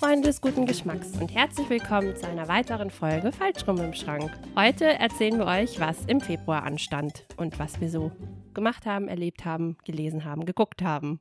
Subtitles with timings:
[0.00, 4.30] Freunde des guten Geschmacks und herzlich willkommen zu einer weiteren Folge Falschrum im Schrank.
[4.56, 8.10] Heute erzählen wir euch, was im Februar anstand und was wir so
[8.54, 11.20] gemacht haben, erlebt haben, gelesen haben, geguckt haben.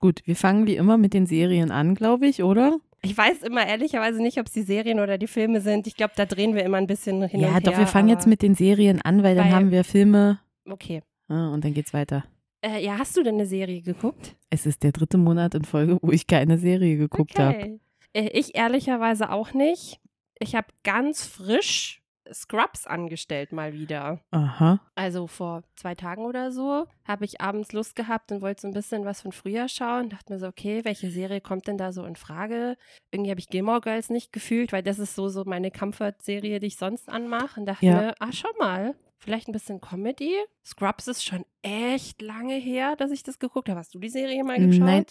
[0.00, 2.78] Gut, wir fangen wie immer mit den Serien an, glaube ich, oder?
[3.00, 5.86] Ich weiß immer ehrlicherweise nicht, ob es die Serien oder die Filme sind.
[5.86, 7.60] Ich glaube, da drehen wir immer ein bisschen hin ja, und her.
[7.60, 11.02] doch, wir fangen jetzt mit den Serien an, weil dann Weil- haben wir Filme Okay.
[11.28, 12.24] ah, und dann geht's weiter.
[12.60, 14.34] Äh, ja, hast du denn eine Serie geguckt?
[14.50, 17.56] Es ist der dritte Monat in Folge, wo ich keine Serie geguckt habe.
[17.56, 17.68] okay.
[17.74, 17.78] Äh,
[18.16, 20.00] ich ehrlicherweise auch nicht.
[20.38, 22.02] Ich habe ganz frisch
[22.32, 24.20] Scrubs angestellt mal wieder.
[24.32, 24.80] Aha.
[24.96, 28.74] Also vor zwei Tagen oder so habe ich abends Lust gehabt und wollte so ein
[28.74, 30.08] bisschen was von früher schauen.
[30.10, 32.76] Dachte mir so, okay, welche Serie kommt denn da so in Frage?
[33.12, 36.66] Irgendwie habe ich Gilmore Girls nicht gefühlt, weil das ist so, so meine Comfort-Serie, die
[36.66, 37.60] ich sonst anmache.
[37.60, 37.94] Und dachte Ja.
[38.00, 40.34] mir, ah, schau mal, vielleicht ein bisschen Comedy.
[40.64, 43.78] Scrubs ist schon echt lange her, dass ich das geguckt habe.
[43.78, 44.80] Hast du die Serie mal geschaut?
[44.84, 45.06] Nein.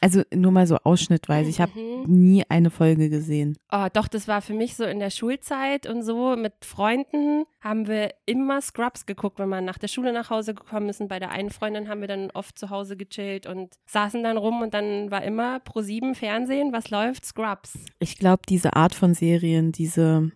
[0.00, 1.48] Also nur mal so ausschnittweise.
[1.48, 2.04] Ich habe Mhm.
[2.06, 3.56] nie eine Folge gesehen.
[3.70, 7.86] Oh, doch, das war für mich so in der Schulzeit und so mit Freunden haben
[7.86, 11.00] wir immer Scrubs geguckt, wenn man nach der Schule nach Hause gekommen ist.
[11.00, 14.36] Und bei der einen Freundin haben wir dann oft zu Hause gechillt und saßen dann
[14.36, 17.24] rum und dann war immer pro sieben Fernsehen, was läuft?
[17.24, 17.78] Scrubs.
[18.00, 20.32] Ich glaube, diese Art von Serien, diese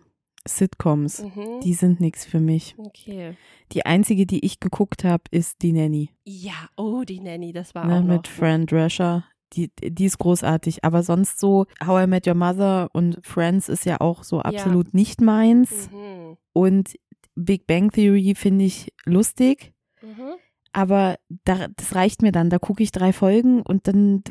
[0.47, 1.59] Sitcoms, Mhm.
[1.63, 2.75] die sind nichts für mich.
[2.77, 3.35] Okay.
[3.71, 6.09] Die einzige, die ich geguckt habe, ist die Nanny.
[6.25, 8.07] Ja, oh, die Nanny, das war Ne, auch noch.
[8.15, 9.25] mit Fran Drescher.
[9.53, 10.83] Die, die ist großartig.
[10.83, 14.93] Aber sonst so, How I Met Your Mother und Friends ist ja auch so absolut
[14.93, 15.89] nicht meins.
[15.91, 16.37] Mhm.
[16.53, 16.95] Und
[17.35, 19.73] Big Bang Theory finde ich lustig.
[20.01, 20.33] Mhm.
[20.73, 22.49] Aber da, das reicht mir dann.
[22.49, 24.23] Da gucke ich drei Folgen und dann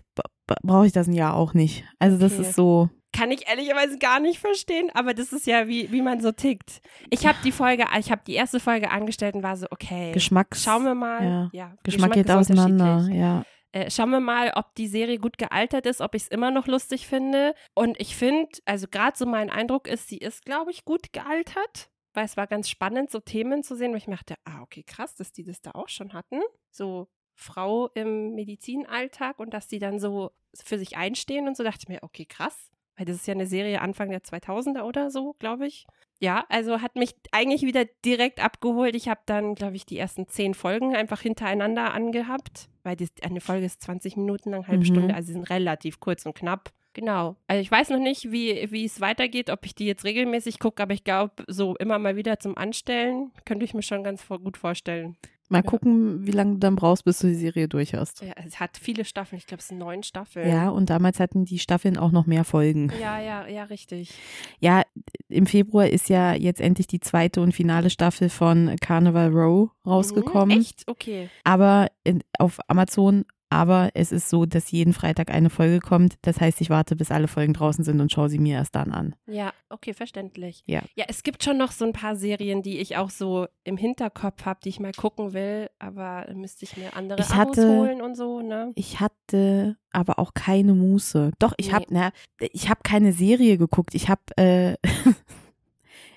[0.62, 1.84] brauche ich das ein Jahr auch nicht.
[1.98, 2.42] Also das Okay.
[2.42, 2.90] ist so.
[3.16, 6.80] Kann ich ehrlicherweise gar nicht verstehen, aber das ist ja, wie, wie man so tickt.
[7.10, 10.12] Ich habe die Folge, ich habe die erste Folge angestellt und war so, okay.
[10.12, 10.62] Geschmacks.
[10.62, 11.24] Schauen wir mal.
[11.24, 11.50] Ja.
[11.52, 13.08] Ja, Geschmack geht ist auseinander.
[13.10, 13.44] Ja.
[13.72, 16.66] Äh, schauen wir mal, ob die Serie gut gealtert ist, ob ich es immer noch
[16.66, 17.54] lustig finde.
[17.74, 21.90] Und ich finde, also gerade so mein Eindruck ist, sie ist, glaube ich, gut gealtert.
[22.14, 24.82] Weil es war ganz spannend, so Themen zu sehen, wo ich mir dachte, ah, okay,
[24.82, 26.40] krass, dass die das da auch schon hatten.
[26.70, 31.80] So Frau im Medizinalltag und dass die dann so für sich einstehen und so, dachte
[31.82, 32.70] ich mir, okay, krass.
[32.96, 35.86] Weil das ist ja eine Serie Anfang der 2000er oder so, glaube ich.
[36.18, 38.96] Ja, also hat mich eigentlich wieder direkt abgeholt.
[38.96, 43.42] Ich habe dann, glaube ich, die ersten zehn Folgen einfach hintereinander angehabt, weil die, eine
[43.42, 44.86] Folge ist 20 Minuten lang, halbe Mhm.
[44.86, 46.72] Stunde, also sie sind relativ kurz und knapp.
[46.94, 47.36] Genau.
[47.46, 50.82] Also ich weiß noch nicht, wie, wie es weitergeht, ob ich die jetzt regelmäßig gucke,
[50.82, 54.38] aber ich glaube, so immer mal wieder zum Anstellen könnte ich mir schon ganz vor,
[54.40, 55.18] gut vorstellen.
[55.48, 55.62] Mal Ja.
[55.62, 58.20] gucken, wie lange du dann brauchst, bis du die Serie durch hast.
[58.22, 60.48] Ja, es hat viele Staffeln, ich glaube, es sind neun Staffeln.
[60.48, 62.92] Ja, und damals hatten die Staffeln auch noch mehr Folgen.
[63.00, 64.12] Ja, ja, ja, richtig.
[64.58, 64.82] Ja,
[65.28, 70.56] im Februar ist ja jetzt endlich die zweite und finale Staffel von Carnival Row rausgekommen.
[70.56, 70.82] Mhm, echt?
[70.86, 71.28] Okay.
[71.44, 73.24] Aber in, auf Amazon.
[73.48, 76.14] Aber es ist so, dass jeden Freitag eine Folge kommt.
[76.22, 78.90] Das heißt, ich warte, bis alle Folgen draußen sind und schaue sie mir erst dann
[78.90, 79.14] an.
[79.26, 80.64] Ja, okay, verständlich.
[80.66, 80.82] Ja.
[80.96, 84.44] Ja, es gibt schon noch so ein paar Serien, die ich auch so im Hinterkopf
[84.44, 88.02] habe, die ich mal gucken will, aber müsste ich mir andere Ich Abos hatte- holen
[88.02, 88.72] und so, ne?
[88.74, 91.30] Ich hatte aber auch keine Muße.
[91.38, 91.72] Doch, ich Nee.
[91.74, 93.94] habe, na, ich habe keine Serie geguckt.
[93.94, 94.76] Ich habe, äh,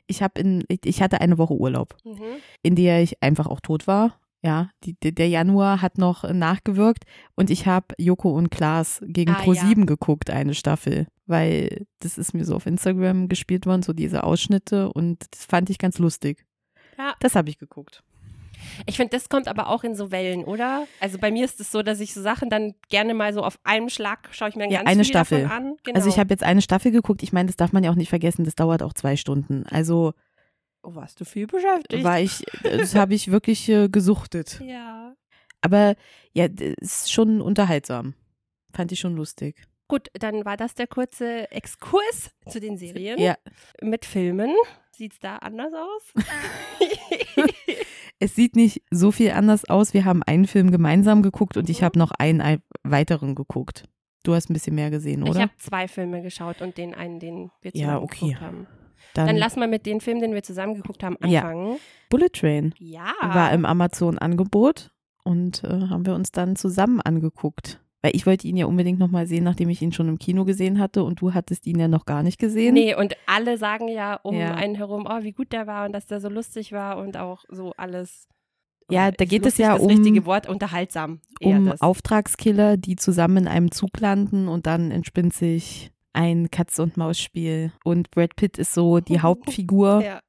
[0.08, 1.96] ich habe in, ich, ich hatte eine Woche Urlaub.
[2.04, 2.24] Mhm.
[2.64, 4.20] in der ich einfach auch tot war.
[4.42, 7.04] Ja, die, der Januar hat noch nachgewirkt
[7.36, 12.34] und ich habe Joko und Klaas gegen Ah, Pro7 geguckt, eine Staffel, weil das ist
[12.34, 16.46] mir so auf Instagram gespielt worden, so diese Ausschnitte und das fand ich ganz lustig.
[16.98, 17.16] Ja.
[17.20, 18.02] Das habe ich geguckt.
[18.86, 20.86] Ich finde, das kommt aber auch in so Wellen, oder?
[21.00, 23.58] Also bei mir ist es so, dass ich so Sachen dann gerne mal so auf
[23.64, 25.46] einem Schlag schaue ich mir dann Ja, ganz eine viel Staffel.
[25.46, 25.76] an.
[25.84, 25.96] Genau.
[25.98, 28.10] Also ich habe jetzt eine Staffel geguckt, ich meine, das darf man ja auch nicht
[28.10, 29.66] vergessen, das dauert auch zwei Stunden.
[29.70, 30.14] Also
[30.84, 32.04] oh, warst du viel beschäftigt?
[32.04, 34.60] war ich, das habe ich wirklich äh, gesuchtet.
[34.66, 35.16] ja.
[35.62, 35.96] Aber
[36.34, 38.14] ja, das ist schon unterhaltsam.
[38.74, 39.62] Fand ich schon lustig.
[39.88, 43.20] Gut, dann war das der kurze Exkurs zu den Serien.
[43.20, 43.36] Ja,
[43.82, 44.54] Mit Filmen.
[44.92, 46.14] Sieht es da anders aus?
[48.22, 49.94] Es sieht nicht so viel anders aus.
[49.94, 51.86] Wir haben einen Film gemeinsam geguckt und ich Mhm.
[51.86, 53.86] habe noch einen ein- weiteren geguckt.
[54.24, 55.40] Du hast ein bisschen mehr gesehen, Ich oder?
[55.44, 58.26] habe zwei Filme geschaut und den einen, den wir zusammen Ja, okay.
[58.26, 58.68] geguckt haben.
[59.14, 61.42] Dann lass mal mit den Filmen, den wir zusammen geguckt haben, Ja.
[61.42, 61.78] anfangen.
[62.10, 63.12] Bullet Train Ja.
[63.22, 64.92] war im Amazon-Angebot
[65.24, 67.82] und äh, haben wir uns dann zusammen angeguckt.
[68.02, 70.80] Weil ich wollte ihn ja unbedingt nochmal sehen, nachdem ich ihn schon im Kino gesehen
[70.80, 72.74] hatte und du hattest ihn ja noch gar nicht gesehen.
[72.74, 74.54] Nee, und alle sagen ja um Ja.
[74.56, 77.44] einen herum, oh, wie gut der war und dass der so lustig war und auch
[77.50, 78.30] so alles.
[78.90, 81.20] Ja, da geht es ja das um- richtige Wort, unterhaltsam.
[81.42, 81.82] Um das.
[81.82, 87.72] Auftragskiller, die zusammen in einem Zug landen und dann entspinnt sich ein Katz-und-Maus-Spiel.
[87.84, 90.02] Und Brad Pitt ist so die Hauptfigur.
[90.04, 90.20] Ja.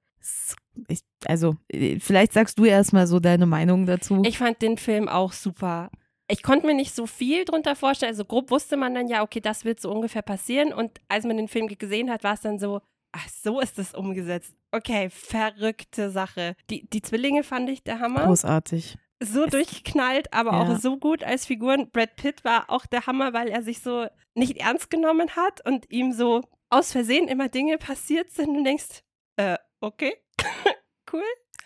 [0.89, 4.23] Ich, also, äh, vielleicht sagst du erstmal so deine Meinung dazu.
[4.25, 5.91] Ich fand den Film auch super.
[6.29, 8.11] ich konnte mir nicht so viel drunter vorstellen.
[8.13, 10.73] Also grob wusste man dann ja, okay, das wird so ungefähr passieren.
[10.73, 12.81] Und als man den Film gesehen hat, war es dann so,
[13.13, 14.55] ach, so ist das umgesetzt.
[14.73, 16.55] Okay, verrückte Sache.
[16.71, 18.27] Die, die Zwillinge fand ich der Hammer.
[18.27, 18.97] Großartig.
[19.23, 20.63] So Es- durchgeknallt, aber Ja.
[20.63, 21.91] auch so gut als Figuren.
[21.91, 25.91] Brad Pitt war auch der Hammer, weil er sich so nicht ernst genommen hat und
[25.91, 29.03] ihm so aus Versehen immer Dinge passiert sind und du denkst,
[29.37, 30.15] äh, okay,
[31.13, 31.23] cool.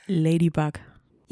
[0.07, 0.81] Ladybug.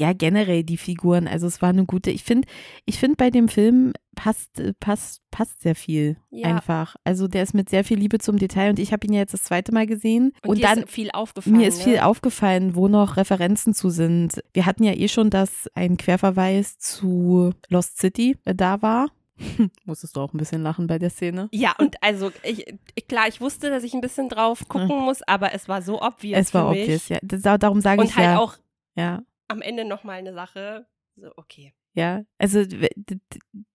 [0.03, 1.29] Ja, generell die Figuren.
[1.29, 2.11] Also es war eine gute.
[2.11, 2.45] Ich finde,
[2.83, 6.49] ich finde bei dem Film passt, passt, passt sehr viel Ja.
[6.49, 6.97] einfach.
[7.05, 9.33] Also der ist mit sehr viel Liebe zum Detail und ich habe ihn ja jetzt
[9.33, 11.55] das zweite Mal gesehen Und, und, dann ist viel aufgefallen.
[11.55, 12.05] mir ist viel ne?
[12.05, 14.43] aufgefallen, wo noch Referenzen zu sind.
[14.53, 19.07] Wir hatten ja eh schon, dass ein Querverweis zu Lost City äh, da war.
[19.85, 21.47] Musstest du auch ein bisschen lachen bei der Szene?
[21.53, 22.65] Ja, und also ich,
[23.07, 26.41] klar, ich wusste, dass ich ein bisschen drauf gucken muss, aber es war so obvious
[26.41, 27.19] es war obvious, ja.
[27.21, 28.39] Das, darum sage Und ich halt ja.
[28.39, 28.57] auch
[28.95, 29.23] ja.
[29.53, 30.87] Am Ende nochmal eine Sache.
[31.15, 31.73] So, okay.
[31.95, 33.17] Ja, also das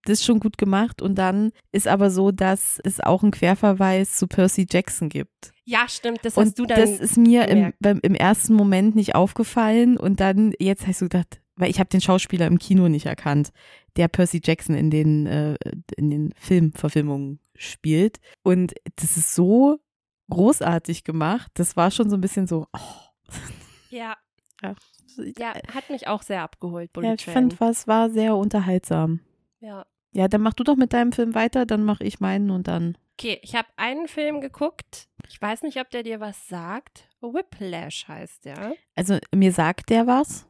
[0.07, 4.27] ist schon gut gemacht und dann ist aber so, dass es auch einen Querverweis zu
[4.27, 5.53] Percy Jackson gibt.
[5.65, 6.81] Ja, stimmt, das und hast du dann.
[6.81, 11.05] das ist mir im, beim, im ersten Moment nicht aufgefallen und dann, jetzt hast du
[11.05, 13.53] gedacht, weil ich habe den Schauspieler im Kino nicht erkannt,
[13.97, 15.57] der Percy Jackson in den, äh,
[15.97, 18.19] in den Filmverfilmungen spielt.
[18.43, 19.79] Und das ist so
[20.31, 21.51] großartig gemacht.
[21.55, 23.33] Das war schon so ein bisschen so, oh.
[23.91, 24.17] ja,
[24.63, 24.75] Ja,
[25.17, 27.35] ja, hat mich auch sehr abgeholt, Bullet ja ich Train.
[27.35, 29.21] fand, was war sehr unterhaltsam.
[29.61, 29.85] ja.
[30.11, 32.97] Ja, dann mach du doch mit deinem Film weiter, dann mach ich meinen und dann.
[33.13, 35.07] Okay, ich habe einen Film geguckt.
[35.29, 37.09] Ich weiß nicht, ob der dir was sagt.
[37.21, 38.75] Whiplash heißt der.
[38.95, 40.47] Also mir sagt der was.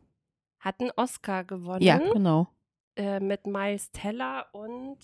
[0.61, 1.83] Hat einen Oscar gewonnen.
[1.83, 2.47] Ja, genau.
[2.95, 4.99] Äh, mit Miles Teller und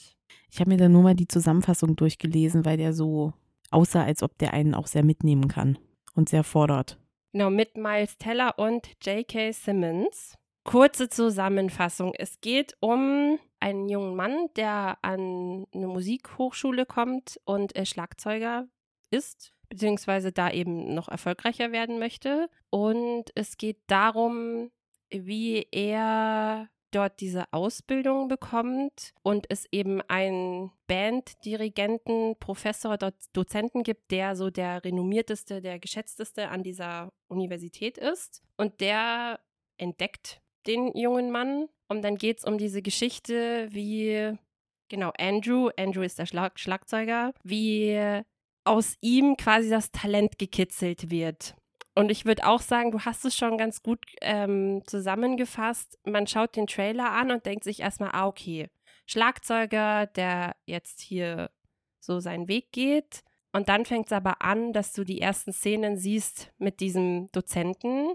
[0.51, 3.33] Ich habe mir dann nur mal die Zusammenfassung durchgelesen, weil der so
[3.73, 5.79] aussah, als ob der einen auch sehr mitnehmen kann
[6.15, 6.99] und sehr fordert.
[7.35, 9.51] Genau, mit Miles Teller und J.K.
[9.51, 10.39] Simmons.
[10.63, 12.15] Kurze Zusammenfassung.
[12.17, 18.69] Es geht um einen jungen Mann, der an eine Musikhochschule kommt und äh, Schlagzeuger
[19.11, 22.49] ist, beziehungsweise da eben noch erfolgreicher werden möchte.
[22.71, 24.71] Und es geht darum,
[25.11, 34.11] wie er dort diese Ausbildung bekommt und es eben einen Banddirigenten, Professor, dort Dozenten gibt,
[34.11, 38.43] der so der renommierteste, der geschätzteste an dieser Universität ist.
[38.57, 39.41] Und der
[39.79, 41.69] entdeckt den jungen Mann.
[41.89, 44.37] Und dann geht es um diese Geschichte, wie,
[44.89, 48.23] genau, Andrew, Andrew ist der Schlag Schlagzeuger, wie
[48.65, 51.55] aus ihm quasi das Talent gekitzelt wird.
[51.95, 55.99] Und ich würde auch sagen, du hast es schon ganz gut ähm, zusammengefasst.
[56.05, 58.69] Man schaut den Trailer an und denkt sich erstmal, ah, okay,
[59.07, 61.51] Schlagzeuger, der jetzt hier
[62.01, 63.23] so seinen Weg geht.
[63.53, 68.15] Und dann fängt es aber an, dass du die ersten Szenen siehst mit diesem Dozenten.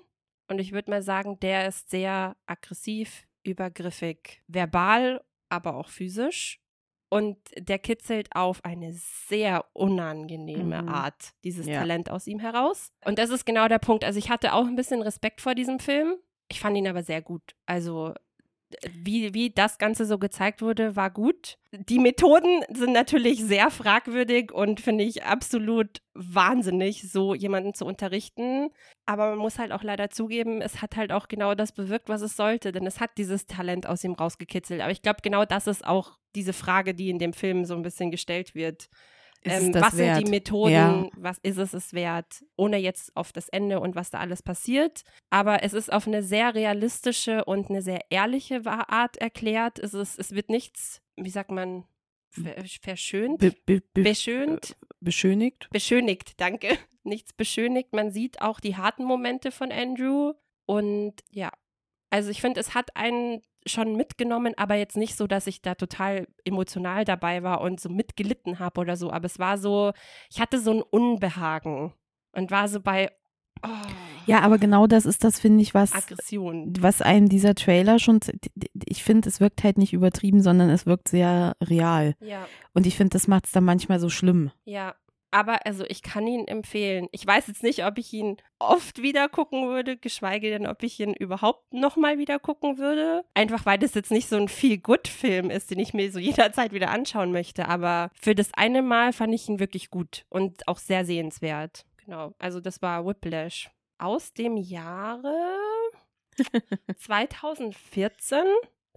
[0.50, 6.60] Und ich würde mal sagen, der ist sehr aggressiv, übergriffig, verbal, aber auch physisch.
[7.09, 10.89] Und der kitzelt auf eine sehr unangenehme Mhm.
[10.89, 11.79] Art dieses Ja.
[11.79, 12.91] Talent aus ihm heraus.
[13.03, 14.03] Und das ist genau der Punkt.
[14.03, 16.15] Also ich hatte auch ein bisschen Respekt vor diesem Film.
[16.51, 17.56] Ich fand ihn aber sehr gut.
[17.65, 18.13] Also
[18.92, 21.57] wie, wie das Ganze so gezeigt wurde, war gut.
[21.71, 28.69] Die Methoden sind natürlich sehr fragwürdig und finde ich absolut wahnsinnig, so jemanden zu unterrichten.
[29.06, 32.21] Aber man muss halt auch leider zugeben, es hat halt auch genau das bewirkt, was
[32.21, 34.81] es sollte, denn es hat dieses Talent aus ihm rausgekitzelt.
[34.81, 37.81] Aber ich glaube, genau das ist auch diese Frage, die in dem Film so ein
[37.81, 38.90] bisschen gestellt wird.
[39.46, 40.18] Ähm, was wert?
[40.18, 40.72] sind die Methoden?
[40.74, 41.08] Ja.
[41.18, 42.44] Was ist es es wert?
[42.58, 45.04] Ohne jetzt auf das Ende und was da alles passiert.
[45.30, 49.80] Aber es ist auf eine sehr realistische und eine sehr ehrliche Art erklärt.
[49.80, 51.86] Es, ist, es wird nichts, wie sagt man,
[52.31, 53.40] ver- verschönt?
[53.40, 54.76] Be be be beschönt?
[55.00, 55.69] beschönigt.
[55.72, 56.78] Beschönigt, danke.
[57.04, 57.94] Nichts beschönigt.
[57.94, 60.34] Man sieht auch die harten Momente von Andrew.
[60.66, 61.50] Und ja,
[62.09, 65.75] also ich finde, es hat einen schon mitgenommen, aber jetzt nicht so, dass ich da
[65.75, 69.11] total emotional dabei war und so mitgelitten habe oder so.
[69.11, 69.92] Aber es war so,
[70.30, 71.94] ich hatte so ein Unbehagen
[72.31, 73.11] und war so bei
[73.63, 73.68] oh,
[74.25, 76.73] Ja, aber genau das ist das, finde ich, was, Aggression.
[76.80, 78.19] was einem dieser Trailer schon,
[78.85, 82.16] ich finde, es wirkt halt nicht übertrieben, sondern es wirkt sehr real.
[82.21, 84.51] Ja, Und ich finde, das macht es dann manchmal so schlimm.
[84.66, 84.95] ja.
[85.31, 87.07] Aber also ich kann ihn empfehlen.
[87.12, 91.00] Ich weiß jetzt nicht, ob ich ihn oft wieder gucken würde, geschweige denn, ob ich
[91.00, 93.24] ihn überhaupt nochmal wieder gucken würde.
[93.33, 96.90] Einfach weil das jetzt nicht so ein Feel-Good-Film ist, den ich mir so jederzeit wieder
[96.90, 97.68] anschauen möchte.
[97.68, 101.86] Aber für das eine Mal fand ich ihn wirklich gut und auch sehr sehenswert.
[101.98, 102.33] Genau.
[102.40, 103.69] Also das war Whiplash.
[104.00, 105.36] Aus dem Jahre
[106.98, 108.45] 2014.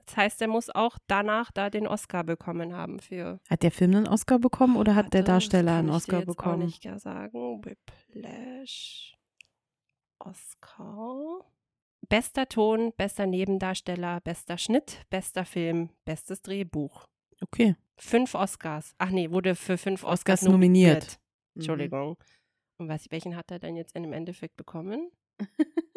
[0.07, 3.95] Das heißt, er muss auch danach da den Oscar bekommen haben für Hat der Film
[3.95, 6.63] einen Oscar bekommen oder hat der Warte, das Darsteller einen ich dir Oscar jetzt bekommen?
[6.63, 7.65] Auch nicht gar sagen.
[7.65, 9.17] Whiplash.
[10.19, 11.45] Oscar.
[12.09, 17.07] bester Ton, bester Nebendarsteller, bester Schnitt, bester Film, bestes Drehbuch.
[17.41, 17.77] Okay.
[17.97, 18.95] Fünf Oscars.
[18.99, 20.89] Ach nee, wurde für fünf Oscars, Oscars nominiert.
[20.89, 21.21] nominiert.
[21.55, 22.17] Entschuldigung.
[22.79, 25.11] Und was, welchen hat er denn jetzt dem Endeffekt bekommen?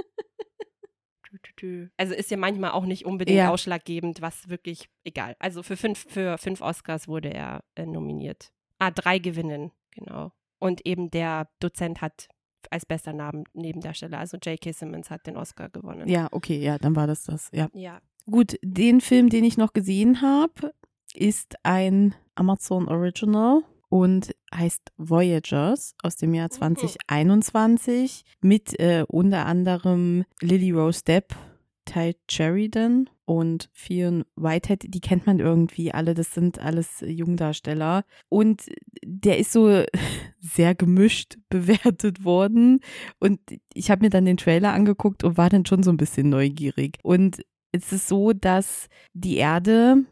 [1.65, 1.89] Tü.
[1.97, 3.51] Also ist ja manchmal auch nicht unbedingt Ja.
[3.51, 5.35] ausschlaggebend, was wirklich egal.
[5.39, 8.51] Also für fünf, für fünf Oscars wurde er äh, nominiert.
[8.79, 10.31] Ah, drei gewinnen, genau.
[10.59, 12.27] Und eben der Dozent hat
[12.71, 14.71] als bester Namen Nebendarsteller, also J.K.
[14.71, 16.07] Simmons hat den Oscar gewonnen.
[16.07, 17.69] Ja, okay, ja, dann war das das, ja.
[17.73, 17.99] Ja.
[18.25, 20.73] Gut, den Film, den ich noch gesehen habe,
[21.13, 26.53] ist ein Amazon Original und heißt Voyagers aus dem Jahr Mhm.
[26.53, 31.35] 2021 mit äh, unter anderem Lily Rose Depp,
[31.85, 34.85] Ty Sheridan und Fionn Whitehead.
[34.93, 38.03] Die kennt man irgendwie alle, das sind alles Jungdarsteller.
[38.29, 38.63] Und
[39.03, 39.83] der ist so
[40.39, 42.79] sehr gemischt bewertet worden.
[43.19, 43.39] Und
[43.73, 46.97] ich habe mir dann den Trailer angeguckt und war dann schon so ein bisschen neugierig.
[47.03, 50.05] Und es ist so, dass die Erde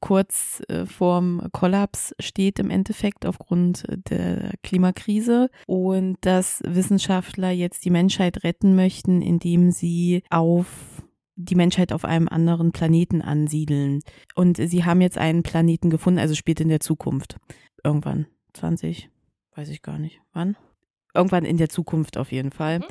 [0.00, 7.90] kurz äh, vorm Kollaps steht im Endeffekt aufgrund der Klimakrise und dass Wissenschaftler jetzt die
[7.90, 10.66] Menschheit retten möchten, indem sie auf
[11.36, 14.00] die Menschheit auf einem anderen Planeten ansiedeln.
[14.34, 17.36] Und sie haben jetzt einen Planeten gefunden, also spielt in der Zukunft.
[17.82, 18.26] Irgendwann.
[18.52, 19.08] 20,
[19.54, 20.20] weiß ich gar nicht.
[20.32, 20.56] Wann?
[21.14, 22.80] Irgendwann in der Zukunft auf jeden Fall.
[22.80, 22.84] Mhm.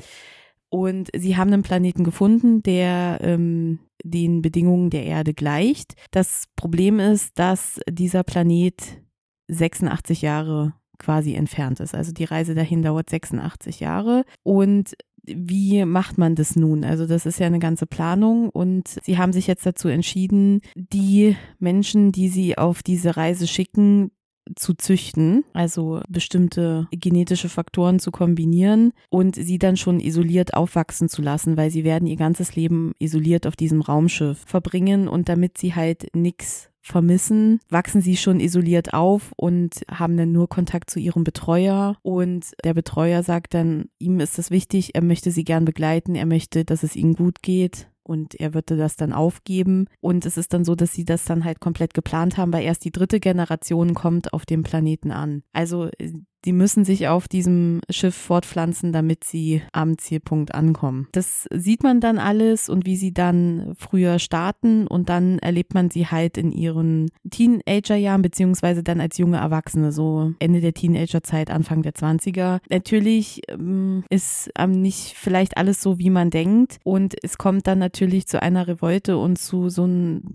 [0.70, 5.94] Und sie haben einen Planeten gefunden, der ähm, den Bedingungen der Erde gleicht.
[6.12, 9.02] Das Problem ist, dass dieser Planet
[9.48, 11.94] 86 Jahre quasi entfernt ist.
[11.94, 14.24] Also die Reise dahin dauert 86 Jahre.
[14.44, 16.84] Und wie macht man das nun?
[16.84, 21.36] Also das ist ja eine ganze Planung und sie haben sich jetzt dazu entschieden, die
[21.58, 24.12] Menschen, die sie auf diese Reise schicken,
[24.56, 31.22] zu züchten, also bestimmte genetische Faktoren zu kombinieren und sie dann schon isoliert aufwachsen zu
[31.22, 35.74] lassen, weil sie werden ihr ganzes Leben isoliert auf diesem Raumschiff verbringen und damit sie
[35.74, 41.24] halt nichts vermissen, wachsen sie schon isoliert auf und haben dann nur Kontakt zu ihrem
[41.24, 46.14] Betreuer und der Betreuer sagt dann, ihm ist es wichtig, er möchte sie gern begleiten,
[46.14, 49.86] er möchte, dass es ihnen gut geht und er würde das dann aufgeben.
[50.00, 52.84] Und es ist dann so, dass sie das dann halt komplett geplant haben, weil erst
[52.84, 55.44] die dritte Generation kommt auf dem Planeten an.
[55.52, 56.14] Also äh,
[56.44, 61.08] die müssen sich auf diesem Schiff fortpflanzen, damit sie am Zielpunkt ankommen.
[61.12, 65.90] Das sieht man dann alles und wie sie dann früher starten und dann erlebt man
[65.90, 71.82] sie halt in ihren Teenagerjahren beziehungsweise dann als junge Erwachsene, so Ende der Teenagerzeit, Anfang
[71.82, 72.60] der 20er.
[72.70, 77.78] Natürlich ähm, ist ähm, nicht vielleicht alles so, wie man denkt und es kommt dann
[77.78, 79.88] natürlich zu einer Revolte und zu so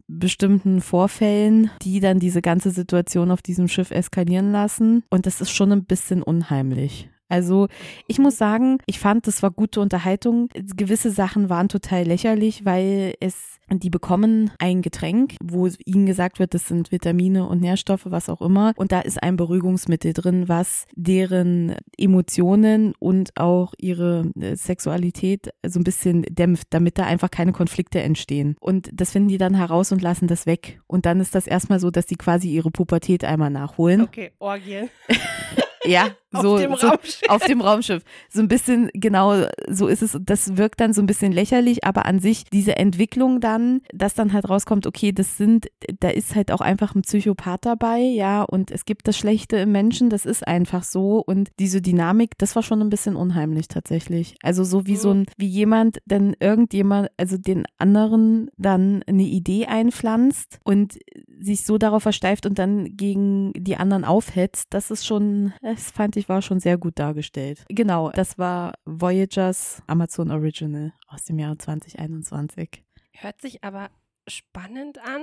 [0.08, 5.52] bestimmten Vorfällen, die dann diese ganze Situation auf diesem Schiff eskalieren lassen und das ist
[5.52, 7.10] schon ein bisschen unheimlich.
[7.28, 7.68] Also
[8.08, 10.50] ich muss sagen, ich fand, das war gute Unterhaltung.
[10.54, 16.54] Gewisse Sachen waren total lächerlich, weil es, die bekommen ein Getränk, wo ihnen gesagt wird,
[16.54, 18.74] das sind Vitamine und Nährstoffe, was auch immer.
[18.75, 25.80] Und da ist ein Beruhigungsmittel drin, was deren Emotionen und auch ihre äh, Sexualität so
[25.80, 28.56] ein bisschen dämpft, damit da einfach keine Konflikte entstehen.
[28.60, 30.80] Und das finden die dann heraus und lassen das weg.
[30.86, 34.02] Und dann ist das erstmal so, dass die quasi ihre Pubertät einmal nachholen.
[34.02, 34.90] Okay, Orgien.
[35.86, 37.22] Ja, so, auf dem so Raumschiff.
[37.30, 38.04] auf dem Raumschiff.
[38.30, 40.18] So ein bisschen, genau, so ist es.
[40.22, 44.34] Das wirkt dann so ein bisschen lächerlich, aber an sich diese Entwicklung dann, dass dann
[44.34, 45.68] halt rauskommt, okay, das sind,
[46.00, 49.72] da ist halt auch einfach ein Psychopath dabei, ja, und es gibt das Schlechte im
[49.72, 51.24] Menschen, das ist einfach so.
[51.25, 54.36] Und diese Dynamik, das war schon ein bisschen unheimlich tatsächlich.
[54.42, 59.65] Also so wie so ein, wie jemand, denn irgendjemand, also den anderen dann eine Idee
[59.65, 60.98] einpflanzt und
[61.39, 66.15] sich so darauf versteift und dann gegen die anderen aufhetzt, das ist schon, das fand
[66.18, 67.65] ich war schon sehr gut dargestellt.
[67.70, 72.84] Genau, das war Voyagers Amazon Original aus dem Jahr 2021.
[73.13, 73.89] Hört sich aber
[74.27, 75.22] spannend an.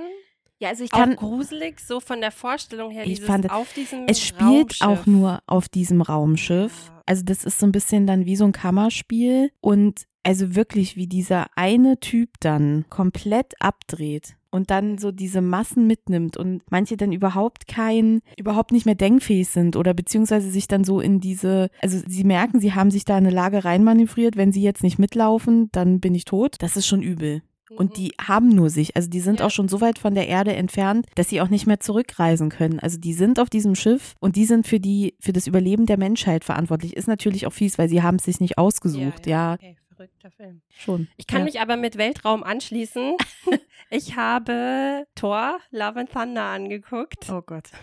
[0.59, 4.21] Ja, also ich auch gruselig, so von der Vorstellung her, Ich fand, auf diesem es
[4.21, 5.07] spielt auch Raumschiff.
[5.07, 6.87] nur auf diesem Raumschiff.
[6.87, 7.01] Ja.
[7.05, 11.07] Also das ist so ein bisschen dann wie so ein Kammerspiel und also wirklich wie
[11.07, 17.11] dieser eine Typ dann komplett abdreht und dann so diese Massen mitnimmt und manche dann
[17.11, 21.99] überhaupt kein, überhaupt nicht mehr denkfähig sind oder beziehungsweise sich dann so in diese, also
[22.07, 25.69] sie merken, sie haben sich da in eine Lage reinmanövriert, wenn sie jetzt nicht mitlaufen,
[25.71, 26.55] dann bin ich tot.
[26.59, 27.41] Das ist schon übel.
[27.75, 27.93] Und Mhm.
[27.95, 29.47] die haben nur sich, also die sind Ja.
[29.47, 32.79] auch schon so weit von der Erde entfernt, dass sie auch nicht mehr zurückreisen können.
[32.79, 35.97] Also die sind auf diesem Schiff und die sind für die, für das Überleben der
[35.97, 36.95] Menschheit verantwortlich.
[36.95, 39.25] Ist natürlich auch fies, weil sie haben es sich nicht ausgesucht.
[39.25, 39.75] Ja, Okay,
[40.07, 40.61] verrückter Film.
[40.77, 41.07] schon.
[41.17, 41.45] Ich kann ja.
[41.45, 43.15] mich aber mit Weltraum anschließen.
[43.89, 47.29] ich habe Thor, Love and Thunder angeguckt.
[47.29, 47.69] Oh Gott.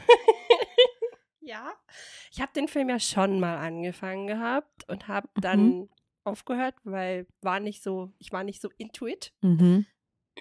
[1.42, 1.72] Ja.
[2.30, 5.40] Ich habe den Film ja schon mal angefangen gehabt und habe Mhm.
[5.40, 5.88] dann
[6.22, 9.32] aufgehört, weil war nicht so, ich war nicht so into it.
[9.40, 9.84] Mhm.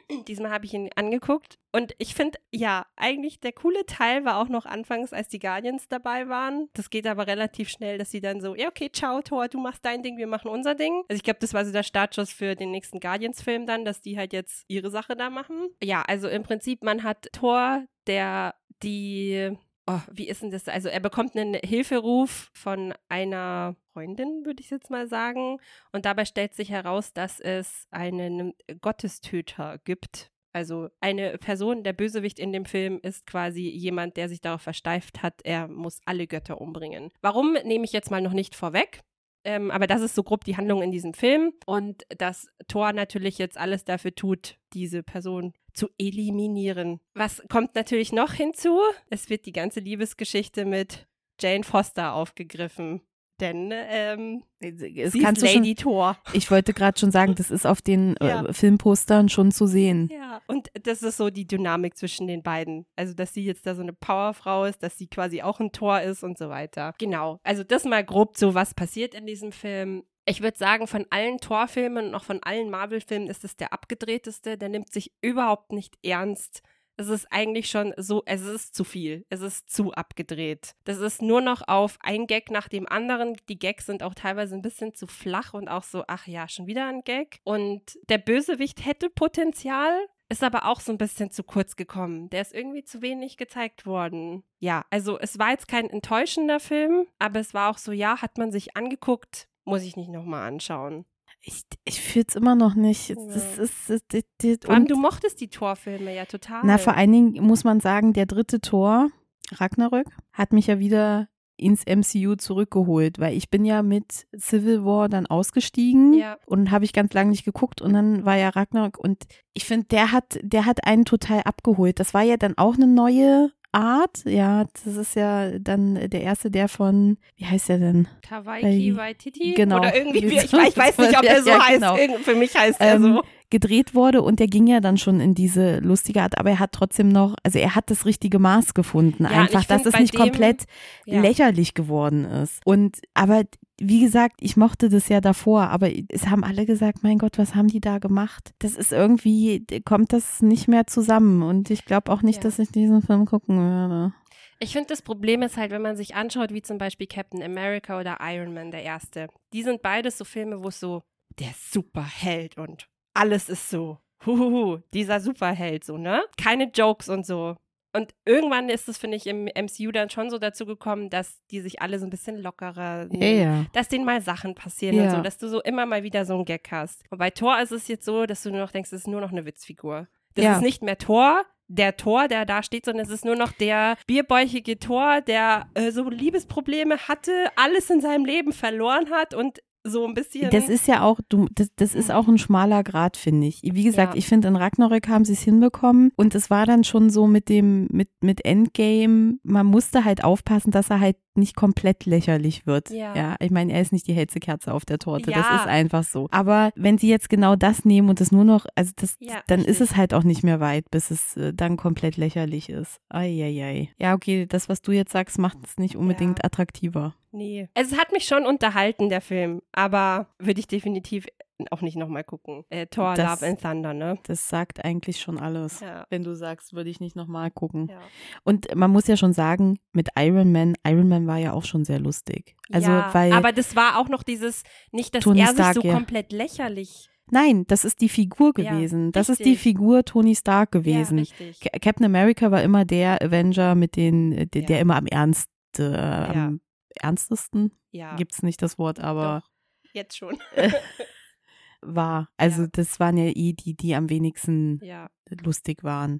[0.27, 4.49] Diesmal habe ich ihn angeguckt und ich finde, ja, eigentlich der coole Teil war auch
[4.49, 6.69] noch anfangs, als die Guardians dabei waren.
[6.73, 9.85] Das geht aber relativ schnell, dass sie dann so, ja, okay, ciao, Thor, du machst
[9.85, 11.03] dein Ding, wir machen unser Ding.
[11.09, 14.17] Also ich glaube, das war so der Startschuss für den nächsten Guardians-Film dann, dass die
[14.17, 15.69] halt jetzt ihre Sache da machen.
[15.83, 19.57] Ja, also im Prinzip, man hat Thor, der die
[19.89, 20.67] oh, wie ist denn das?
[20.67, 25.57] Also er bekommt einen Hilferuf von einer Freundin, würde ich jetzt mal sagen.
[25.91, 30.31] Und dabei stellt sich heraus, dass es einen Gottestöter gibt.
[30.53, 35.21] Also eine Person, der Bösewicht in dem Film ist quasi jemand, der sich darauf versteift
[35.21, 37.11] hat, er muss alle Götter umbringen.
[37.21, 39.01] Warum nehme ich jetzt mal noch nicht vorweg?
[39.43, 41.53] Ähm, aber das ist so grob die Handlung in diesem Film.
[41.65, 46.99] Und dass Thor natürlich jetzt alles dafür tut, diese Person zu eliminieren.
[47.15, 48.79] Was kommt natürlich noch hinzu?
[49.09, 51.07] Es wird die ganze Liebesgeschichte mit
[51.39, 53.01] Jane Foster aufgegriffen.
[53.39, 56.17] Denn ähm, es sie kannst ist schon, Lady Thor.
[56.33, 58.43] ich wollte gerade schon sagen, das ist auf den Ja.
[58.45, 60.09] äh, Filmpostern schon zu sehen.
[60.11, 62.85] Ja, und das ist so die Dynamik zwischen den beiden.
[62.97, 66.01] Also, dass sie jetzt da so eine Powerfrau ist, dass sie quasi auch ein Tor
[66.01, 66.93] ist und so weiter.
[66.97, 67.39] Genau.
[67.43, 70.03] Also, das mal grob so, was passiert in diesem Film.
[70.29, 74.59] Ich würde sagen, von allen Torfilmen und auch von allen Marvel-Filmen ist es der abgedrehteste.
[74.59, 76.61] Der nimmt sich überhaupt nicht ernst.
[76.97, 79.25] Es ist eigentlich schon so, es ist zu viel.
[79.29, 80.75] Es ist zu abgedreht.
[80.83, 83.37] Das ist nur noch auf ein Gag nach dem anderen.
[83.49, 86.67] Die Gags sind auch teilweise ein bisschen zu flach und auch so, ach ja, schon
[86.67, 87.39] wieder ein Gag.
[87.43, 89.97] Und der Bösewicht hätte Potenzial,
[90.31, 92.29] ist aber auch so ein bisschen zu kurz gekommen.
[92.29, 94.43] Der ist irgendwie zu wenig gezeigt worden.
[94.59, 98.37] Ja, also es war jetzt kein enttäuschender Film, aber es war auch so, ja, hat
[98.37, 101.05] man sich angeguckt, muss ich nicht nochmal anschauen.
[101.41, 103.11] Ich, ich fühle es immer noch nicht.
[103.11, 103.17] Das
[103.57, 103.63] Ja.
[103.63, 106.61] ist, das, das, das, Vor allem, und- du mochtest die Torfilme ja total.
[106.63, 109.09] Na, vor allen Dingen muss man sagen, der dritte Tor,
[109.53, 115.09] Ragnarök, hat mich ja wieder ins MCU zurückgeholt, weil ich bin ja mit Civil War
[115.09, 116.37] dann ausgestiegen Ja.
[116.45, 119.87] und habe ich ganz lange nicht geguckt und dann war ja Ragnarök und ich finde,
[119.87, 121.99] der hat, der hat einen total abgeholt.
[121.99, 126.49] Das war ja dann auch eine neue Art, ja, das ist ja dann der erste,
[126.49, 128.07] der von, wie heißt der denn?
[128.23, 129.53] Tawaiki Waititi?
[129.53, 129.77] genau.
[129.77, 131.79] Oder irgendwie, ich, ich weiß nicht, ob Ja, er so ja, heißt.
[131.81, 131.95] genau.
[132.23, 133.23] Für mich heißt er Ähm, so.
[133.49, 136.71] Gedreht wurde und der ging ja dann schon in diese lustige Art, aber er hat
[136.71, 140.21] trotzdem noch, also er hat das richtige Maß gefunden, Ja, einfach, dass es nicht dem-
[140.21, 140.65] komplett
[141.05, 141.21] Ja.
[141.21, 142.61] lächerlich geworden ist.
[142.65, 143.43] Und aber
[143.81, 147.55] wie gesagt, ich mochte das ja davor, aber es haben alle gesagt, mein Gott, was
[147.55, 148.51] haben die da gemacht?
[148.59, 152.43] Das ist irgendwie, kommt das nicht mehr zusammen und ich glaube auch nicht, Ja.
[152.43, 154.13] dass ich diesen Film gucken würde.
[154.59, 157.97] Ich finde, das Problem ist halt, wenn man sich anschaut, wie zum Beispiel Captain America
[157.97, 159.27] oder Iron Man, der erste.
[159.53, 161.01] Die sind beides so Filme, wo es so
[161.39, 166.21] der Superheld und alles ist so, huhuhu, dieser Superheld, so, ne?
[166.41, 167.55] Keine Jokes und so.
[167.91, 171.59] Und irgendwann ist es, finde ich, im MCU dann schon so dazu gekommen, dass die
[171.59, 173.39] sich alle so ein bisschen lockerer nehmen.
[173.39, 173.65] ja.
[173.73, 175.09] dass denen mal Sachen passieren und Ja.
[175.09, 177.03] so, dass du so immer mal wieder so einen Gag hast.
[177.09, 179.21] Und bei Thor ist es jetzt so, dass du nur noch denkst, es ist nur
[179.21, 180.07] noch eine Witzfigur.
[180.35, 180.53] Das Ja.
[180.57, 183.97] ist nicht mehr Thor, der Thor, der da steht, sondern es ist nur noch der
[184.05, 189.59] bierbäuchige Thor, der äh, so Liebesprobleme hatte, alles in seinem Leben verloren hat und
[189.89, 190.49] so ein bisschen.
[190.51, 193.61] Das ist ja auch, du, das, das ist auch ein schmaler Grad, finde ich.
[193.63, 194.17] Wie gesagt, Ja.
[194.17, 197.49] ich finde, in Ragnarök haben sie es hinbekommen und es war dann schon so mit
[197.49, 202.89] dem, mit, mit Endgame, man musste halt aufpassen, dass er halt nicht komplett lächerlich wird.
[202.89, 203.35] Ja.
[203.39, 205.55] ich meine, er ist nicht die hellste Kerze auf der Torte, das Ja.
[205.57, 206.27] ist einfach so.
[206.31, 209.59] Aber wenn sie jetzt genau das nehmen und es nur noch, also das, Ja, dann
[209.61, 209.91] ist richtig.
[209.91, 212.99] es halt auch nicht mehr weit, bis es äh, dann komplett lächerlich ist.
[213.09, 213.89] Eieiei.
[213.99, 216.45] Ja, okay, das, was du jetzt sagst, macht es nicht unbedingt Ja.
[216.45, 217.15] attraktiver.
[217.31, 217.69] Nee.
[217.75, 221.27] Es hat mich schon unterhalten, der Film, aber würde ich definitiv
[221.71, 222.63] auch nicht nochmal gucken.
[222.69, 224.17] Äh, Thor, Das- Love and Thunder, ne?
[224.23, 225.81] Das sagt eigentlich schon alles.
[225.81, 226.05] Ja.
[226.09, 227.87] Wenn du sagst, würde ich nicht nochmal gucken.
[227.89, 227.99] ja.
[228.45, 231.83] Und man muss ja schon sagen, mit Iron Man, Iron Man war ja auch schon
[231.83, 232.55] sehr lustig.
[232.71, 234.63] Also, ja, weil, aber das war auch noch dieses,
[234.93, 235.93] nicht, dass Tony er sich Stark, so ja.
[235.93, 237.09] komplett lächerlich.
[237.29, 239.11] nein, das ist die Figur Ja, gewesen.
[239.11, 239.57] das ist die.
[239.57, 241.27] Figur Tony Stark gewesen.
[241.61, 244.67] Ja, Captain America war immer der Avenger mit den, äh, der, Ja.
[244.69, 246.61] der immer am ernst, äh, am
[246.95, 249.49] ernstesten, Ja, gibt's nicht das Wort, aber doch,
[249.93, 250.37] jetzt schon.
[251.81, 252.29] war.
[252.37, 252.69] Also, Ja.
[252.71, 255.09] das waren ja eh die, die am wenigsten ja.
[255.43, 256.19] lustig waren.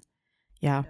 [0.60, 0.82] Ja.
[0.82, 0.86] Ja.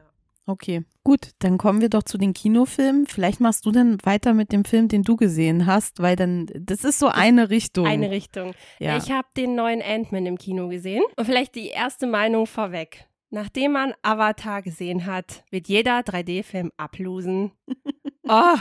[0.47, 3.07] Okay, gut, dann kommen wir doch zu den Kinofilmen.
[3.07, 6.83] Vielleicht machst du dann weiter mit dem Film, den du gesehen hast, weil dann, das
[6.83, 7.87] ist so eine Richtung.
[7.87, 8.55] Eine Richtung.
[8.81, 8.97] ja.
[8.97, 11.05] Ich habe den neuen Ant-Man im Kino gesehen.
[11.17, 13.07] Und vielleicht die erste Meinung vorweg.
[13.31, 17.53] Nachdem man Avatar gesehen hat, wird jeder 3D-Film ablosen.
[18.29, 18.57] oh,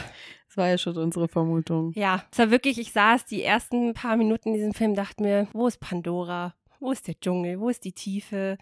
[0.59, 1.91] war ja schon unsere Vermutung.
[1.95, 2.23] ja.
[2.31, 5.65] Es war wirklich, ich saß die ersten paar Minuten in diesem Film, dachte mir, wo
[5.65, 6.53] ist Pandora?
[6.79, 7.59] Wo ist der Dschungel?
[7.59, 8.57] Wo ist die Tiefe?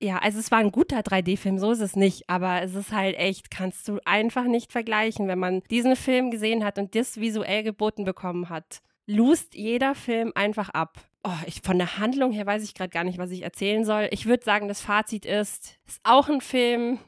[0.00, 3.16] Ja, also es war ein guter 3D-Film, so ist es nicht, aber es ist halt
[3.16, 7.62] echt, kannst du einfach nicht vergleichen, wenn man diesen Film gesehen hat und das visuell
[7.62, 8.80] geboten bekommen hat.
[9.06, 10.98] lust jeder Film einfach ab.
[11.22, 14.08] Oh, ich, von der Handlung her weiß ich gerade gar nicht, was ich erzählen soll.
[14.10, 16.98] Ich würde sagen, das Fazit ist, ist auch ein Film,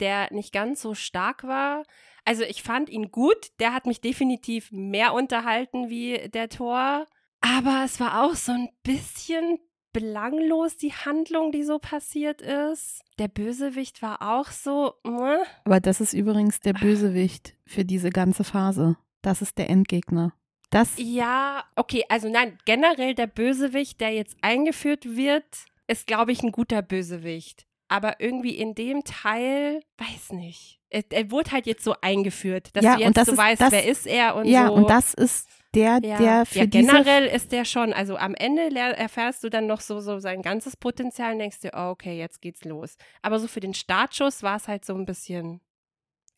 [0.00, 1.82] der nicht ganz so stark war.
[2.24, 3.50] Also ich fand ihn gut.
[3.58, 7.06] Der hat mich definitiv mehr unterhalten wie der Tor.
[7.40, 9.58] Aber es war auch so ein bisschen
[9.92, 13.02] belanglos, die Handlung, die so passiert ist.
[13.18, 14.94] Der Bösewicht war auch so.
[15.04, 15.44] Äh.
[15.64, 18.96] Aber das ist übrigens der Bösewicht für diese ganze Phase.
[19.22, 20.32] Das ist der Endgegner.
[20.70, 25.44] Das ja, okay, also nein, generell der Bösewicht, der jetzt eingeführt wird,
[25.88, 27.66] ist, glaube ich, ein guter Bösewicht.
[27.90, 30.80] Aber irgendwie in dem Teil, weiß nicht.
[30.90, 33.72] Er, er wurde halt jetzt so eingeführt, dass ja, du jetzt so ist, weißt, das,
[33.72, 34.74] wer ist er und ja, so.
[34.74, 36.16] Ja, und das ist der, ja.
[36.16, 37.92] der für ja, generell ist der schon.
[37.92, 41.72] Also am Ende erfährst du dann noch so, so sein ganzes Potenzial und denkst dir,
[41.74, 42.96] oh, okay, jetzt geht's los.
[43.22, 45.60] Aber so für den Startschuss war es halt so ein bisschen,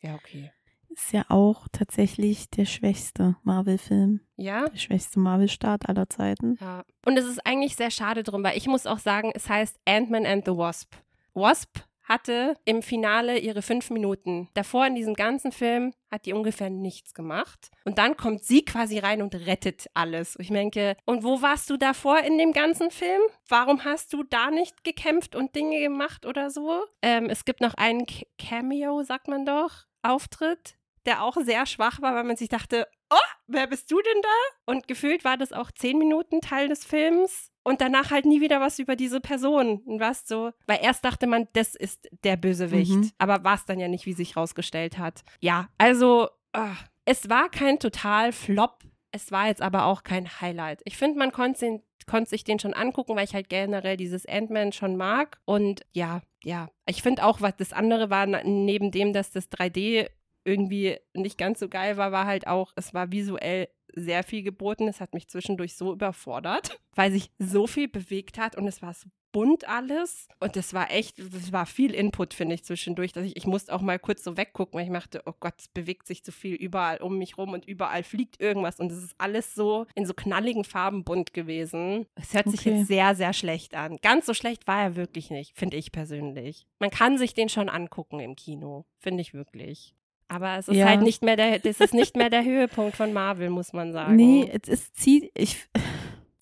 [0.00, 0.50] ja, okay
[0.92, 4.20] ist ja auch tatsächlich der schwächste Marvel-Film.
[4.36, 4.68] Ja.
[4.68, 6.58] Der schwächste Marvel-Start aller Zeiten.
[6.60, 6.84] Ja.
[7.06, 10.26] Und es ist eigentlich sehr schade drum, weil ich muss auch sagen, es heißt Ant-Man
[10.26, 10.94] and the Wasp.
[11.34, 14.48] Wasp hatte im Finale ihre fünf Minuten.
[14.54, 17.70] Davor in diesem ganzen Film hat die ungefähr nichts gemacht.
[17.84, 20.36] Und dann kommt sie quasi rein und rettet alles.
[20.38, 23.22] Ich denke, und wo warst du davor in dem ganzen Film?
[23.48, 26.84] Warum hast du da nicht gekämpft und Dinge gemacht oder so?
[27.02, 28.04] Ähm, es gibt noch einen
[28.38, 33.16] Cameo, sagt man doch, Auftritt der auch sehr schwach war, weil man sich dachte, oh,
[33.46, 34.72] wer bist du denn da?
[34.72, 38.60] Und gefühlt war das auch zehn Minuten Teil des Films und danach halt nie wieder
[38.60, 39.82] was über diese Person.
[39.84, 43.10] Und was so, weil erst dachte man, das ist der Bösewicht, mhm.
[43.18, 45.22] aber war es dann ja nicht, wie sich rausgestellt hat.
[45.40, 48.80] Ja, also oh, es war kein total Flop.
[49.14, 50.80] Es war jetzt aber auch kein Highlight.
[50.84, 54.72] Ich finde, man konnte konnte sich den schon angucken, weil ich halt generell dieses Ant-Man
[54.72, 55.38] schon mag.
[55.44, 56.68] Und ja, ja.
[56.86, 60.08] Ich finde auch, was das andere war, neben dem, dass das 3D
[60.44, 64.88] irgendwie nicht ganz so geil war, war halt auch, es war visuell sehr viel geboten.
[64.88, 68.94] Es hat mich zwischendurch so überfordert, weil sich so viel bewegt hat und es war
[68.94, 70.28] so bunt alles.
[70.40, 73.12] Und es war echt, es war viel Input, finde ich, zwischendurch.
[73.12, 75.68] Dass ich, ich musste auch mal kurz so weggucken, weil ich dachte, oh Gott, es
[75.68, 78.78] bewegt sich zu viel überall um mich rum und überall fliegt irgendwas.
[78.78, 82.06] Und es ist alles so in so knalligen Farben bunt gewesen.
[82.14, 82.56] Es hört okay.
[82.56, 83.96] sich jetzt sehr, sehr schlecht an.
[84.02, 86.66] Ganz so schlecht war er wirklich nicht, finde ich persönlich.
[86.78, 89.94] Man kann sich den schon angucken im Kino, finde ich wirklich.
[90.32, 90.86] Aber es ist ja.
[90.86, 94.16] halt nicht mehr der, das ist nicht mehr der Höhepunkt von Marvel, muss man sagen.
[94.16, 95.68] Nee, es, es zieht, ich,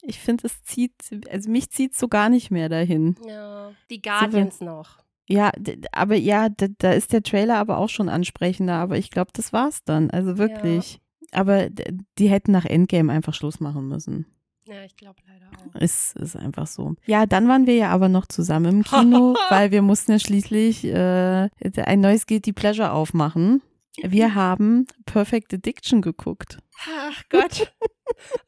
[0.03, 0.95] ich finde, es zieht,
[1.29, 3.17] also mich zieht es so gar nicht mehr dahin.
[3.27, 4.99] Ja, die Guardians so, noch.
[5.29, 5.51] Ja,
[5.93, 9.53] aber ja, da, da, ist der Trailer aber auch schon ansprechender, aber ich glaube, das
[9.53, 10.11] war's dann.
[10.11, 10.95] Also wirklich.
[10.95, 11.01] Ja.
[11.33, 14.27] Aber die hätten nach Endgame einfach Schluss machen müssen.
[14.67, 15.81] Ja, ich glaube leider auch.
[15.81, 16.95] Ist, ist einfach so.
[17.07, 20.85] Ja, dann waren wir ja aber noch zusammen im Kino, weil wir mussten ja schließlich
[20.85, 23.63] äh, ein neues Guilty Pleasure aufmachen.
[24.03, 26.59] Wir haben Perfect Addiction geguckt.
[26.89, 27.73] Ach Gott.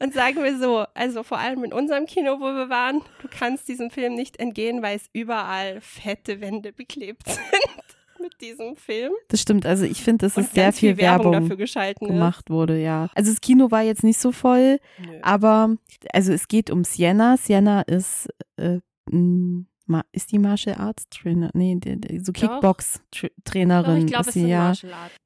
[0.01, 3.69] Und sagen wir so, also vor allem in unserem Kino, wo wir waren, du kannst
[3.69, 7.41] diesem Film nicht entgehen, weil es überall fette Wände beklebt sind
[8.21, 9.13] mit diesem Film.
[9.29, 12.81] Das stimmt, also ich finde, dass es sehr viel, viel Werbung, Werbung, dafür gemacht wurde,
[12.81, 13.09] ja.
[13.15, 15.19] Also das Kino war jetzt nicht so voll, Nö.
[15.23, 15.77] aber
[16.13, 17.37] also es geht um Sienna.
[17.37, 18.81] Sienna ist äh,
[20.13, 21.51] ist die Martial Arts Trainer?
[21.55, 21.79] Nee,
[22.23, 24.73] so Kickbox-Trainerin ist sie ja.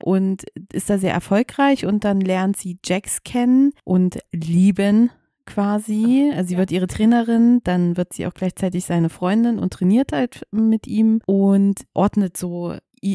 [0.02, 5.10] Und ist da sehr erfolgreich und dann lernt sie Jax kennen und lieben
[5.46, 6.30] quasi.
[6.34, 10.42] Also sie wird ihre Trainerin, dann wird sie auch gleichzeitig seine Freundin und trainiert halt
[10.50, 12.74] mit ihm und ordnet so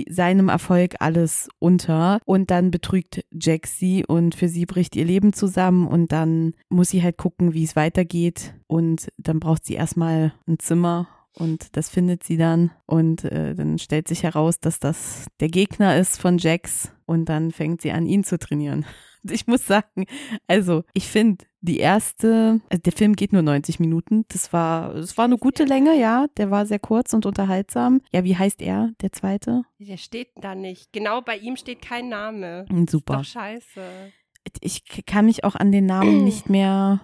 [0.10, 5.34] seinem Erfolg alles unter und dann betrügt Jack sie und für sie bricht ihr Leben
[5.34, 10.34] zusammen und dann muss sie halt gucken, wie es weitergeht und dann braucht sie erstmal
[10.48, 15.28] ein Zimmer und das findet sie dann und äh, dann stellt sich heraus, dass das
[15.40, 18.86] der Gegner ist von Jax und dann fängt sie an, ihn zu trainieren.
[19.30, 20.08] Ich muss sagen,
[20.48, 24.26] also ich finde die erste, also der Film geht nur 90 Minuten.
[24.30, 26.26] Das war, das war eine gute Länge, ja.
[26.38, 28.02] Der war sehr kurz und unterhaltsam.
[28.12, 29.62] Ja, wie heißt er, der zweite?
[29.78, 30.92] Der steht da nicht.
[30.92, 32.66] Genau bei ihm steht kein Name.
[32.90, 33.22] Super.
[33.22, 34.12] Ist doch scheiße.
[34.60, 37.00] Ich kann mich auch an den Namen nicht mehr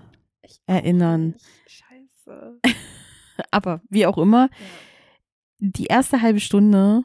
[0.66, 1.36] erinnern.
[1.68, 2.60] Scheiße.
[3.52, 4.50] Aber wie auch immer,
[5.60, 7.04] die erste halbe Stunde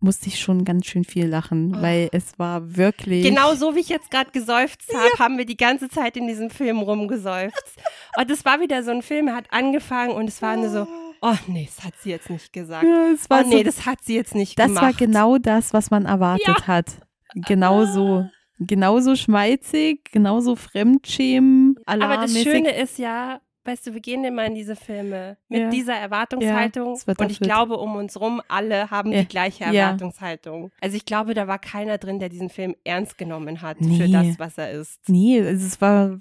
[0.00, 1.82] musste ich schon ganz schön viel lachen, oh.
[1.82, 3.24] weil es war wirklich.
[3.24, 5.18] Genau so wie ich jetzt gerade geseufzt habe, ja.
[5.18, 7.76] haben wir die ganze Zeit in diesem Film rumgeseufzt.
[8.16, 10.86] und es war wieder so ein Film, er hat angefangen und es war nur so.
[11.20, 12.84] Oh nee, das hat sie jetzt nicht gesagt.
[12.84, 14.84] Ja, oh nee, so, das hat sie jetzt nicht das gemacht.
[14.84, 16.66] Das war genau das, was man erwartet ja.
[16.66, 17.00] hat.
[17.34, 18.28] Genauso.
[18.60, 21.76] Genauso schmeizig, genauso Fremdschämen.
[21.86, 25.70] Aber das Schöne ist ja, weißt du, wir gehen immer in diese Filme mit Ja.
[25.70, 26.98] dieser Erwartungshaltung.
[27.06, 29.20] wird und ich glaube, um uns rum alle haben Ja.
[29.20, 29.70] die gleiche Ja.
[29.72, 30.70] Erwartungshaltung.
[30.80, 34.10] Also ich glaube, da war keiner drin, der diesen Film ernst genommen hat für Nee.
[34.12, 34.98] das, was er ist.
[35.08, 36.18] Nee, also es war,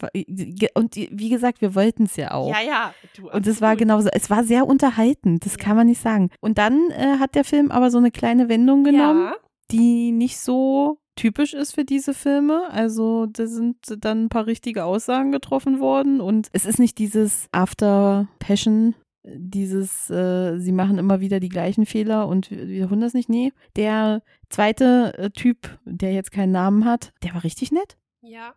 [0.75, 2.49] und wie gesagt, wir wollten es ja auch.
[2.49, 2.93] Ja, ja.
[3.15, 6.29] Du, Und es war genauso, es war sehr unterhaltend, das kann man nicht sagen.
[6.41, 9.35] Und dann äh, hat der Film aber so eine kleine Wendung genommen, Ja,
[9.71, 12.69] die nicht so typisch ist für diese Filme.
[12.69, 17.47] Also da sind dann ein paar richtige Aussagen getroffen worden und es ist nicht dieses
[17.51, 23.13] After Passion, dieses, äh, sie machen immer wieder die gleichen Fehler und wir wiederholen das
[23.13, 23.27] nicht.
[23.27, 27.97] Nee, der zweite äh, Typ, der jetzt keinen Namen hat, der war richtig nett.
[28.21, 28.53] ja.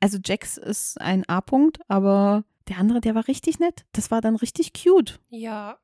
[0.00, 3.86] Also Jax ist ein A-Punkt, aber der andere, der war richtig nett.
[3.92, 5.18] Das war dann richtig cute.
[5.30, 5.78] Ja.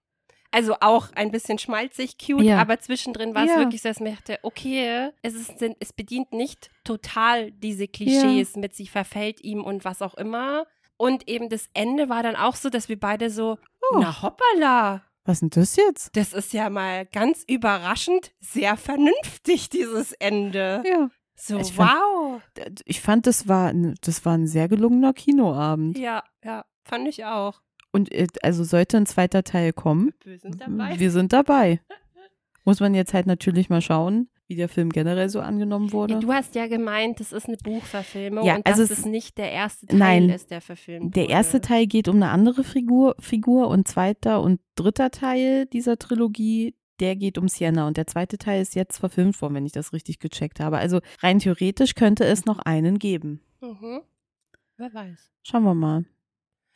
[0.52, 2.58] Also auch ein bisschen schmalzig, cute, Ja.
[2.60, 3.58] aber zwischendrin war es Ja.
[3.58, 8.56] wirklich so, dass ich mir dachte, okay, es, ist, es bedient nicht total diese Klischees
[8.56, 10.66] mit sie verfällt ihm und was auch immer.
[10.96, 13.58] Und eben das Ende war dann auch so, dass wir beide so,
[13.92, 13.98] Oh.
[14.00, 16.16] na hoppala, Was ist denn das jetzt?
[16.16, 20.82] das ist ja mal ganz überraschend sehr vernünftig, dieses Ende.
[20.84, 21.10] Ja.
[21.36, 22.42] So, Ich fand- wow.
[22.84, 25.96] Ich fand, das war, ein- das war ein sehr gelungener Kinoabend.
[25.96, 27.62] Ja, ja, fand ich auch.
[27.92, 30.98] Und äh, also sollte ein zweiter Teil kommen, Wir sind dabei.
[30.98, 31.80] wir sind dabei.
[32.64, 36.18] Muss man jetzt halt natürlich mal schauen, wie der Film generell so angenommen wurde.
[36.20, 39.38] Du hast ja gemeint, das ist eine Buchverfilmung Ja, und also dass es- es nicht
[39.38, 40.30] der erste Teil Nein.
[40.30, 41.32] ist, der verfilmt Der wurde.
[41.32, 46.74] erste Teil geht um eine andere Figur, Figur und zweiter und dritter Teil dieser Trilogie,
[47.00, 49.92] der geht um Sienna und der zweite Teil ist jetzt verfilmt worden, wenn ich das
[49.94, 50.78] richtig gecheckt habe.
[50.78, 53.40] Also rein theoretisch könnte es noch einen geben.
[53.62, 54.02] Mhm.
[54.76, 55.32] Wer weiß.
[55.42, 56.04] Schauen wir mal.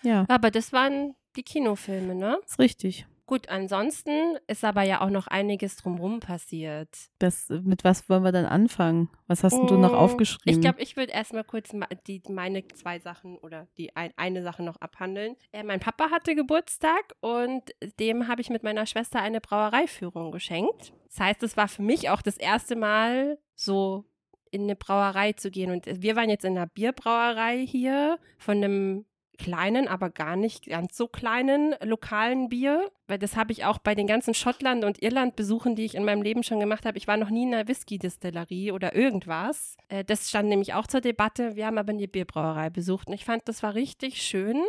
[0.04, 2.38] Ja, Aber das waren die Kinofilme, ne?
[2.44, 3.06] ist richtig.
[3.26, 6.90] Gut, ansonsten ist aber ja auch noch einiges drumherum passiert.
[7.18, 9.08] Das, mit was wollen wir dann anfangen?
[9.28, 10.52] Was hast denn du noch Mm, aufgeschrieben?
[10.52, 11.70] Ich glaube, ich würde erstmal kurz
[12.06, 15.36] die, meine zwei Sachen oder die ein, eine Sache noch abhandeln.
[15.52, 17.62] Äh, mein Papa hatte Geburtstag und
[17.98, 20.92] dem habe ich mit meiner Schwester eine Brauereiführung geschenkt.
[21.08, 24.04] Das heißt, es war für mich auch das erste Mal so
[24.50, 25.70] in eine Brauerei zu gehen.
[25.70, 29.06] Und wir waren jetzt in einer Bierbrauerei hier von einem
[29.38, 32.90] kleinen, aber gar nicht ganz so kleinen lokalen Bier.
[33.06, 36.22] Weil das habe ich auch bei den ganzen Schottland- und Irland-Besuchen, die ich in meinem
[36.22, 36.96] Leben schon gemacht habe.
[36.96, 39.76] Ich war noch nie in einer Whisky-Distillerie oder irgendwas.
[39.88, 41.56] Äh, das stand nämlich auch zur Debatte.
[41.56, 44.62] Wir haben aber eine Bierbrauerei besucht und ich fand, das war richtig schön.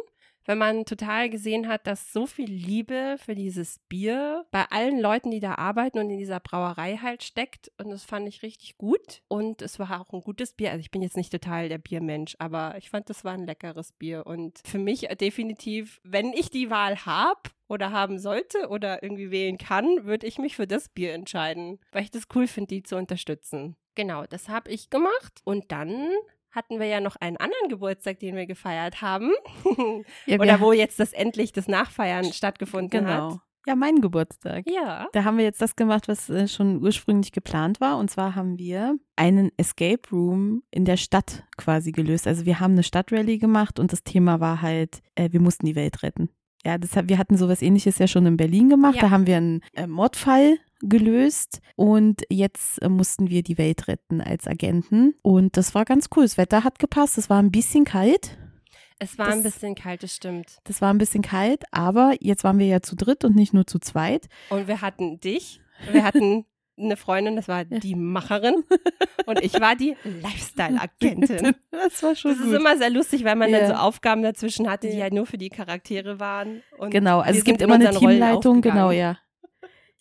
[0.45, 5.31] Wenn man total gesehen hat, dass so viel Liebe für dieses Bier bei allen Leuten,
[5.31, 7.71] die da arbeiten und in dieser Brauerei halt steckt.
[7.79, 9.21] Und das fand ich richtig gut.
[9.27, 10.71] Und es war auch ein gutes Bier.
[10.71, 13.91] Also ich bin jetzt nicht total der Biermensch, aber ich fand, das war ein leckeres
[13.91, 14.27] Bier.
[14.27, 19.31] Und für mich äh, definitiv, wenn ich die Wahl habe oder haben sollte oder irgendwie
[19.31, 22.84] wählen kann, würde ich mich für das Bier entscheiden, weil ich das cool finde, die
[22.84, 23.75] zu unterstützen.
[23.95, 25.41] Genau, das habe ich gemacht.
[25.45, 26.10] Und dann
[26.56, 29.32] hatten wir ja noch einen anderen Geburtstag, den wir gefeiert haben.
[30.26, 33.32] Ja, Oder wo jetzt das endlich das Nachfeiern stattgefunden Genau.
[33.34, 33.39] hat.
[33.68, 34.65] Ja, mein Geburtstag.
[34.70, 35.08] Ja.
[35.13, 37.98] Da haben wir jetzt das gemacht, was äh, schon ursprünglich geplant war.
[37.98, 42.28] Und zwar haben wir einen Escape Room in der Stadt quasi gelöst.
[42.28, 45.76] Also wir haben eine Stadtrallye gemacht und das Thema war halt, äh, wir mussten die
[45.76, 46.30] Welt retten.
[46.65, 48.95] Ja, das, wir hatten sowas ähnliches ja schon in Berlin gemacht.
[48.95, 49.01] Ja.
[49.04, 54.19] Da haben wir einen äh, Mordfall gelöst und jetzt äh, mussten wir die Welt retten
[54.21, 55.13] als Agenten.
[55.21, 56.23] Und das war ganz cool.
[56.23, 57.17] Das Wetter hat gepasst.
[57.17, 58.38] Es war ein bisschen kalt.
[58.97, 60.58] Es war Das- ein bisschen kalt, das stimmt.
[60.63, 63.67] Das war ein bisschen kalt, aber jetzt waren wir ja zu dritt und nicht nur
[63.67, 64.28] zu zweit.
[64.49, 65.60] Und wir hatten dich,
[65.91, 66.45] wir hatten
[66.77, 68.63] eine Freundin, das war die Macherin
[69.25, 71.55] und ich war die Lifestyle-Agentin.
[71.71, 72.55] Das war schon Das ist gut.
[72.55, 73.59] immer sehr lustig, weil man Ja.
[73.59, 76.61] dann so Aufgaben dazwischen hatte, die halt nur für die Charaktere waren.
[76.89, 79.17] Genau, also es gibt immer eine Teamleitung, genau, ja.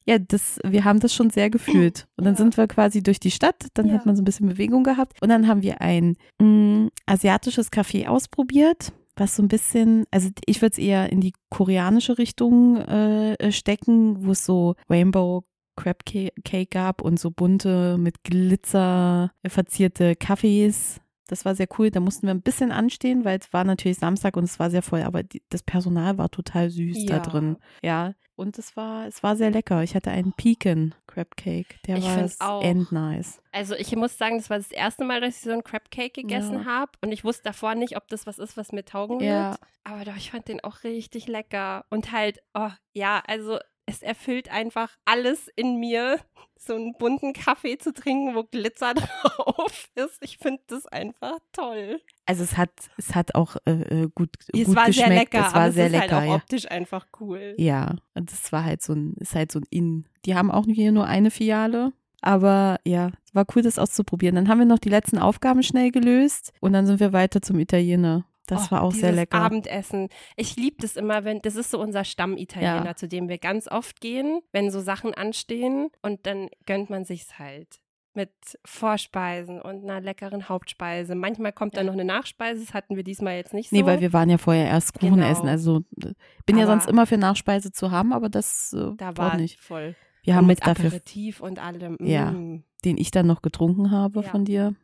[0.06, 2.06] Ja, das, wir haben das schon sehr gefühlt.
[2.16, 2.38] Und dann Ja.
[2.38, 5.20] sind wir quasi durch die Stadt, dann hat man so ein bisschen Bewegung gehabt.
[5.22, 10.60] Und dann haben wir ein mh, asiatisches Café ausprobiert, was so ein bisschen, also ich
[10.60, 15.42] würde es eher in die koreanische Richtung äh, stecken, wo es so Rainbow
[15.76, 21.00] Crab Ca- Cake gab und so bunte mit Glitzer verzierte Cafés.
[21.26, 21.90] Das war sehr cool.
[21.90, 24.82] Da mussten wir ein bisschen anstehen, weil es war natürlich Samstag und es war sehr
[24.82, 27.20] voll, aber die, das Personal war total süß da Ja.
[27.20, 27.56] drin.
[27.82, 29.82] Ja, und es war, es war sehr lecker.
[29.82, 31.76] Ich hatte einen Pecan Crab Cake.
[31.86, 33.40] Der Ich war end nice.
[33.52, 36.20] Also ich muss sagen, das war das erste Mal, dass ich so einen Crab Cake
[36.20, 36.64] gegessen Ja.
[36.66, 39.52] habe und ich wusste davor nicht, ob das was ist, was mir taugen Ja.
[39.52, 39.60] wird.
[39.84, 44.50] Aber doch, ich fand den auch richtig lecker und halt, oh ja, also es erfüllt
[44.50, 46.18] einfach alles in mir,
[46.56, 50.18] so einen bunten Kaffee zu trinken, wo Glitzer drauf ist.
[50.22, 52.00] Ich finde das einfach toll.
[52.26, 53.72] Also es hat, es hat auch äh,
[54.04, 55.34] äh, gut, Es gut war sehr geschmeckt.
[55.34, 56.34] lecker, es war aber sehr es ist lecker, halt auch ja.
[56.36, 57.54] optisch einfach cool.
[57.58, 60.06] Ja, und das war halt so ein, ist halt so ein In.
[60.24, 61.92] Die haben auch hier nur eine Filiale.
[62.22, 64.34] Aber ja, es war cool, das auszuprobieren.
[64.34, 67.58] Dann haben wir noch die letzten Aufgaben schnell gelöst und dann sind wir weiter zum
[67.58, 68.24] Italiener.
[68.46, 69.38] Das Oh, war auch sehr lecker.
[69.38, 70.08] Abendessen.
[70.36, 72.94] Ich liebe das immer, wenn, das ist so unser Stammitaliener, Ja.
[72.96, 77.38] zu dem wir ganz oft gehen, wenn so Sachen anstehen und dann gönnt man sich's
[77.38, 77.80] halt.
[78.16, 78.30] Mit
[78.64, 81.14] Vorspeisen und einer leckeren Hauptspeise.
[81.14, 83.76] Manchmal kommt dann noch eine Nachspeise, das hatten wir diesmal jetzt nicht so.
[83.76, 85.26] Nee, weil wir waren ja vorher erst Kuchen Genau.
[85.28, 85.48] essen.
[85.48, 86.12] Also äh,
[86.46, 89.58] bin ja Aber- sonst immer für Nachspeise zu haben, aber das äh, da war nicht.
[89.58, 89.96] voll.
[90.22, 91.96] Wir und haben mit dafür, Aperitif und allem.
[92.00, 92.30] Ja.
[92.30, 92.62] Mm.
[92.84, 94.28] den ich dann noch getrunken habe Ja.
[94.28, 94.74] von dir.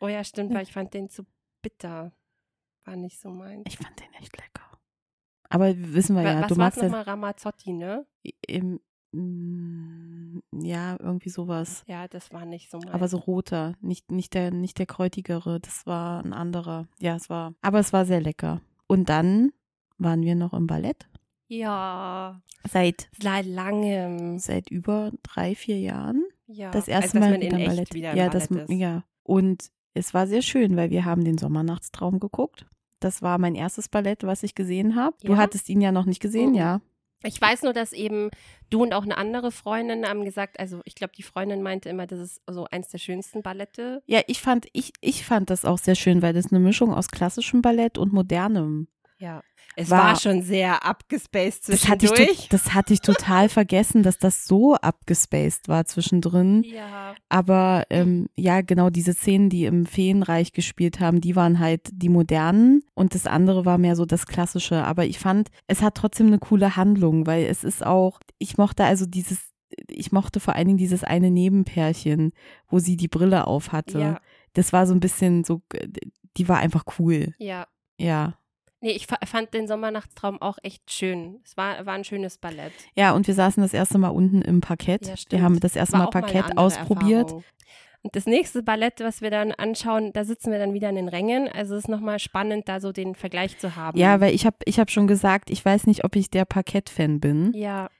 [0.00, 1.24] Oh ja, stimmt, weil ich fand den zu
[1.62, 2.12] bitter.
[2.84, 3.62] War nicht so mein.
[3.66, 4.78] Ich fand den echt lecker.
[5.48, 8.06] Aber wissen wir ja, Was du war magst ja nochmal Ramazzotti, ne?
[8.46, 8.80] im,
[9.12, 11.82] mm, ja irgendwie sowas.
[11.88, 12.94] Ja, das war nicht so mein.
[12.94, 16.86] Aber so roter, nicht, nicht, der, nicht der kräutigere, das war ein anderer.
[17.00, 18.60] Ja, es war, aber es war sehr lecker.
[18.86, 19.52] Und dann
[19.98, 21.08] waren wir noch im Ballett.
[21.48, 24.38] ja, Seit, seit langem.
[24.38, 26.24] seit über drei, vier Jahren.
[26.46, 26.70] Ja.
[26.70, 27.94] Das erste also, dass Mal man wieder in im echt Ballett.
[27.94, 29.04] wieder im ja, Ballett das, ja.
[29.22, 32.66] Und es war sehr schön, weil wir haben den Sommernachtstraum geguckt.
[33.00, 35.16] Das war mein erstes Ballett, was ich gesehen habe.
[35.24, 35.38] Du Ja?
[35.38, 36.56] hattest ihn ja noch nicht gesehen, Mhm.
[36.56, 36.80] ja.
[37.22, 38.30] Ich weiß nur, dass eben
[38.70, 42.06] du und auch eine andere Freundin haben gesagt, also ich glaube, die Freundin meinte immer,
[42.06, 44.02] das ist so eins der schönsten Ballette.
[44.06, 47.08] Ja, ich fand, ich, ich fand das auch sehr schön, weil das eine Mischung aus
[47.08, 48.88] klassischem Ballett und modernem.
[49.18, 49.42] Ja.
[49.76, 52.48] Es War- war, schon sehr abgespaced Das hatte, ich, zwischendurch.
[52.50, 56.62] das hatte ich total vergessen, dass das so abgespaced war zwischendrin.
[56.64, 57.14] ja.
[57.28, 62.08] Aber ähm, ja, genau diese Szenen, die im Feenreich gespielt haben, die waren halt die
[62.08, 64.84] modernen und das andere war mehr so das klassische.
[64.84, 68.84] Aber ich fand, es hat trotzdem eine coole Handlung, weil es ist auch, ich mochte
[68.84, 69.38] also dieses,
[69.88, 72.32] ich mochte vor allen Dingen dieses eine Nebenpärchen,
[72.68, 74.00] wo sie die Brille auf hatte.
[74.00, 74.20] Ja,
[74.54, 75.62] Das war so ein bisschen so,
[76.36, 77.34] die war einfach cool.
[77.38, 77.66] ja.
[77.98, 78.34] Ja.
[78.80, 81.40] Nee, ich fa- fand den Sommernachtstraum auch echt schön.
[81.44, 82.72] Es war, war ein schönes Ballett.
[82.94, 85.06] Ja, und wir saßen das erste Mal unten im Parkett.
[85.06, 87.24] Ja, wir haben das erste War Mal Parkett ausprobiert.
[87.24, 87.44] Erfahrung.
[88.02, 91.08] Und das nächste Ballett, was wir dann anschauen, da sitzen wir dann wieder in den
[91.08, 91.48] Rängen.
[91.48, 93.98] Also es ist nochmal spannend, da so den Vergleich zu haben.
[93.98, 97.20] Ja, weil ich habe ich hab schon gesagt, ich weiß nicht, ob ich der Parkett-Fan
[97.20, 97.90] bin, Ja,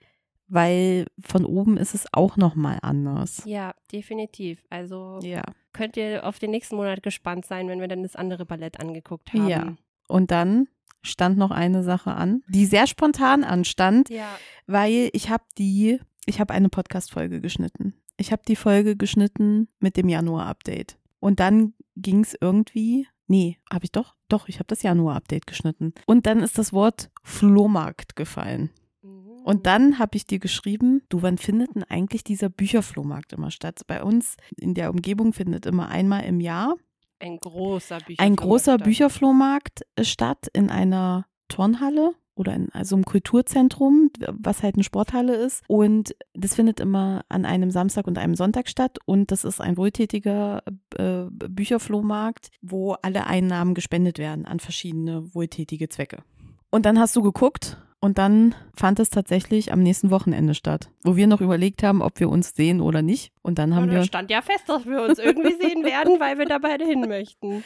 [0.48, 3.42] weil von oben ist es auch nochmal anders.
[3.44, 4.64] ja, definitiv.
[4.70, 5.42] Also Ja.
[5.74, 9.32] könnt ihr auf den nächsten Monat gespannt sein, wenn wir dann das andere Ballett angeguckt
[9.34, 9.48] haben.
[9.48, 9.76] Ja.
[10.10, 10.68] Und dann
[11.02, 14.28] stand noch eine Sache an, die sehr spontan anstand, Ja.
[14.66, 17.94] weil ich habe die, ich habe eine Podcast-Folge geschnitten.
[18.18, 20.98] Ich habe die Folge geschnitten mit dem Januar-Update.
[21.20, 25.94] Und dann ging es irgendwie, nee, habe ich doch, doch, ich habe das Januar-Update geschnitten.
[26.06, 28.70] Und dann ist das Wort Flohmarkt gefallen.
[29.02, 29.42] Mhm.
[29.44, 33.80] Und dann habe ich dir geschrieben, du, wann findet denn eigentlich dieser Bücherflohmarkt immer statt?
[33.86, 36.74] Bei uns in der Umgebung findet immer einmal im Jahr
[37.20, 38.20] ein großer Bücherflohmarkt.
[38.20, 38.84] ein großer statt.
[38.84, 45.34] Bücherflohmarkt äh, statt in einer Turnhalle oder in also im Kulturzentrum, was halt eine Sporthalle
[45.34, 45.62] ist.
[45.68, 48.98] Und das findet immer an einem Samstag und einem Sonntag statt.
[49.04, 50.62] Und das ist ein wohltätiger
[50.96, 56.22] äh, Bücherflohmarkt, wo alle Einnahmen gespendet werden an verschiedene wohltätige Zwecke.
[56.70, 61.16] Und dann hast du geguckt und dann fand es tatsächlich am nächsten Wochenende statt, wo
[61.16, 63.30] wir noch überlegt haben, ob wir uns sehen oder nicht.
[63.42, 66.38] Und dann haben Und wir stand ja fest, dass wir uns irgendwie sehen werden, weil
[66.38, 67.62] wir da beide hin möchten.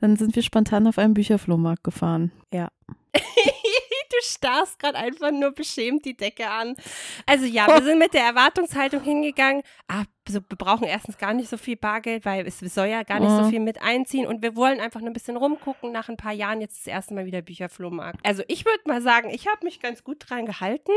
[0.00, 2.32] Dann sind wir spontan auf einen Bücherflohmarkt gefahren.
[2.52, 2.68] Ja.
[4.10, 6.74] du starrst gerade einfach nur beschämt die Decke an.
[7.26, 9.62] Also ja, wir sind mit der Erwartungshaltung hingegangen.
[9.88, 13.20] Ah, so, wir brauchen erstens gar nicht so viel Bargeld, weil es soll ja gar
[13.20, 13.50] nicht so Mhm.
[13.50, 15.92] viel mit einziehen und wir wollen einfach nur ein bisschen rumgucken.
[15.92, 18.20] Nach ein paar Jahren jetzt das erste Mal wieder Bücherflohmarkt.
[18.26, 20.92] Also ich würde mal sagen, ich habe mich ganz gut dran gehalten.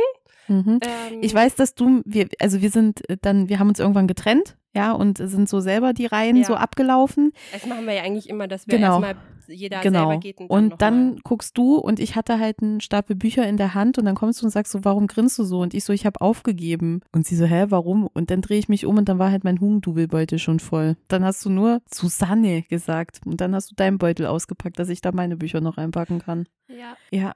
[0.47, 0.79] Mhm.
[0.83, 4.07] Ähm, Ich weiß, dass du, wir, also wir sind äh, dann, wir haben uns irgendwann
[4.07, 6.43] getrennt, ja, und sind so selber die Reihen Ja.
[6.45, 7.31] so abgelaufen.
[7.51, 9.01] Das machen wir ja eigentlich immer, dass wir Genau.
[9.01, 9.15] erstmal
[9.47, 10.09] jeder genau.
[10.09, 13.47] selber geht und dann, und dann guckst du und ich hatte halt einen Stapel Bücher
[13.47, 15.59] in der Hand und dann kommst du und sagst so, warum grinst du so?
[15.61, 17.01] Und ich so, ich habe aufgegeben.
[17.11, 18.07] Und sie so, hä, warum?
[18.13, 20.97] Und dann drehe ich mich um und dann war halt mein Hugendubelbeutel schon voll.
[21.07, 25.01] Dann hast du nur Susanne gesagt und dann hast du deinen Beutel ausgepackt, dass ich
[25.01, 26.47] da meine Bücher noch einpacken kann.
[26.67, 26.95] Ja.
[27.11, 27.33] Ja.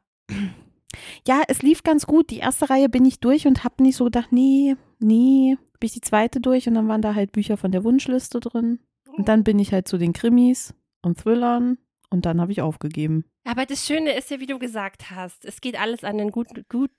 [1.28, 2.30] Ja, es lief ganz gut.
[2.30, 5.58] Die erste Reihe bin ich durch und habe nicht so gedacht, nee, nee.
[5.80, 8.80] Bin ich die zweite durch und dann waren da halt Bücher von der Wunschliste drin.
[9.18, 11.78] Und dann bin ich halt zu den Krimis und Thrillern
[12.10, 13.26] und dann habe ich aufgegeben.
[13.44, 16.66] Aber das Schöne ist ja, wie du gesagt hast, es geht alles an einen guten,
[16.70, 16.92] gut,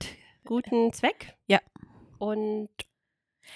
[0.45, 1.35] guten Zweck.
[1.47, 1.59] Ja.
[2.19, 2.69] Und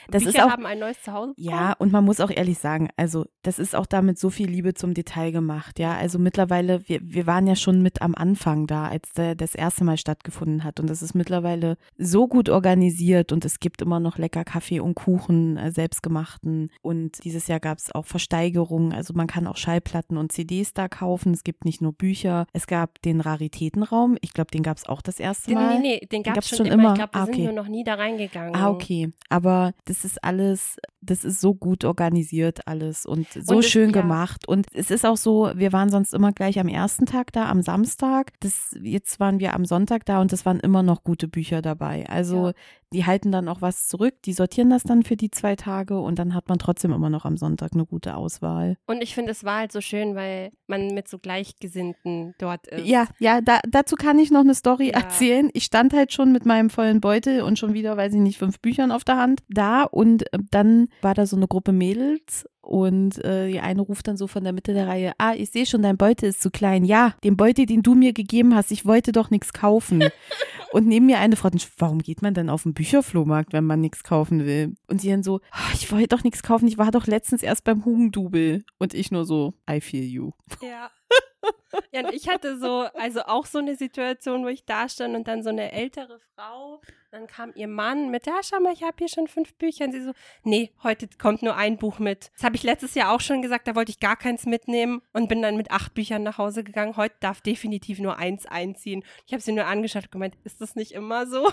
[0.09, 1.33] Das Bücher ist auch- haben ein neues Zuhause.
[1.37, 4.73] Ja, und man muss auch ehrlich sagen, also das ist auch damit so viel Liebe
[4.73, 5.95] zum Detail gemacht, ja.
[5.95, 9.83] Also mittlerweile, wir, wir waren ja schon mit am Anfang da, als der, das erste
[9.83, 10.79] Mal stattgefunden hat.
[10.79, 14.95] Und das ist mittlerweile so gut organisiert und es gibt immer noch lecker Kaffee und
[14.95, 16.71] Kuchen, äh, selbstgemachten.
[16.81, 18.93] Und dieses Jahr gab es auch Versteigerungen.
[18.93, 21.33] Also man kann auch Schallplatten und CDs da kaufen.
[21.33, 22.45] Es gibt nicht nur Bücher.
[22.53, 24.17] Es gab den Raritätenraum.
[24.21, 25.79] Ich glaube, den gab es auch das erste Mal.
[25.79, 26.73] nee, nee, den gab es schon, schon immer.
[26.73, 26.89] immer.
[26.93, 27.43] Ich glaube, wir Ah, sind okay.
[27.45, 28.55] nur noch nie da reingegangen.
[28.55, 29.11] Ah, okay.
[29.29, 33.91] Aber das ist alles, das ist so gut organisiert alles und so Und es- schön
[33.91, 34.01] ja.
[34.01, 34.47] gemacht.
[34.47, 37.61] Und es ist auch so, wir waren sonst immer gleich am ersten Tag da, am
[37.61, 38.31] Samstag.
[38.39, 42.07] Das, jetzt waren wir am Sonntag da und es waren immer noch gute Bücher dabei.
[42.09, 42.53] Also Ja.
[42.93, 46.17] Die halten dann auch was zurück, die sortieren das dann für die zwei Tage und
[46.17, 48.77] dann hat man trotzdem immer noch am Sonntag eine gute Auswahl.
[48.87, 52.87] Und ich finde, es war halt so schön, weil man mit so Gleichgesinnten dort ist.
[52.87, 54.99] Ja, ja, da, dazu kann ich noch eine Story Ja.
[55.01, 55.49] erzählen.
[55.53, 58.59] Ich stand halt schon mit meinem vollen Beutel und schon wieder, weiß ich nicht, fünf
[58.59, 63.17] Büchern auf der Hand da und äh, dann war da so eine Gruppe Mädels und
[63.25, 65.81] äh, die eine ruft dann so von der Mitte der Reihe, ah, ich sehe schon,
[65.81, 66.85] dein Beutel ist zu klein.
[66.85, 70.03] Ja, den Beutel, den du mir gegeben hast, ich wollte doch nichts kaufen.
[70.71, 71.49] und neben mir eine Frau,
[71.79, 74.75] warum geht man dann auf den Bücherflohmarkt, wenn man nichts kaufen will?
[74.87, 77.63] Und sie dann so, "Ah, ich wollte doch nichts kaufen, ich war doch letztens erst
[77.63, 78.63] beim Hugendubel.
[78.77, 80.31] Und ich nur so, I feel you.
[80.61, 80.91] Ja.
[81.91, 85.27] Ja, und ich hatte so, also auch so eine Situation, wo ich da stand und
[85.27, 86.81] dann so eine ältere Frau,
[87.11, 89.85] dann kam ihr Mann mit, ja, schau mal, ich habe hier schon fünf Bücher.
[89.85, 90.11] Und sie so,
[90.43, 92.31] nee, heute kommt nur ein Buch mit.
[92.35, 95.29] Das habe ich letztes Jahr auch schon gesagt, da wollte ich gar keins mitnehmen und
[95.29, 96.97] bin dann mit acht Büchern nach Hause gegangen.
[96.97, 99.03] Heute darf definitiv nur eins einziehen.
[99.25, 101.51] Ich habe sie nur angeschaut und gemeint, ist das nicht immer so?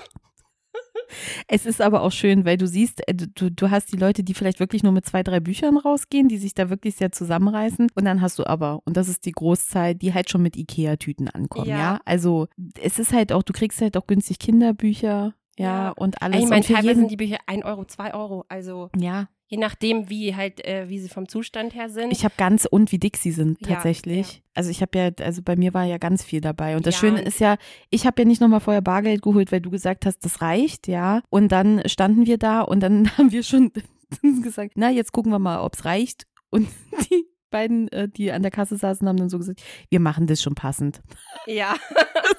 [1.48, 4.34] Es ist aber auch schön, weil du siehst, äh, du, du hast die Leute, die
[4.34, 7.88] vielleicht wirklich nur mit zwei, drei Büchern rausgehen, die sich da wirklich sehr zusammenreißen.
[7.94, 11.28] Und dann hast du aber, und das ist die Großzahl, die halt schon mit Ikea-Tüten
[11.28, 11.78] ankommen, ja.
[11.78, 12.00] Ja.
[12.04, 12.48] Also
[12.82, 15.90] es ist halt auch, du kriegst halt auch günstig Kinderbücher, ja, Ja.
[15.92, 16.42] und alles.
[16.42, 18.44] ich meine, teilweise sind die Bücher ein Euro, zwei Euro.
[18.48, 22.10] Also ja, je nachdem, wie halt, äh, wie sie vom Zustand her sind.
[22.12, 24.32] ich habe ganz und wie dick sie sind Ja, tatsächlich.
[24.34, 24.40] ja.
[24.54, 26.76] Also ich habe ja, also bei mir war ja ganz viel dabei.
[26.76, 27.56] Und das Ja, Schöne ist ja,
[27.90, 31.22] ich habe ja nicht nochmal vorher Bargeld geholt, weil du gesagt hast, das reicht, ja.
[31.30, 33.72] Und dann standen wir da und dann haben wir schon
[34.42, 36.26] gesagt, na, jetzt gucken wir mal, ob es reicht.
[36.50, 36.68] Und
[37.10, 40.42] die beiden, äh, die an der Kasse saßen, haben dann so gesagt, wir machen das
[40.42, 41.00] schon passend.
[41.46, 41.74] ja.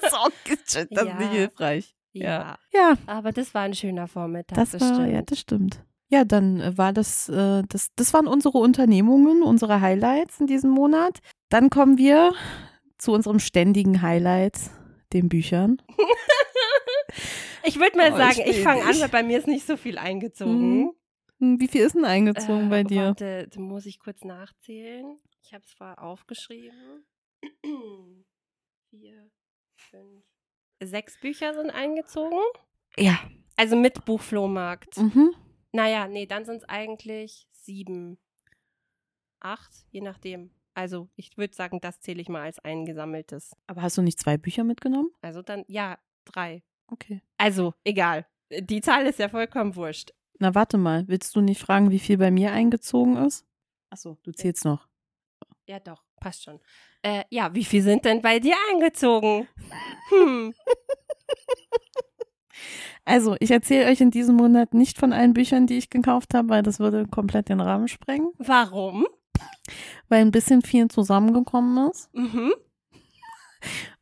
[0.00, 1.04] Das ist auch das ist Ja.
[1.18, 1.94] nicht hilfreich.
[2.12, 2.58] ja.
[2.74, 4.56] Ja, Aber das war ein schöner Vormittag.
[4.56, 5.12] das, war, stimmt.
[5.12, 5.82] ja, das stimmt.
[6.10, 10.70] Ja, dann äh, war das, äh, das, das waren unsere Unternehmungen, unsere Highlights in diesem
[10.70, 11.18] Monat.
[11.50, 12.34] Dann kommen wir
[12.98, 14.58] zu unserem ständigen Highlight,
[15.12, 15.82] den Büchern.
[17.64, 19.76] Ich würde mal Oh, sagen, ich ich, fange an, weil bei mir ist nicht so
[19.76, 20.80] viel eingezogen.
[20.84, 20.92] Mhm.
[21.38, 23.02] Hm, Wie viel ist denn eingezogen Äh, bei dir?
[23.08, 25.18] Warte, da muss ich kurz nachzählen.
[25.42, 27.04] Ich habe es vorher aufgeschrieben.
[28.90, 29.30] Vier,
[29.76, 30.24] fünf,
[30.82, 32.38] sechs Bücher sind eingezogen.
[32.96, 33.18] Ja.
[33.56, 34.96] Also mit Buchflohmarkt.
[34.96, 35.30] Mhm.
[35.78, 38.18] Naja, nee, dann sind es eigentlich sieben,
[39.38, 40.50] acht, je nachdem.
[40.74, 43.54] Also ich würde sagen, das zähle ich mal als eingesammeltes.
[43.68, 45.12] Aber hast du nicht zwei Bücher mitgenommen?
[45.20, 46.64] Also dann, ja, drei.
[46.88, 47.22] Okay.
[47.36, 48.26] Also, egal.
[48.50, 50.10] Die Zahl ist ja vollkommen wurscht.
[50.40, 51.06] Na, warte mal.
[51.06, 53.46] Willst du nicht fragen, wie viel bei mir eingezogen ist?
[53.88, 54.88] Achso, du zählst noch.
[55.68, 56.58] Ja, doch, passt schon.
[57.02, 59.46] Äh, ja, wie viel sind denn bei dir eingezogen?
[60.08, 60.54] Hm.
[63.04, 66.48] Also, ich erzähle euch in diesem Monat nicht von allen Büchern, die ich gekauft habe,
[66.48, 68.32] weil das würde komplett den Rahmen sprengen.
[68.38, 69.06] Warum?
[70.08, 72.12] Weil ein bisschen viel zusammengekommen ist.
[72.14, 72.52] Mhm.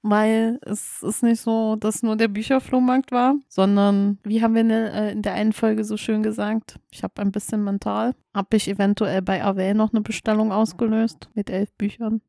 [0.03, 4.69] Weil es ist nicht so, dass nur der Bücherflohmarkt war, sondern, wie haben wir in
[4.69, 8.57] der, äh, in der einen Folge so schön gesagt, ich habe ein bisschen mental, habe
[8.57, 12.21] ich eventuell bei Avel noch eine Bestellung ausgelöst mit elf Büchern.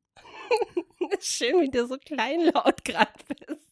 [1.19, 3.66] Schön, wie du so kleinlaut gerade bist.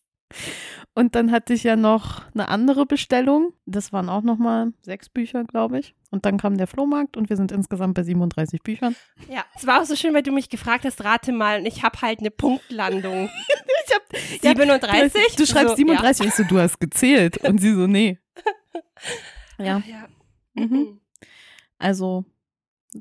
[0.94, 3.52] Und dann hatte ich ja noch eine andere Bestellung.
[3.66, 5.94] Das waren auch nochmal sechs Bücher, glaube ich.
[6.10, 8.96] Und dann kam der Flohmarkt und wir sind insgesamt bei 37 Büchern.
[9.30, 11.84] Ja, es war auch so schön, weil du mich gefragt hast, rate mal, und ich
[11.84, 13.30] habe halt eine Punktlandung.
[13.88, 15.36] Ich hab, 37?
[15.36, 17.38] Du schreibst So, 37, ich so, du hast gezählt.
[17.38, 18.18] Und sie so, nee.
[19.60, 20.08] Ja, Ja.
[20.56, 21.00] Mhm.
[21.78, 22.26] also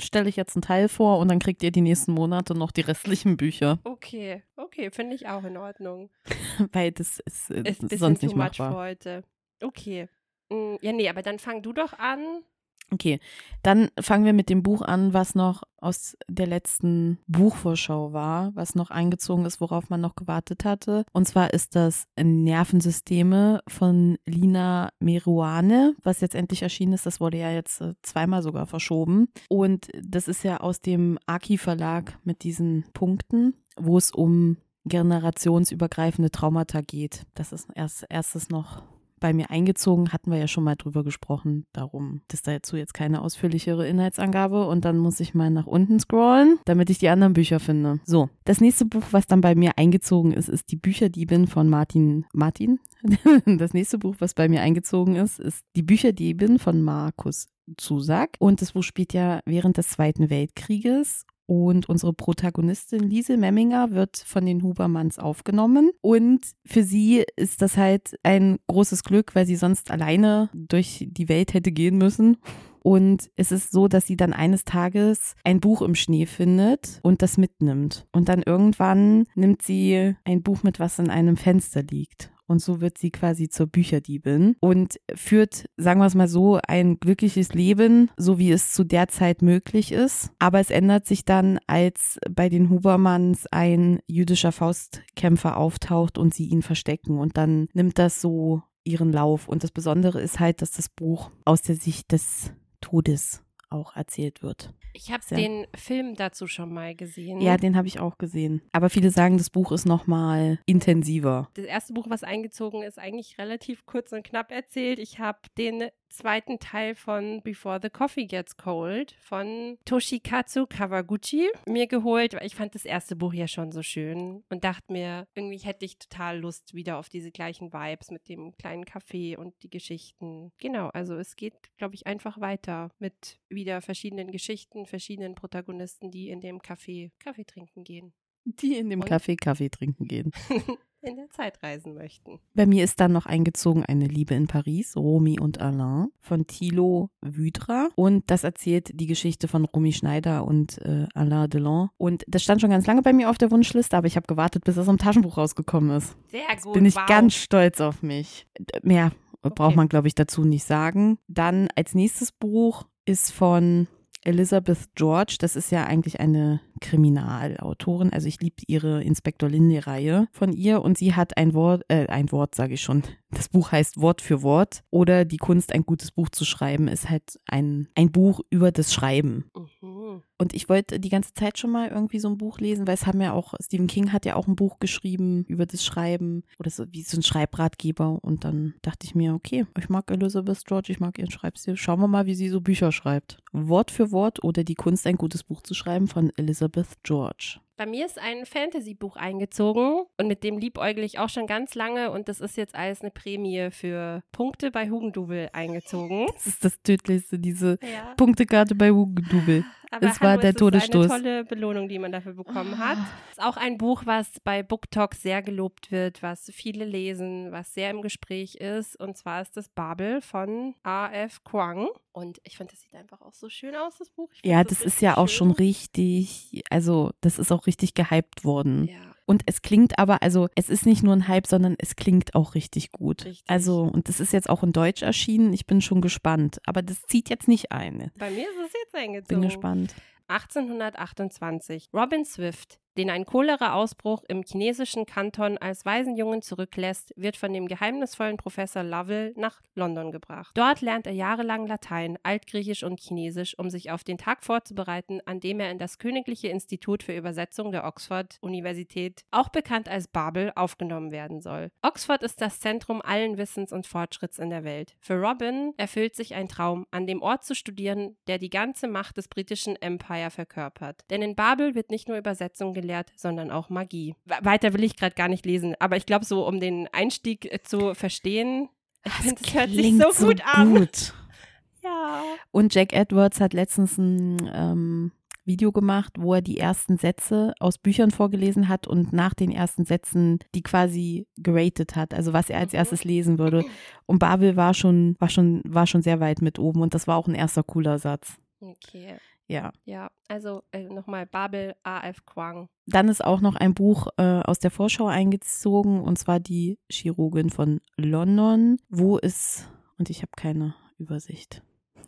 [0.03, 2.81] stelle ich jetzt einen Teil vor und dann kriegt ihr die nächsten Monate noch die
[2.83, 6.11] restlichen Bücher, Okay, okay, finde ich auch in Ordnung.
[6.73, 8.75] weil das ist, äh, Ist sonst too nicht much für machbar.
[8.75, 9.23] heute.
[9.63, 10.09] Okay.
[10.51, 12.43] Mm, Ja, nee, aber dann fang du doch an.
[12.91, 13.19] Okay,
[13.63, 18.75] dann fangen wir mit dem Buch an, was noch aus der letzten Buchvorschau war, was
[18.75, 21.05] noch eingezogen ist, worauf man noch gewartet hatte.
[21.13, 27.07] Und zwar ist das Nervensysteme von Lina Meruane, was jetzt endlich erschienen ist.
[27.07, 29.29] Das wurde ja jetzt äh, zweimal sogar verschoben.
[29.49, 36.31] Und das ist ja aus dem Aki Verlag mit diesen Punkten, wo es um generationsübergreifende
[36.31, 37.25] Traumata geht.
[37.35, 38.83] Das ist erst erstes noch
[39.25, 41.65] bei mir eingezogen, hatten wir ja schon mal drüber gesprochen.
[41.73, 44.69] Darum ist dazu jetzt keine ausführlichere Inhaltsangabe.
[44.69, 48.01] Und dann muss ich mal nach unten scrollen, damit ich die anderen Bücher finde.
[48.05, 52.27] So, das nächste Buch, was dann bei mir eingezogen ist, ist Die Bücherdiebin von Martin.
[52.35, 52.81] Martin?
[53.47, 57.47] Das nächste Buch, was bei mir eingezogen ist, ist Die Bücherdiebin von Markus
[57.79, 58.37] Zusack.
[58.41, 61.25] Und das Buch spielt ja während des Zweiten Weltkrieges.
[61.47, 65.91] Und unsere Protagonistin Lise Memminger wird von den Hubermanns aufgenommen.
[66.01, 71.29] Und für sie ist das halt ein großes Glück, weil sie sonst alleine durch die
[71.29, 72.39] Welt hätte gehen müssen.
[72.83, 77.23] Und es ist so, dass sie dann eines Tages ein Buch im Schnee findet und
[77.23, 78.07] das mitnimmt.
[78.13, 82.34] Und dann irgendwann nimmt sie ein Buch mit, was in einem Fenster liegt.
[82.47, 86.99] Und so wird sie quasi zur Bücherdiebin und führt, sagen wir es mal so, ein
[87.01, 90.31] glückliches Leben, so wie es zu der Zeit möglich ist.
[90.39, 96.47] Aber es ändert sich dann, als bei den Hubermanns ein jüdischer Faustkämpfer auftaucht und sie
[96.47, 97.19] ihn verstecken.
[97.19, 99.49] Und dann nimmt das so ihren Lauf.
[99.49, 104.43] Und das Besondere ist halt, dass das Buch aus der Sicht des Todes auch erzählt
[104.43, 104.73] wird.
[104.93, 107.41] Ich habe den Film dazu schon mal gesehen.
[107.41, 108.63] Ja, den habe ich auch gesehen.
[108.73, 111.49] Aber viele sagen, das Buch ist noch mal intensiver.
[111.55, 114.99] Das erste Buch, was eingezogen ist, eigentlich relativ kurz und knapp erzählt.
[115.01, 121.87] Ich habe den zweiten Teil von Before the Coffee Gets Cold von Toshikatsu Kawaguchi mir
[121.87, 125.59] geholt, weil ich fand das erste Buch ja schon so schön und dachte mir, irgendwie
[125.59, 129.71] hätte ich total Lust wieder auf diese gleichen Vibes mit dem kleinen Café und die
[129.71, 130.53] Geschichten.
[130.59, 136.31] Genau, also es geht, glaube ich, einfach weiter mit wieder verschiedenen Geschichten, verschiedenen Protagonisten, die
[136.31, 138.13] in dem Café Kaffee trinken gehen.
[138.45, 139.03] Die in dem?
[139.03, 140.31] Café Kaffee trinken gehen.
[141.05, 142.41] in der Zeit reisen möchten.
[142.55, 147.11] Bei mir ist dann noch eingezogen eine Liebe in Paris, Romy und Alain von Thilo
[147.21, 147.89] Wydra.
[147.97, 151.91] Und das erzählt die Geschichte von Romy Schneider und äh, Alain Delon.
[151.97, 154.65] Und das stand schon ganz lange bei mir auf der Wunschliste, aber ich habe gewartet,
[154.65, 156.17] bis das im Taschenbuch rausgekommen ist.
[156.29, 156.75] Sehr gut.
[156.75, 157.07] Bin ich wow.
[157.07, 158.47] ganz stolz auf mich.
[158.83, 159.55] Mehr okay.
[159.55, 161.19] braucht man, glaube ich, dazu nicht sagen.
[161.29, 163.87] Dann als nächstes Buch ist von
[164.23, 168.13] Elizabeth George, das ist ja eigentlich eine Kriminalautorin.
[168.13, 172.33] Also ich liebe ihre Inspektor Linde-Reihe von ihr und sie hat ein Wort, äh, ein
[172.33, 173.03] Wort sage ich schon.
[173.31, 177.11] Das Buch heißt Wort für Wort oder die Kunst, ein gutes Buch zu schreiben, ist
[177.11, 179.51] halt ein, ein Buch über das Schreiben.
[179.57, 180.23] Mhm.
[180.37, 183.07] Und ich wollte die ganze Zeit schon mal irgendwie so ein Buch lesen, weil es
[183.07, 186.71] haben ja auch, Stephen King hat ja auch ein Buch geschrieben über das Schreiben oder
[186.71, 188.19] so wie so ein Schreibratgeber.
[188.21, 191.77] Und dann dachte ich mir, okay, ich mag Elizabeth George, ich mag ihren Schreibstil.
[191.77, 193.39] Schauen wir mal, wie sie so Bücher schreibt.
[193.53, 197.59] Wort für Wort oder die Kunst, ein gutes Buch zu schreiben von Elizabeth George.
[197.77, 202.13] Bei mir ist ein Fantasy-Buch eingezogen und mit dem liebäugle ich auch schon ganz lange
[202.13, 206.27] und das ist jetzt als eine Prämie für Punkte bei Hugendubel eingezogen.
[206.35, 208.15] Das ist das Tödlichste, diese ja.
[208.17, 209.65] Punktekarte bei Hugendubel.
[209.95, 211.07] Aber es war der Todesstoß.
[211.07, 212.99] Das ist eine tolle Belohnung, die man dafür bekommen hat.
[213.31, 217.75] Es ist auch ein Buch, was bei BookTok sehr gelobt wird, was viele lesen, was
[217.75, 218.99] sehr im Gespräch ist.
[218.99, 221.45] Und zwar ist das Babel von A.F.
[221.45, 221.89] Kwang.
[222.13, 224.31] Und ich finde, das sieht einfach auch so schön aus, das Buch.
[224.43, 228.89] Ja, das, das ist ja auch schon richtig, also das ist auch richtig gehypt worden.
[228.89, 229.14] Ja.
[229.27, 232.55] Und es klingt aber, also es ist nicht nur ein Hype, sondern es klingt auch
[232.55, 233.25] richtig gut.
[233.25, 233.45] Richtig.
[233.47, 235.53] Also, und das ist jetzt auch in Deutsch erschienen.
[235.53, 236.61] Ich bin schon gespannt.
[236.67, 238.11] Aber das zieht jetzt nicht ein.
[238.19, 239.41] Bei mir ist es jetzt eingezogen.
[239.41, 239.95] Bin gespannt.
[240.29, 241.91] 1828.
[241.93, 248.37] Robin Swift den ein Cholera-Ausbruch im chinesischen Kanton als Waisenjungen zurücklässt, wird von dem geheimnisvollen
[248.37, 250.53] Professor Lovell nach London gebracht.
[250.55, 255.41] Dort lernt er jahrelang Latein, Altgriechisch und Chinesisch, um sich auf den Tag vorzubereiten, an
[255.41, 261.11] dem er in das Königliche Institut für Übersetzung der Oxford-Universität, auch bekannt als Babel, aufgenommen
[261.11, 261.71] werden soll.
[261.83, 264.97] Oxford ist das Zentrum allen Wissens und Fortschritts in der Welt.
[265.01, 269.17] Für Robin erfüllt sich ein Traum, an dem Ort zu studieren, der die ganze Macht
[269.17, 271.03] des britischen Empire verkörpert.
[271.11, 274.15] Denn in Babel wird nicht nur Übersetzung gelehrt, gelehrt, sondern auch Magie.
[274.43, 277.63] Weiter will ich gerade gar nicht lesen, aber ich glaube, so um den Einstieg äh,
[277.63, 278.69] zu verstehen,
[279.07, 280.75] ich finde, es hört sich so, so gut an.
[280.75, 281.15] Gut.
[281.83, 282.23] ja.
[282.51, 285.13] Und Jack Edwards hat letztens ein ähm,
[285.45, 289.85] Video gemacht, wo er die ersten Sätze aus Büchern vorgelesen hat und nach den ersten
[289.85, 292.79] Sätzen die quasi geratet hat, also was er als mhm.
[292.79, 293.65] erstes lesen würde.
[294.07, 297.17] Und Babel war schon, war schon, war schon sehr weit mit oben und das war
[297.17, 298.37] auch ein erster cooler Satz.
[298.61, 299.17] Okay.
[299.47, 299.73] Ja.
[299.85, 302.25] Ja, also äh, nochmal Babel A.F.
[302.25, 302.69] Kwang.
[302.87, 307.51] Dann ist auch noch ein Buch äh, aus der Vorschau eingezogen und zwar die Chirurgin
[307.51, 309.69] von London, wo es,
[309.99, 311.63] und ich habe keine Übersicht.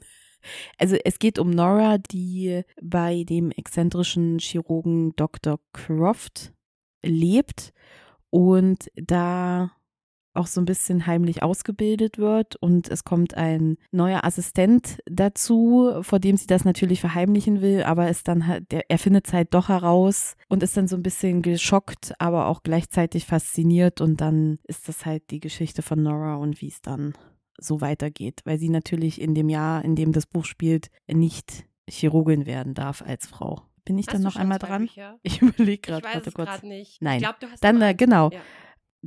[0.79, 5.59] Also es geht um Nora, die bei dem exzentrischen Chirurgen Dr.
[5.73, 6.53] Croft
[7.03, 7.73] lebt
[8.31, 9.73] und da
[10.37, 16.19] auch so ein bisschen heimlich ausgebildet wird und es kommt ein neuer Assistent dazu, vor
[16.19, 19.69] dem sie das natürlich verheimlichen will, aber ist dann halt, er findet es halt doch
[19.69, 24.89] heraus und ist dann so ein bisschen geschockt, aber auch gleichzeitig fasziniert und dann ist
[24.89, 27.15] das halt die Geschichte von Nora und wie es dann
[27.59, 32.47] so weitergeht, weil sie natürlich in dem Jahr, in dem das Buch spielt, nicht Chirurgin
[32.47, 33.63] werden darf als Frau.
[33.85, 34.83] Bin ich hast dann noch einmal dran?
[34.83, 35.19] Bücher?
[35.23, 36.07] Ich überlege gerade.
[36.09, 37.01] Ich weiß es gerade nicht.
[37.01, 37.19] Nein.
[37.19, 38.31] Ich glaub, du hast dann, äh, genau.
[38.31, 38.41] Ja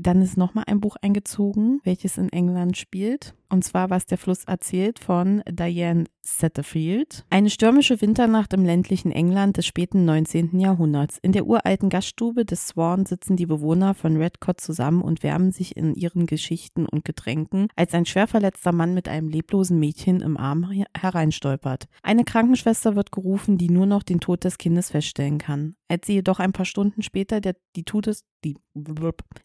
[0.02, 3.36] Dann ist nochmal ein Buch eingezogen, welches in England spielt.
[3.50, 7.26] Und zwar Was der Fluss erzählt von Diane Setterfield.
[7.30, 10.58] Eine stürmische Winternacht im ländlichen England des späten 19.
[10.60, 11.18] Jahrhunderts.
[11.22, 15.76] In der uralten Gaststube des Swan sitzen die Bewohner von Redcott zusammen und wärmen sich
[15.76, 20.38] in ihren Geschichten und Getränken, als ein schwer verletzter Mann mit einem leblosen Mädchen im
[20.38, 21.88] Arm hereinstolpert.
[22.04, 25.76] Eine Krankenschwester wird gerufen, die nur noch den Tod des Kindes feststellen kann.
[25.90, 28.56] Als sie jedoch ein paar Stunden später der, die, Todes, die,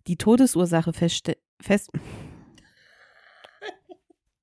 [0.06, 1.90] die Todesursache feststellt, fest,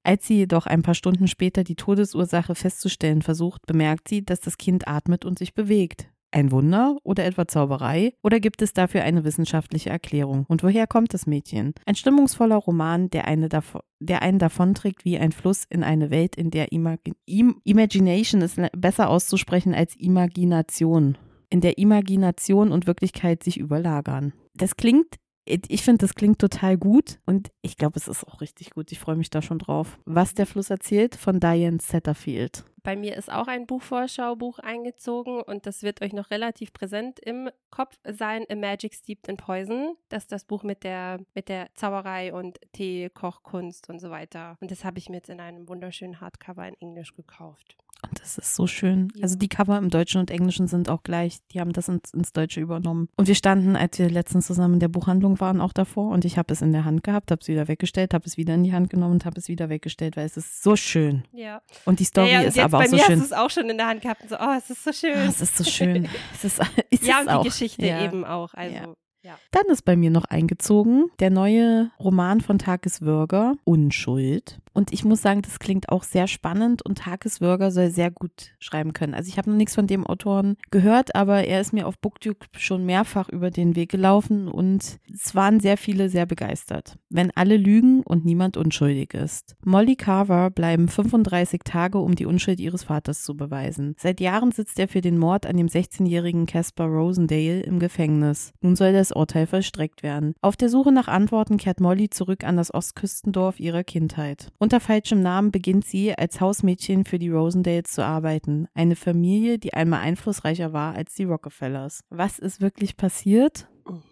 [0.03, 4.57] als sie jedoch ein paar Stunden später die Todesursache festzustellen versucht, bemerkt sie, dass das
[4.57, 6.09] Kind atmet und sich bewegt.
[6.33, 8.13] Ein Wunder oder etwa Zauberei?
[8.23, 10.45] Oder gibt es dafür eine wissenschaftliche Erklärung?
[10.47, 11.73] Und woher kommt das Mädchen?
[11.85, 16.37] Ein stimmungsvoller Roman, der, eine davon, der einen davonträgt wie ein Fluss in eine Welt,
[16.37, 21.17] in der Imag Imagination ist besser auszusprechen als Imagination.
[21.51, 24.33] In der Imagination und Wirklichkeit sich überlagern.
[24.55, 28.71] Das klingt ich finde, das klingt total gut und ich glaube, es ist auch richtig
[28.71, 28.91] gut.
[28.91, 29.97] Ich freue mich da schon drauf.
[30.05, 32.63] Was der Fluss erzählt von Diane Setterfield.
[32.83, 37.49] Bei mir ist auch ein Buchvorschaubuch eingezogen und das wird euch noch relativ präsent im
[37.69, 38.45] Kopf sein.
[38.49, 39.95] A Magic Steeped in Poison.
[40.09, 44.57] Das ist das Buch mit der, mit der Zauberei und Tee, Kochkunst und so weiter.
[44.61, 47.77] Und das habe ich mir jetzt in einem wunderschönen Hardcover in Englisch gekauft.
[48.09, 49.09] Und das ist so schön.
[49.15, 49.23] Ja.
[49.23, 51.37] Also die Cover im Deutschen und Englischen sind auch gleich.
[51.51, 53.09] Die haben das ins, ins, Deutsche übernommen.
[53.15, 56.11] Und wir standen, als wir letztens zusammen in der Buchhandlung waren, auch davor.
[56.11, 58.55] Und ich habe es in der Hand gehabt, habe es wieder weggestellt, habe es wieder
[58.55, 61.23] in die Hand genommen und habe es wieder weggestellt, weil es ist so schön.
[61.31, 61.61] Ja.
[61.85, 62.99] Und die Story ja, ja, ist aber auch so schön.
[62.99, 64.69] Bei mir hast du es auch schon in der Hand gehabt und so, oh, es
[64.69, 65.17] ist so schön.
[65.17, 66.07] Oh, es ist so schön.
[66.33, 67.43] es ist, es ja, ist und die auch.
[67.43, 68.53] Geschichte eben auch.
[68.53, 68.95] Also.
[69.23, 69.37] Ja.
[69.51, 74.59] Dann ist bei mir noch eingezogen der neue Roman von Tageswürger, Unschuld.
[74.73, 78.93] Und ich muss sagen, das klingt auch sehr spannend und Tageswürger soll sehr gut schreiben
[78.93, 79.13] können.
[79.13, 82.47] Also ich habe noch nichts von dem Autoren gehört, aber er ist mir auf BookTube
[82.57, 86.97] schon mehrfach über den Weg gelaufen und es waren sehr viele sehr begeistert.
[87.09, 89.55] Wenn alle lügen und niemand unschuldig ist.
[89.63, 93.95] Molly Carver bleiben 35 Tage, um die Unschuld ihres Vaters zu beweisen.
[93.99, 98.53] Seit Jahren sitzt er für den Mord an dem 16-jährigen Caspar Rosendale im Gefängnis.
[98.61, 100.33] Nun soll das Urteil vollstreckt werden.
[100.41, 104.51] Auf der Suche nach Antworten kehrt Molly zurück an das Ostküstendorf ihrer Kindheit.
[104.59, 108.67] Unter falschem Namen beginnt sie, als Hausmädchen für die Rosendales zu arbeiten.
[108.73, 112.01] Eine Familie, die einmal einflussreicher war als die Rockefellers.
[112.09, 113.67] Was ist wirklich passiert?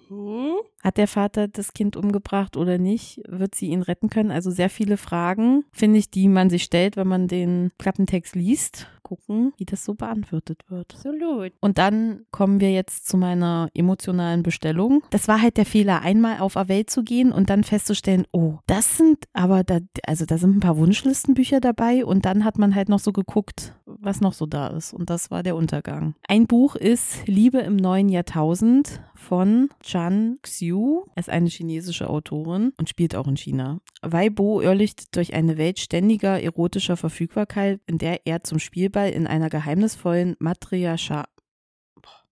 [0.09, 0.55] Mhm.
[0.83, 3.21] Hat der Vater das Kind umgebracht oder nicht?
[3.27, 4.31] Wird sie ihn retten können?
[4.31, 8.87] Also sehr viele Fragen, finde ich, die man sich stellt, wenn man den Klappentext liest
[9.10, 10.93] gucken, wie das so beantwortet wird.
[10.93, 11.51] Absolut.
[11.62, 15.01] Und dann kommen wir jetzt zu meiner emotionalen Bestellung.
[15.10, 18.97] Das war halt der Fehler, einmal auf Away zu gehen und dann festzustellen, oh, das
[18.97, 22.88] sind aber da, also da sind ein paar Wunschlistenbücher dabei und dann hat man halt
[22.88, 24.93] noch so geguckt, was noch so da ist.
[24.93, 26.14] Und das war der Untergang.
[26.28, 31.05] Ein Buch ist Liebe im neuen Jahrtausend von Chan Xiu.
[31.16, 33.80] Er ist eine chinesische Autorin und spielt auch in China.
[34.01, 39.27] Wei Bo irrlichtet durch eine Welt ständiger erotischer Verfügbarkeit, in der er zum Spielball in
[39.27, 41.25] einer geheimnisvollen Matriarchal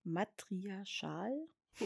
[0.08, 1.34] Matriarchal?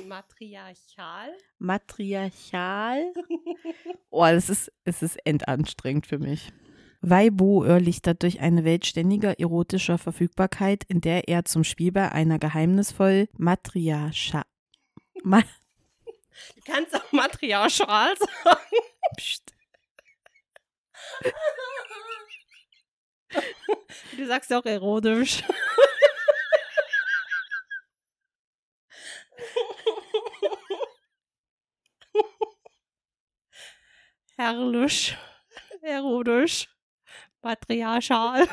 [0.05, 1.35] Matriarchal?
[1.57, 3.13] Matriarchal?
[4.11, 6.53] oh, das ist, es ist endanstrengend für mich.
[7.01, 13.27] Weibo irrlichtert durch eine Welt ständiger erotischer Verfügbarkeit, in der er zum Spielball einer geheimnisvoll
[13.37, 14.43] Matriarchal.
[15.23, 15.41] Ma
[16.55, 18.59] du kannst auch Matriarchal sagen.
[19.17, 19.55] Psst.
[24.17, 25.43] Du sagst auch erotisch.
[34.37, 35.15] Herrlich.
[35.81, 36.67] Erotisch.
[37.41, 38.47] Patriarchal.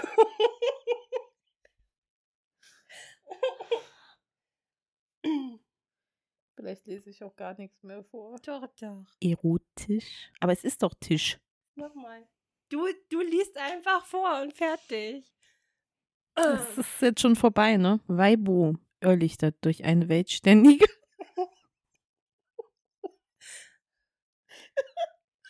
[6.54, 8.36] Vielleicht lese ich auch gar nichts mehr vor.
[8.44, 9.06] Doch, doch.
[9.22, 10.30] Erotisch.
[10.40, 11.38] Aber es ist doch Tisch.
[11.76, 12.26] Nochmal.
[12.68, 15.24] Du, du liest einfach vor und fertig.
[16.34, 18.00] Das ist jetzt schon vorbei, ne?
[18.06, 20.86] Weibo irrlichtert durch eine Weltständige.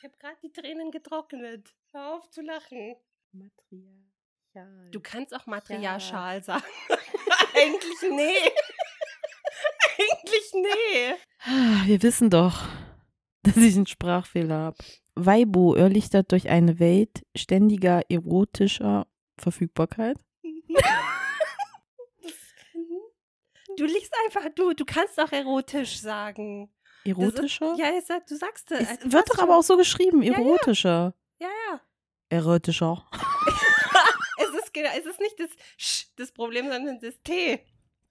[0.00, 1.74] Ich habe gerade die Tränen getrocknet.
[1.90, 2.94] Hör auf zu lachen.
[3.32, 4.90] Matriarchal.
[4.92, 6.42] Du kannst auch Matriarchal ja.
[6.42, 6.64] sagen.
[7.54, 8.36] Eigentlich nee.
[9.98, 11.14] Eigentlich nee.
[11.40, 12.62] Ah, wir wissen doch,
[13.54, 14.76] dass ich einen Sprachfehler habe.
[15.14, 20.16] Weibo irrlichtert durch eine Welt ständiger erotischer Verfügbarkeit.
[23.76, 26.68] Du liest einfach, du, du kannst auch erotisch sagen.
[27.04, 27.72] Erotischer?
[27.72, 28.90] Ist, ja, du sagst es.
[28.90, 31.14] Es wird doch aber auch so geschrieben, erotischer.
[31.38, 31.74] Ja, ja.
[31.74, 31.80] ja.
[32.28, 33.06] Erotischer.
[34.38, 37.60] es, ist, es ist nicht das Sch, das Problem, sondern das T.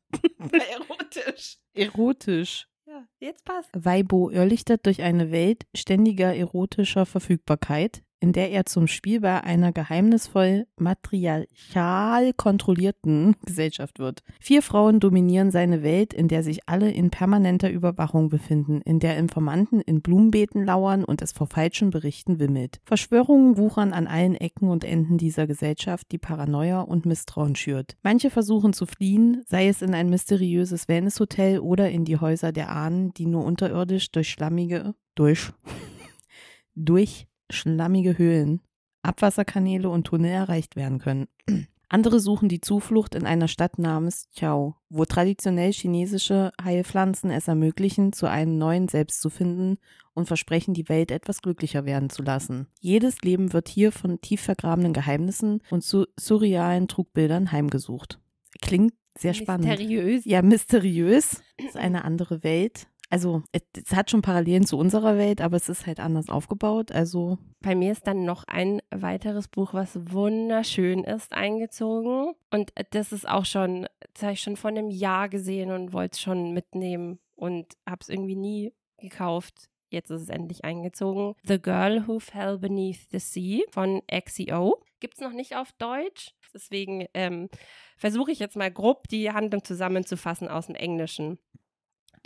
[0.40, 1.58] erotisch.
[1.74, 2.68] Erotisch.
[2.88, 3.70] Ja, jetzt passt.
[3.74, 10.66] Weibo irrlichtert durch eine Welt ständiger erotischer Verfügbarkeit, in der er zum Spielball einer geheimnisvoll
[10.78, 14.24] matriarchal kontrollierten Gesellschaft wird.
[14.40, 19.18] Vier Frauen dominieren seine Welt, in der sich alle in permanenter Überwachung befinden, in der
[19.18, 22.80] Informanten in Blumenbeeten lauern und es vor falschen Berichten wimmelt.
[22.86, 27.98] Verschwörungen wuchern an allen Ecken und Enden dieser Gesellschaft, die Paranoia und Misstrauen schürt.
[28.04, 32.70] Manche versuchen zu fliehen, sei es in ein mysteriöses Wellnesshotel oder in die Häuser der
[32.70, 35.52] Ahnen, die nur unterirdisch durch schlammige durch
[36.76, 38.62] durch schlammige Höhlen,
[39.04, 41.28] Abwasserkanäle und Tunnel erreicht werden können.
[41.90, 48.12] Andere suchen die Zuflucht in einer Stadt namens Chiao, wo traditionell chinesische Heilpflanzen es ermöglichen,
[48.12, 49.78] zu einem neuen Selbst zu finden
[50.14, 52.68] und versprechen, die Welt etwas glücklicher werden zu lassen.
[52.82, 58.20] Jedes Leben wird hier von tief vergrabenen Geheimnissen und zu surrealen Trugbildern heimgesucht.
[58.62, 59.68] Klingt sehr spannend.
[59.68, 60.26] Mysteriös.
[60.26, 61.42] Ja, mysteriös.
[61.58, 65.86] ist eine andere Welt also es hat schon Parallelen zu unserer Welt, aber es ist
[65.88, 66.92] halt anders aufgebaut.
[66.92, 72.34] Also bei mir ist dann noch ein weiteres Buch, was wunderschön ist, eingezogen.
[72.52, 76.16] Und das ist auch schon, das habe ich schon vor einem Jahr gesehen und wollte
[76.16, 79.70] es schon mitnehmen und habe es irgendwie nie gekauft.
[79.90, 81.36] Jetzt ist es endlich eingezogen.
[81.46, 84.84] The Girl Who Fell Beneath the Sea von XEO.
[85.00, 86.34] Gibt es noch nicht auf Deutsch.
[86.54, 87.50] Deswegen ähm,
[87.96, 91.40] versuche ich jetzt mal grob die Handlung zusammenzufassen aus dem Englischen.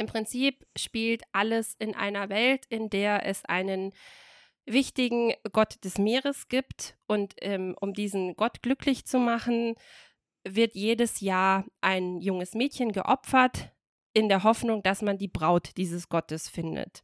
[0.01, 3.93] Im Prinzip spielt alles in einer Welt, in der es einen
[4.65, 6.97] wichtigen Gott des Meeres gibt.
[7.05, 9.75] Und ähm, um diesen Gott glücklich zu machen,
[10.43, 13.71] wird jedes Jahr ein junges Mädchen geopfert,
[14.13, 17.03] in der Hoffnung, dass man die Braut dieses Gottes findet.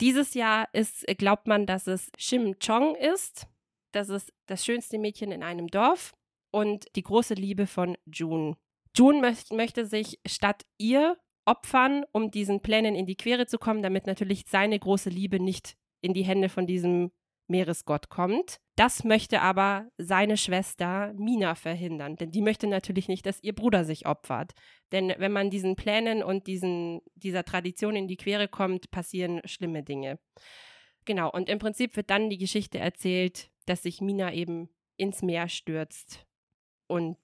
[0.00, 3.46] Dieses Jahr ist, glaubt man, dass es Shim Chong ist.
[3.92, 6.12] Das ist das schönste Mädchen in einem Dorf
[6.50, 8.56] und die große Liebe von June.
[8.96, 13.82] June möcht, möchte sich statt ihr opfern, um diesen Plänen in die Quere zu kommen,
[13.82, 17.10] damit natürlich seine große Liebe nicht in die Hände von diesem
[17.48, 18.58] Meeresgott kommt.
[18.76, 23.84] Das möchte aber seine Schwester Mina verhindern, denn die möchte natürlich nicht, dass ihr Bruder
[23.84, 24.52] sich opfert.
[24.92, 29.82] Denn wenn man diesen Plänen und diesen, dieser Tradition in die Quere kommt, passieren schlimme
[29.82, 30.18] Dinge.
[31.04, 35.48] Genau, und im Prinzip wird dann die Geschichte erzählt, dass sich Mina eben ins Meer
[35.48, 36.26] stürzt
[36.86, 37.18] und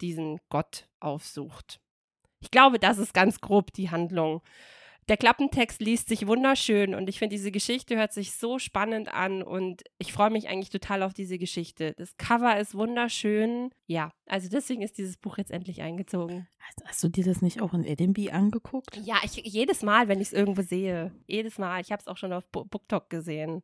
[0.00, 1.80] diesen Gott aufsucht.
[2.44, 4.42] Ich glaube, das ist ganz grob die Handlung.
[5.08, 9.42] Der Klappentext liest sich wunderschön und ich finde, diese Geschichte hört sich so spannend an
[9.42, 11.94] und ich freue mich eigentlich total auf diese Geschichte.
[11.96, 13.70] Das Cover ist wunderschön.
[13.86, 16.48] Ja, also deswegen ist dieses Buch jetzt endlich eingezogen.
[16.58, 18.98] Hast, hast du dir das nicht auch in Edinburgh angeguckt?
[19.02, 21.12] Ja, ich, jedes Mal, wenn ich es irgendwo sehe.
[21.26, 21.80] Jedes Mal.
[21.80, 23.62] Ich habe es auch schon auf BookTok gesehen.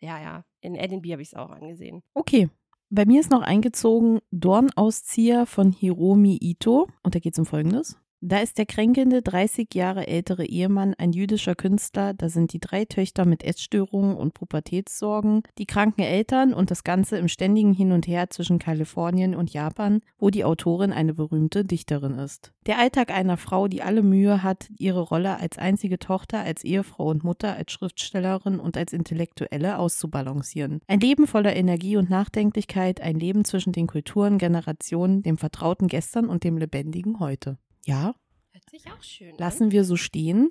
[0.00, 0.44] Ja, ja.
[0.60, 2.02] In Edinburgh habe ich es auch angesehen.
[2.12, 2.50] Okay.
[2.90, 7.98] Bei mir ist noch eingezogen Dornauszieher von Hiromi Ito und da geht es um Folgendes.
[8.20, 12.84] Da ist der kränkelnde, 30 Jahre ältere Ehemann ein jüdischer Künstler, da sind die drei
[12.84, 18.08] Töchter mit Essstörungen und Pubertätssorgen, die kranken Eltern und das Ganze im ständigen Hin und
[18.08, 22.52] Her zwischen Kalifornien und Japan, wo die Autorin eine berühmte Dichterin ist.
[22.66, 27.10] Der Alltag einer Frau, die alle Mühe hat, ihre Rolle als einzige Tochter, als Ehefrau
[27.10, 30.80] und Mutter, als Schriftstellerin und als Intellektuelle auszubalancieren.
[30.88, 36.28] Ein Leben voller Energie und Nachdenklichkeit, ein Leben zwischen den Kulturen, Generationen, dem vertrauten Gestern
[36.28, 37.58] und dem lebendigen Heute.
[37.88, 38.14] Ja.
[38.52, 39.70] Hört sich auch schön Lassen an.
[39.70, 40.50] wir so stehen.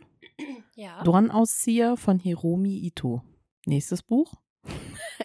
[0.75, 1.03] Ja.
[1.03, 3.21] Dornauszieher von Hiromi Ito.
[3.65, 4.33] Nächstes Buch.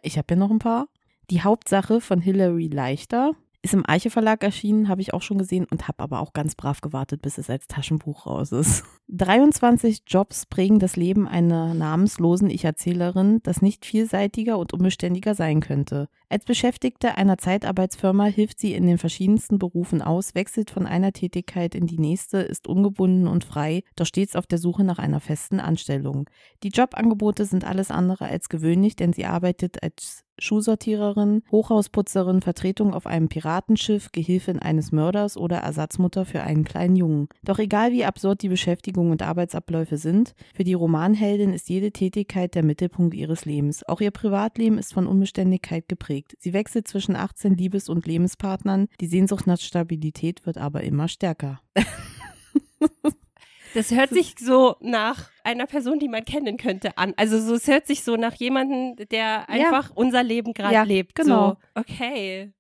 [0.02, 0.88] Ich habe ja noch ein paar.
[1.30, 3.32] Die Hauptsache von Hilary Leichter.
[3.64, 6.56] Ist im Eiche Verlag erschienen, habe ich auch schon gesehen und habe aber auch ganz
[6.56, 8.82] brav gewartet, bis es als Taschenbuch raus ist.
[9.08, 16.08] 23 Jobs prägen das Leben einer namenslosen Ich-Erzählerin, das nicht vielseitiger und unbeständiger sein könnte.
[16.28, 21.76] Als Beschäftigte einer Zeitarbeitsfirma hilft sie in den verschiedensten Berufen aus, wechselt von einer Tätigkeit
[21.76, 25.60] in die nächste, ist ungebunden und frei, doch stets auf der Suche nach einer festen
[25.60, 26.28] Anstellung.
[26.64, 33.06] Die Jobangebote sind alles andere als gewöhnlich, denn sie arbeitet als Schuhsortiererin, Hochhausputzerin, Vertretung auf
[33.06, 37.28] einem Piratenschiff, Gehilfin eines Mörders oder Ersatzmutter für einen kleinen Jungen.
[37.44, 42.54] Doch egal wie absurd die Beschäftigung und Arbeitsabläufe sind, für die Romanheldin ist jede Tätigkeit
[42.56, 43.86] der Mittelpunkt ihres Lebens.
[43.88, 46.36] Auch ihr Privatleben ist von Unbeständigkeit geprägt.
[46.40, 51.60] Sie wechselt zwischen 18 Liebes- und Lebenspartnern, die Sehnsucht nach Stabilität wird aber immer stärker.
[53.74, 57.14] Das hört sich so nach einer Person, die man kennen könnte, an.
[57.16, 59.94] Also so, es hört sich so nach jemandem, der einfach ja.
[59.94, 61.14] unser Leben gerade ja, lebt.
[61.14, 61.50] Genau.
[61.50, 62.52] So, okay.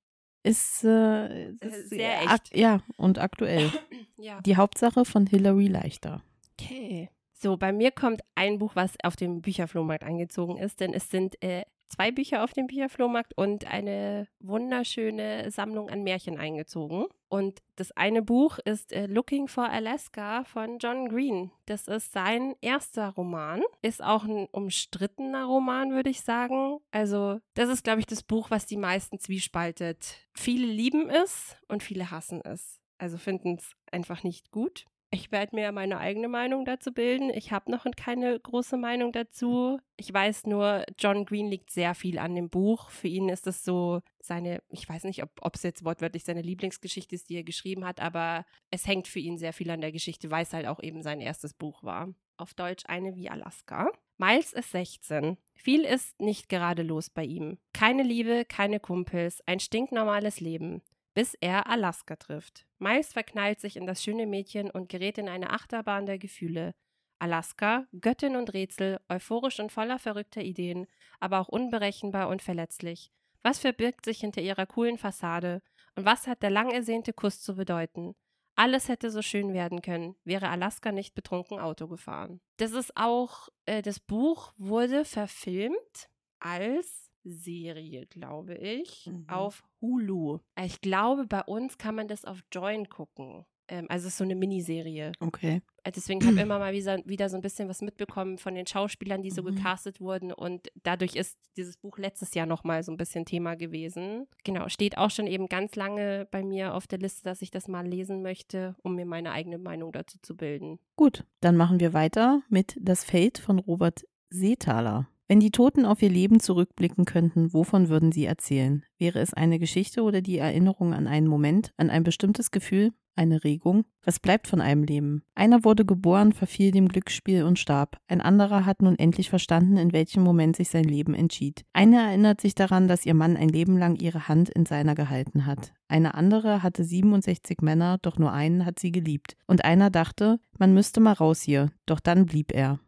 [0.42, 2.56] Ist, äh, ist sehr echt.
[2.56, 3.70] ja, und aktuell.
[4.16, 4.40] ja.
[4.40, 6.22] Die Hauptsache von Hilary Leichter.
[6.58, 7.10] Okay.
[7.32, 11.42] So, bei mir kommt ein Buch, was auf dem Bücherflohmarkt eingezogen ist, denn es sind
[11.42, 11.62] äh,
[11.92, 17.04] zwei Bücher auf dem Bücherflohmarkt und eine wunderschöne Sammlung an Märchen eingezogen.
[17.28, 21.50] Und das eine Buch ist äh, Looking for Alaska von John Green.
[21.66, 23.62] Das ist sein erster Roman.
[23.82, 26.78] Ist auch ein umstrittener Roman, würde ich sagen.
[26.90, 30.28] Also, das ist, glaube ich, das Buch, was die meisten zwiespaltet.
[30.34, 32.80] Viele lieben es und viele hassen es.
[32.98, 34.84] Also finden es einfach nicht gut.
[35.14, 37.28] Ich werde mir meine eigene Meinung dazu bilden.
[37.28, 39.78] Ich habe noch keine große Meinung dazu.
[39.98, 42.88] Ich weiß nur, John Green liegt sehr viel an dem Buch.
[42.88, 47.14] Für ihn ist das so seine, ich weiß nicht, ob es jetzt wortwörtlich seine Lieblingsgeschichte
[47.14, 50.30] ist, die er geschrieben hat, aber es hängt für ihn sehr viel an der Geschichte,
[50.30, 52.08] weil es halt auch eben sein erstes Buch war.
[52.38, 53.90] Auf Deutsch eine wie Alaska.
[54.16, 55.36] Miles ist 16.
[55.54, 57.58] Viel ist nicht gerade los bei ihm.
[57.74, 60.80] Keine Liebe, keine Kumpels, ein stinknormales Leben
[61.14, 62.66] bis er Alaska trifft.
[62.78, 66.74] Miles verknallt sich in das schöne Mädchen und gerät in eine Achterbahn der Gefühle.
[67.18, 70.86] Alaska, Göttin und Rätsel, euphorisch und voller verrückter Ideen,
[71.20, 73.12] aber auch unberechenbar und verletzlich.
[73.42, 75.62] Was verbirgt sich hinter ihrer coolen Fassade?
[75.94, 78.14] Und was hat der lang ersehnte Kuss zu bedeuten?
[78.54, 82.40] Alles hätte so schön werden können, wäre Alaska nicht betrunken Auto gefahren.
[82.58, 86.08] Das ist auch, äh, das Buch wurde verfilmt
[86.38, 89.28] als Serie, glaube ich, mhm.
[89.28, 90.38] auf Hulu.
[90.62, 93.44] Ich glaube, bei uns kann man das auf Join gucken.
[93.68, 95.12] Ähm, also es ist so eine Miniserie.
[95.20, 95.62] Okay.
[95.82, 98.66] Äh, deswegen habe ich immer mal wieder, wieder, so ein bisschen was mitbekommen von den
[98.66, 99.56] Schauspielern, die so mhm.
[99.56, 100.32] gecastet wurden.
[100.32, 104.26] Und dadurch ist dieses Buch letztes Jahr nochmal so ein bisschen Thema gewesen.
[104.44, 107.66] Genau, steht auch schon eben ganz lange bei mir auf der Liste, dass ich das
[107.66, 110.78] mal lesen möchte, um mir meine eigene Meinung dazu zu bilden.
[110.96, 115.08] Gut, dann machen wir weiter mit Das Feld von Robert Seethaler.
[115.28, 118.84] Wenn die Toten auf ihr Leben zurückblicken könnten, wovon würden sie erzählen?
[118.98, 123.44] Wäre es eine Geschichte oder die Erinnerung an einen Moment, an ein bestimmtes Gefühl, eine
[123.44, 123.84] Regung?
[124.04, 125.22] Was bleibt von einem Leben?
[125.34, 127.98] Einer wurde geboren, verfiel dem Glücksspiel und starb.
[128.08, 131.64] Ein anderer hat nun endlich verstanden, in welchem Moment sich sein Leben entschied.
[131.72, 135.46] Eine erinnert sich daran, dass ihr Mann ein Leben lang ihre Hand in seiner gehalten
[135.46, 135.72] hat.
[135.88, 139.36] Eine andere hatte 67 Männer, doch nur einen hat sie geliebt.
[139.46, 142.80] Und einer dachte, man müsste mal raus hier, doch dann blieb er.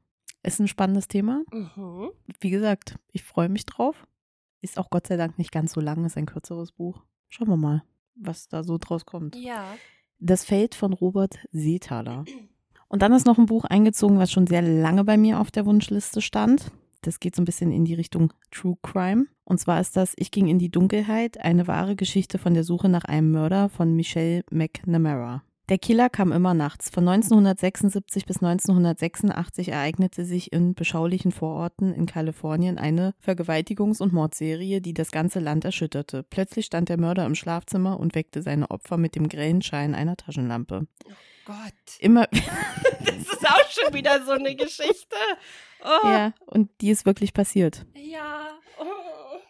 [0.45, 1.43] Ist ein spannendes Thema.
[1.51, 2.11] Mhm.
[2.39, 4.07] Wie gesagt, ich freue mich drauf.
[4.61, 7.03] Ist auch Gott sei Dank nicht ganz so lang, ist ein kürzeres Buch.
[7.29, 7.83] Schauen wir mal,
[8.15, 9.37] was da so draus kommt.
[9.37, 9.65] Ja.
[10.19, 12.25] Das Feld von Robert Seethaler.
[12.89, 15.67] Und dann ist noch ein Buch eingezogen, was schon sehr lange bei mir auf der
[15.67, 16.71] Wunschliste stand.
[17.01, 19.27] Das geht so ein bisschen in die Richtung True Crime.
[19.45, 22.89] Und zwar ist das Ich ging in die Dunkelheit, eine wahre Geschichte von der Suche
[22.89, 25.43] nach einem Mörder von Michelle McNamara.
[25.71, 26.91] Der Killer kam immer nachts.
[26.91, 34.83] Von 1976 bis 1986 ereignete sich in beschaulichen Vororten in Kalifornien eine Vergewaltigungs- und Mordserie,
[34.83, 36.23] die das ganze Land erschütterte.
[36.23, 40.19] Plötzlich stand der Mörder im Schlafzimmer und weckte seine Opfer mit dem grellen Schein einer
[40.19, 40.87] Taschenlampe.
[41.07, 41.13] Oh
[41.47, 41.99] Gott.
[41.99, 42.27] Immer.
[43.01, 45.17] das ist auch schon wieder so eine Geschichte.
[45.83, 46.07] Oh.
[46.07, 47.87] Ja, und die ist wirklich passiert.
[47.95, 48.49] Ja.
[48.79, 48.85] Oh.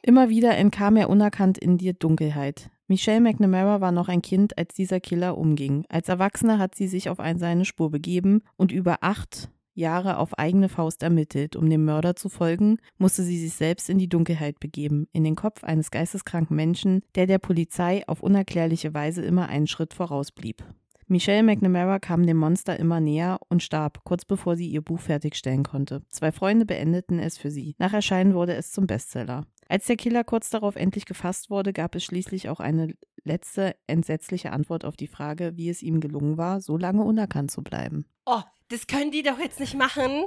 [0.02, 2.70] Immer wieder entkam er unerkannt in die Dunkelheit.
[2.86, 5.86] Michelle McNamara war noch ein Kind, als dieser Killer umging.
[5.88, 10.38] Als Erwachsene hat sie sich auf eine seine Spur begeben und über acht Jahre auf
[10.38, 11.56] eigene Faust ermittelt.
[11.56, 15.34] Um dem Mörder zu folgen, musste sie sich selbst in die Dunkelheit begeben, in den
[15.34, 20.62] Kopf eines geisteskranken Menschen, der der Polizei auf unerklärliche Weise immer einen Schritt voraus blieb.
[21.06, 25.62] Michelle McNamara kam dem Monster immer näher und starb, kurz bevor sie ihr Buch fertigstellen
[25.62, 26.02] konnte.
[26.08, 27.74] Zwei Freunde beendeten es für sie.
[27.78, 29.46] Nach Erscheinen wurde es zum Bestseller.
[29.68, 32.94] Als der Killer kurz darauf endlich gefasst wurde, gab es schließlich auch eine
[33.24, 37.62] letzte entsetzliche Antwort auf die Frage, wie es ihm gelungen war, so lange unerkannt zu
[37.62, 38.06] bleiben.
[38.26, 40.26] Oh, das können die doch jetzt nicht machen,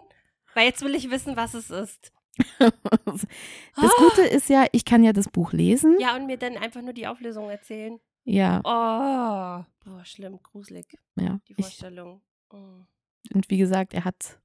[0.53, 2.11] weil jetzt will ich wissen, was es ist.
[2.59, 3.95] das.
[3.97, 5.97] Gute ist ja, ich kann ja das Buch lesen.
[5.99, 7.99] Ja, und mir dann einfach nur die Auflösung erzählen.
[8.23, 8.59] Ja.
[8.63, 10.85] Oh, boah, schlimm, gruselig.
[11.15, 11.39] Ja.
[11.47, 12.21] Die Vorstellung.
[12.51, 12.85] Ich, oh.
[13.33, 14.39] Und wie gesagt, er hat,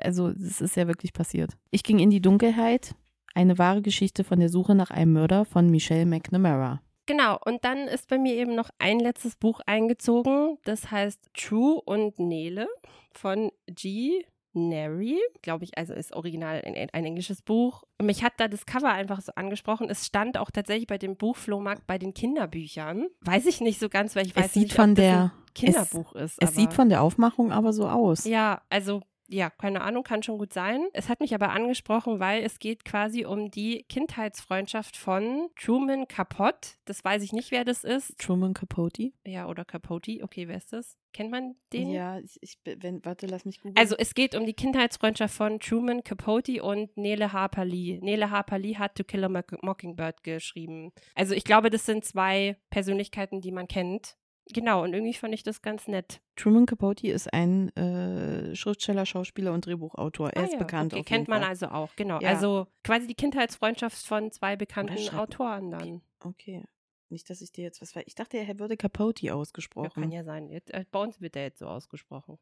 [0.00, 1.56] also es ist ja wirklich passiert.
[1.70, 2.94] Ich ging in die Dunkelheit
[3.34, 6.80] eine wahre Geschichte von der Suche nach einem Mörder von Michelle McNamara.
[7.06, 11.80] Genau, und dann ist bei mir eben noch ein letztes Buch eingezogen, das heißt True
[11.84, 12.68] und Nele
[13.12, 14.24] von G.
[14.54, 17.84] Neri, glaube ich, also ist original ein, ein, englisches Buch.
[18.02, 19.88] Mich hat da das Cover einfach so angesprochen.
[19.88, 23.06] Es stand auch tatsächlich bei dem Buchflohmarkt bei den Kinderbüchern.
[23.22, 25.30] Weiß ich nicht so ganz, weil ich weiß es sieht nicht, von ob der, das
[25.32, 26.42] ein Kinderbuch es, ist.
[26.42, 28.26] Es sieht von der Aufmachung aber so aus.
[28.26, 30.86] Ja, also ja, keine Ahnung, kann schon gut sein.
[30.92, 36.70] Es hat mich aber angesprochen, weil es geht quasi um die Kindheitsfreundschaft von Truman Capote.
[36.84, 38.18] Das weiß ich nicht, wer das ist.
[38.18, 39.12] Truman Capote?
[39.24, 40.20] Ja, oder Capote.
[40.22, 40.98] Okay, wer ist das?
[41.12, 41.90] Kennt man den?
[41.90, 43.76] Ja, ich, ich wenn, warte, lass mich googeln.
[43.76, 47.98] Also es geht um die Kindheitsfreundschaft von Truman Capote und Nele Harper Lee.
[48.02, 50.92] Nele Harper Lee hat To Kill a Mockingbird geschrieben.
[51.14, 54.16] Also ich glaube, das sind zwei Persönlichkeiten, die man kennt.
[54.52, 56.20] Genau, und irgendwie fand ich das ganz nett.
[56.36, 60.30] Truman Capote ist ein äh, Schriftsteller, Schauspieler und Drehbuchautor.
[60.30, 60.92] Er Ah ist ja, bekannt.
[60.94, 61.48] Okay, kennt man Fall.
[61.50, 62.20] also auch, genau.
[62.20, 62.30] Ja.
[62.30, 66.02] Also quasi die Kindheitsfreundschaft von zwei bekannten Autoren dann.
[66.20, 66.64] Okay.
[67.08, 68.04] Nicht, dass ich dir jetzt was weiß.
[68.06, 70.02] Ich dachte, er würde Capote Ja, ausgesprochen.
[70.02, 70.48] kann ja sein.
[70.48, 72.38] Jetzt, äh, bei uns wird der jetzt so ausgesprochen.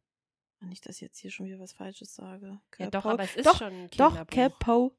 [0.63, 2.61] Nicht, dass ich jetzt hier schon wieder was Falsches sage.
[2.79, 4.27] Ja, doch, aber es ist doch, schon ein Doch.
[4.27, 4.93] Capote.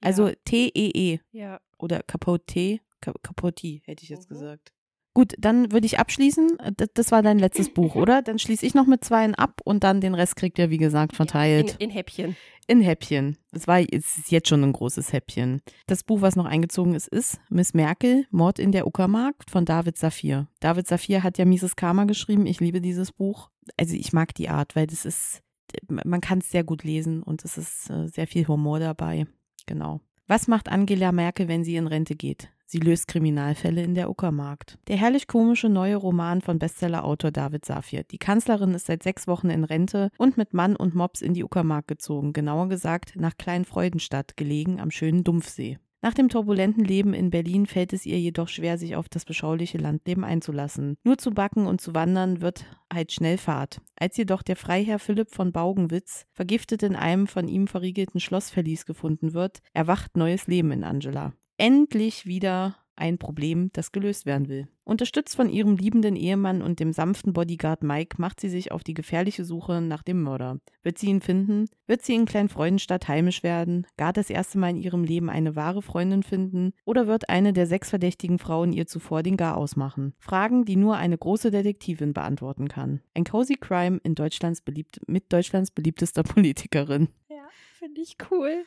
[0.00, 1.18] Also T-E-E.
[1.32, 1.60] Ja.
[1.78, 2.80] Oder Capote.
[3.00, 4.34] Ca- Capote, hätte ich jetzt Mhm.
[4.34, 4.72] gesagt.
[5.12, 6.58] Gut, dann würde ich abschließen.
[6.94, 8.22] Das, war dein letztes Buch, oder?
[8.22, 11.16] Dann schließe ich noch mit zweien ab und dann den Rest kriegt ihr, wie gesagt,
[11.16, 11.76] verteilt.
[11.78, 12.36] In, in Häppchen.
[12.68, 13.36] In Häppchen.
[13.50, 15.62] Es war es ist jetzt schon ein großes Häppchen.
[15.88, 19.98] Das Buch, was noch eingezogen ist, ist Miss Merkel, Mord in der Uckermark von David
[19.98, 20.46] Safir.
[20.60, 22.46] David Safir hat ja Mises Karma geschrieben.
[22.46, 23.50] Ich liebe dieses Buch.
[23.76, 25.42] Also ich mag die Art, weil das ist,
[25.88, 29.26] man kann es sehr gut lesen und es ist äh, sehr viel Humor dabei.
[29.66, 30.00] Genau.
[30.28, 32.50] Was macht Angela Merkel, wenn sie in Rente geht?
[32.72, 34.78] Sie löst Kriminalfälle in der Uckermark.
[34.86, 38.04] Der herrlich komische neue Roman von Bestsellerautor David Safir.
[38.04, 41.42] Die Kanzlerin ist seit sechs Wochen in Rente und mit Mann und Mops in die
[41.42, 45.78] Uckermark gezogen, genauer gesagt nach Kleinfreudenstadt, gelegen am schönen Dumpfsee.
[46.00, 49.78] Nach dem turbulenten Leben in Berlin fällt es ihr jedoch schwer, sich auf das beschauliche
[49.78, 50.96] Landleben einzulassen.
[51.02, 53.80] Nur zu backen und zu wandern wird halt schnell Fahrt.
[53.96, 59.34] Als jedoch der Freiherr Philipp von Baugenwitz vergiftet in einem von ihm verriegelten Schlossverlies gefunden
[59.34, 61.32] wird, erwacht neues Leben in Angela.
[61.60, 64.66] Endlich wieder ein Problem, das gelöst werden will.
[64.82, 68.94] Unterstützt von ihrem liebenden Ehemann und dem sanften Bodyguard Mike macht sie sich auf die
[68.94, 70.56] gefährliche Suche nach dem Mörder.
[70.82, 71.66] Wird sie ihn finden?
[71.86, 73.86] Wird sie in Kleinfreudenstadt heimisch werden?
[73.98, 76.72] Gar das erste Mal in ihrem Leben eine wahre Freundin finden?
[76.86, 80.14] Oder wird eine der sechs verdächtigen Frauen ihr zuvor den Gar ausmachen?
[80.18, 83.02] Fragen, die nur eine große Detektivin beantworten kann.
[83.12, 87.08] Ein Cozy Crime in Deutschlands beliebt, mit Deutschlands beliebtester Politikerin.
[87.28, 87.46] Ja,
[87.78, 88.64] finde ich cool.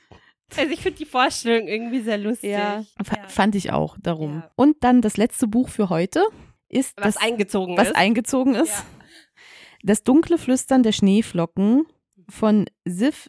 [0.57, 2.51] Also ich finde die Vorstellung irgendwie sehr lustig.
[2.51, 2.85] F
[3.27, 4.35] Fand ich auch, darum.
[4.35, 4.51] Ja.
[4.55, 6.23] Und dann das letzte Buch für heute
[6.69, 7.95] ist Was das, eingezogen was ist.
[7.95, 8.71] eingezogen ist.
[8.71, 8.85] Ja.
[9.83, 11.85] Das dunkle Flüstern der Schneeflocken
[12.29, 13.27] von Sif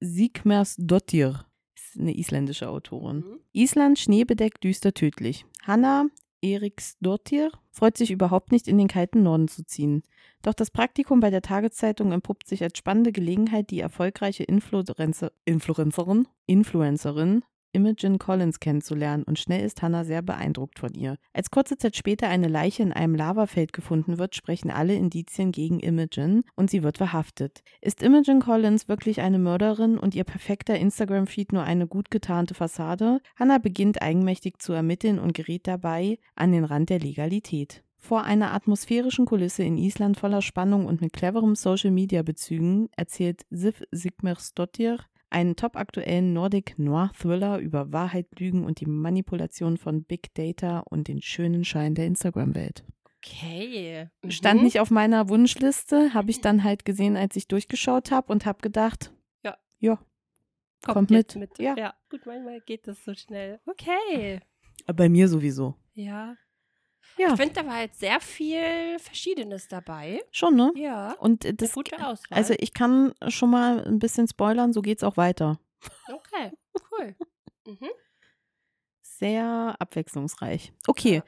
[0.00, 1.46] Sigmarsdottir.
[1.74, 3.18] Ist eine isländische Autorin.
[3.18, 3.40] Mhm.
[3.52, 5.44] Island schneebedeckt, düster, tödlich.
[5.62, 6.06] Hanna
[6.42, 10.02] Eriksdottir freut sich überhaupt nicht, in den kalten Norden zu ziehen.
[10.42, 16.28] Doch das Praktikum bei der Tageszeitung entpuppt sich als spannende Gelegenheit, die erfolgreiche Influencer, Influencerin,
[16.46, 21.16] Influencerin Imogen Collins kennenzulernen und schnell ist Hannah sehr beeindruckt von ihr.
[21.32, 25.80] Als kurze Zeit später eine Leiche in einem Lavafeld gefunden wird, sprechen alle Indizien gegen
[25.80, 27.62] Imogen und sie wird verhaftet.
[27.80, 33.20] Ist Imogen Collins wirklich eine Mörderin und ihr perfekter Instagram-Feed nur eine gut getarnte Fassade?
[33.36, 37.82] Hannah beginnt eigenmächtig zu ermitteln und gerät dabei an den Rand der Legalität.
[38.04, 44.98] Vor einer atmosphärischen Kulisse in Island voller Spannung und mit cleverem Social-Media-Bezügen erzählt Sif Sigmarsdottir
[45.32, 51.08] einen topaktuellen Nordic Noir Thriller über Wahrheit, Lügen und die Manipulation von Big Data und
[51.08, 52.84] den schönen Schein der Instagram-Welt.
[53.18, 54.08] Okay.
[54.22, 54.30] Mhm.
[54.30, 58.46] Stand nicht auf meiner Wunschliste, habe ich dann halt gesehen, als ich durchgeschaut habe und
[58.46, 59.12] habe gedacht,
[59.44, 59.56] Ja.
[59.78, 59.96] ja,
[60.84, 61.36] Kommt, kommt mit.
[61.36, 61.58] mit.
[61.58, 61.76] Ja.
[61.76, 61.94] ja.
[62.10, 63.60] Gut, manchmal geht das so schnell.
[63.66, 64.40] Okay.
[64.94, 65.76] bei mir sowieso.
[65.94, 66.34] Ja.
[67.18, 70.22] Ja, Ich finde, da war jetzt sehr viel Verschiedenes dabei.
[70.30, 70.72] schon, ne?
[70.76, 71.12] Ja.
[71.18, 72.36] Und äh, Eine das, gute Auswahl.
[72.38, 75.58] also ich kann schon mal ein bisschen spoilern, so geht's auch weiter.
[76.08, 76.52] okay,
[76.90, 77.14] cool.
[77.66, 77.88] Mhm.
[79.02, 80.72] Sehr abwechslungsreich.
[80.86, 81.22] Okay,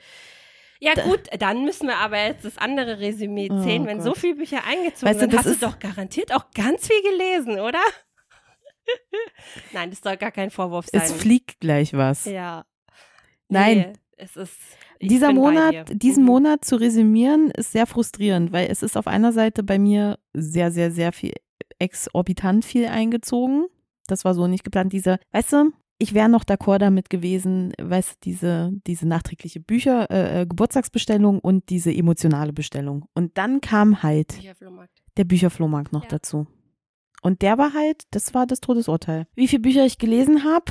[0.81, 3.87] Ja, Da- gut, dann müssen wir aber jetzt das andere Resümee Oh zählen.
[3.87, 4.19] Wenn so Gott.
[4.19, 7.61] viele Bücher eingezogen Weißt du, sind, das hast du doch garantiert auch ganz viel gelesen,
[7.61, 7.81] oder?
[9.73, 11.01] Nein, das soll gar kein Vorwurf sein.
[11.03, 12.25] es fliegt gleich was.
[12.27, 12.67] Ja.
[13.49, 13.79] Nein.
[13.79, 14.57] Nee, es ist.
[15.05, 16.29] Ich Dieser Monat, diesen Mhm.
[16.29, 20.71] Monat zu resümieren, ist sehr frustrierend, weil es ist auf einer Seite bei mir sehr,
[20.71, 21.33] sehr, sehr viel,
[21.79, 23.67] exorbitant viel eingezogen.
[24.07, 24.93] Das war so nicht geplant.
[24.93, 30.11] Diese, weißt du, ich wäre noch d'accord damit gewesen, weißt du, diese, diese nachträgliche Bücher,
[30.11, 33.07] äh, äh, Geburtstagsbestellung und diese emotionale Bestellung.
[33.15, 34.93] Und dann kam halt Hier, Flohmarkt.
[35.17, 36.09] der Bücherflohmarkt noch Ja.
[36.09, 36.47] dazu.
[37.23, 39.27] Und der war halt, das war das Todesurteil.
[39.35, 40.71] Wie viele Bücher ich gelesen habe,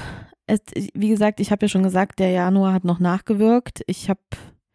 [0.94, 3.82] wie gesagt, ich habe ja schon gesagt, der Januar hat noch nachgewirkt.
[3.88, 4.20] Ich habe,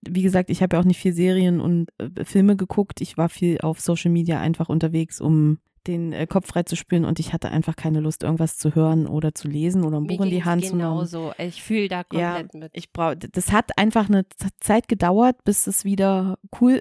[0.03, 3.01] wie gesagt, ich habe ja auch nicht viel Serien und äh, Filme geguckt.
[3.01, 7.05] Ich war viel auf Social Media einfach unterwegs, um den äh, Kopf frei zu spüren
[7.05, 10.17] und ich hatte einfach keine Lust, irgendwas zu hören oder zu lesen oder ein Mir
[10.19, 10.91] Buch in die Hand zu nehmen.
[10.91, 11.33] genauso.
[11.39, 12.71] Ich fühle da Ja, komplett mit.
[12.75, 14.27] Ich brauche, das hat einfach eine
[14.61, 16.81] Zeit gedauert, bis es wieder cool,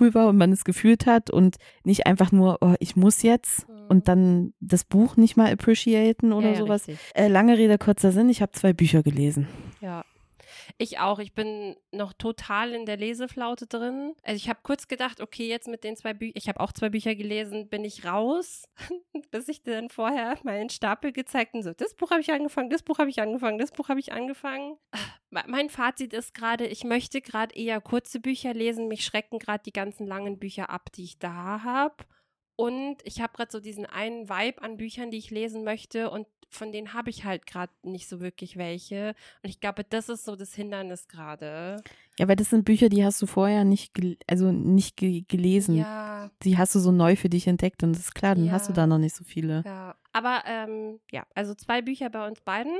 [0.00, 3.68] cool war und man es gefühlt hat und nicht einfach nur, oh, ich muss jetzt
[3.68, 3.74] Mhm.
[3.88, 6.86] und dann das Buch nicht mal appreciaten oder ja, ja, sowas.
[7.14, 9.48] Äh, lange Rede, kurzer Sinn, ich habe zwei Bücher gelesen.
[9.80, 10.04] Ja.
[10.78, 11.18] Ich auch.
[11.18, 14.14] Ich bin noch total in der Leseflaute drin.
[14.22, 16.88] Also ich habe kurz gedacht, okay, jetzt mit den zwei Büchern, ich habe auch zwei
[16.88, 18.64] Bücher gelesen, bin ich raus,
[19.30, 22.82] bis ich dann vorher meinen Stapel gezeigt und so, das Buch habe ich angefangen, das
[22.82, 24.76] Buch habe ich angefangen, das Buch habe ich angefangen.
[25.30, 28.88] Mein Fazit ist gerade, ich möchte gerade eher kurze Bücher lesen.
[28.88, 32.04] Mich schrecken gerade die ganzen langen Bücher ab, die ich da habe.
[32.56, 36.10] Und ich habe gerade so diesen einen Vibe an Büchern, die ich lesen möchte.
[36.10, 39.14] Und von denen habe ich halt gerade nicht so wirklich welche.
[39.42, 41.82] Und ich glaube, das ist so das Hindernis gerade.
[42.18, 43.92] Ja, weil das sind Bücher, die hast du vorher nicht,
[44.26, 45.76] also nicht ge gelesen.
[45.76, 46.30] Ja.
[46.44, 48.52] Die hast du so neu für dich entdeckt und das ist klar, dann Ja.
[48.52, 49.62] hast du da noch nicht so viele.
[49.66, 49.96] Ja.
[50.12, 52.72] Aber ähm, ja, also zwei Bücher bei uns beiden.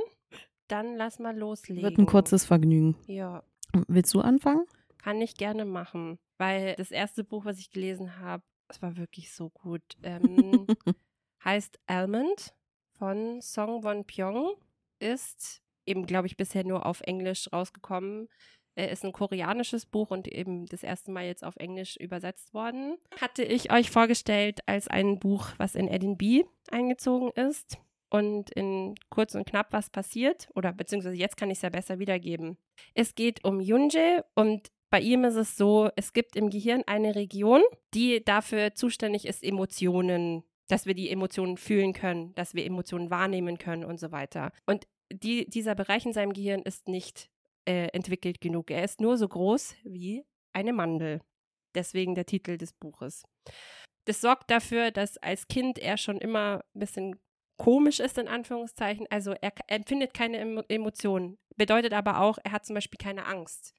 [0.69, 1.83] Dann lass mal loslegen.
[1.83, 2.97] Wird ein kurzes Vergnügen.
[3.07, 3.43] Ja,
[3.89, 4.65] Willst du anfangen?
[4.99, 6.19] kann ich gerne machen.
[6.39, 9.83] Weil das erste Buch, was ich gelesen habe, es war wirklich so gut.
[10.03, 10.67] Ähm,
[11.45, 12.55] heißt Almond
[12.99, 14.55] von Song Won Pyong.
[14.99, 18.29] Ist eben, glaube ich, bisher nur auf Englisch rausgekommen.
[18.75, 22.97] Äh, Ist ein koreanisches Buch und eben das erste Mal jetzt auf Englisch übersetzt worden.
[23.21, 27.79] Hatte ich euch vorgestellt als ein Buch, was in Edinburgh eingezogen ist.
[28.09, 31.99] Und in kurz und knapp was passiert, oder beziehungsweise jetzt kann ich es ja besser
[31.99, 32.57] wiedergeben.
[32.95, 37.15] Es geht um Yunje und bei ihm ist es so, es gibt im Gehirn eine
[37.15, 37.63] Region,
[37.95, 43.59] die dafür zuständig ist, Emotionen, dass wir die Emotionen fühlen können, dass wir Emotionen wahrnehmen
[43.59, 44.53] können und so weiter.
[44.67, 47.31] Und die, dieser Bereich in seinem Gehirn ist nicht
[47.69, 48.71] äh, entwickelt genug.
[48.71, 51.21] Er ist nur so groß wie eine Mandel.
[51.75, 53.25] Deswegen der Titel des Buches.
[54.07, 57.17] Das sorgt dafür, dass als Kind er schon immer ein bisschen
[57.59, 59.07] komisch ist, in Anführungszeichen.
[59.11, 61.39] Also er k- empfindet keine Emo Emotionen.
[61.57, 63.75] Bedeutet aber auch, er hat zum Beispiel keine Angst.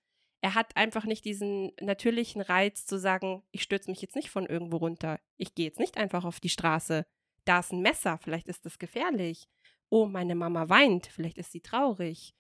[0.48, 4.46] Er hat einfach nicht diesen natürlichen Reiz zu sagen, ich stürze mich jetzt nicht von
[4.46, 5.20] irgendwo runter.
[5.36, 7.06] Ich gehe jetzt nicht einfach auf die Straße.
[7.44, 9.50] Da ist ein Messer, vielleicht ist das gefährlich.
[9.90, 12.34] Oh, meine Mama weint, vielleicht ist sie traurig.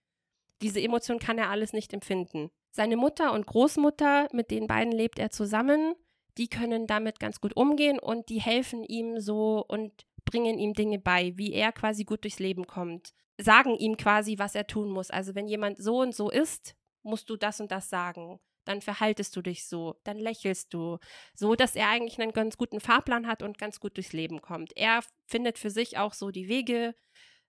[0.61, 2.49] Diese Emotion kann er alles nicht empfinden.
[2.71, 5.93] Seine Mutter und Großmutter, mit den beiden lebt er zusammen,
[6.37, 10.99] die können damit ganz gut umgehen und die helfen ihm so und bringen ihm Dinge
[10.99, 13.13] bei, wie er quasi gut durchs Leben kommt.
[13.37, 15.11] Sagen ihm quasi, was er tun muss.
[15.11, 16.76] Also wenn jemand so und so ist,
[17.07, 18.39] musst du das und das sagen.
[18.65, 20.97] Dann verhaltest du dich so, dann lächelst du,
[21.33, 24.75] so dass er eigentlich einen ganz guten Fahrplan hat und ganz gut durchs Leben kommt.
[24.75, 26.93] Er findet für sich auch so die Wege,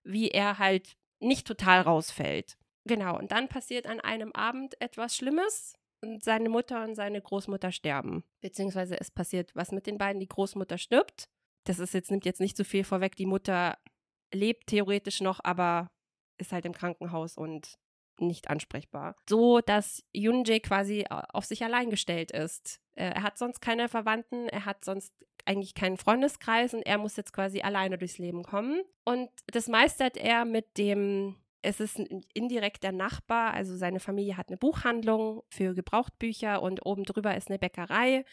[0.03, 2.57] wie er halt nicht total rausfällt.
[2.85, 7.73] Genau, und dann passiert an einem Abend etwas Schlimmes und seine Mutter und seine Großmutter
[7.73, 8.23] sterben.
[8.41, 11.29] Beziehungsweise es passiert was mit den beiden, die Großmutter stirbt.
[11.65, 13.17] Das ist jetzt, nimmt jetzt nicht so viel vorweg.
[13.17, 13.77] Die Mutter
[14.33, 15.91] lebt theoretisch noch, aber
[16.37, 17.77] ist halt im Krankenhaus und
[18.21, 19.15] nicht ansprechbar.
[19.29, 22.79] So, dass Yunjae quasi auf sich allein gestellt ist.
[22.95, 25.13] Äh, Er hat sonst keine Verwandten, er hat sonst
[25.45, 28.81] eigentlich keinen Freundeskreis und er muss jetzt quasi alleine durchs Leben kommen.
[29.03, 34.49] Und das meistert er mit dem, es ist ein indirekter Nachbar, also seine Familie hat
[34.49, 38.25] eine Buchhandlung für Gebrauchtbücher und oben drüber ist eine Bäckerei.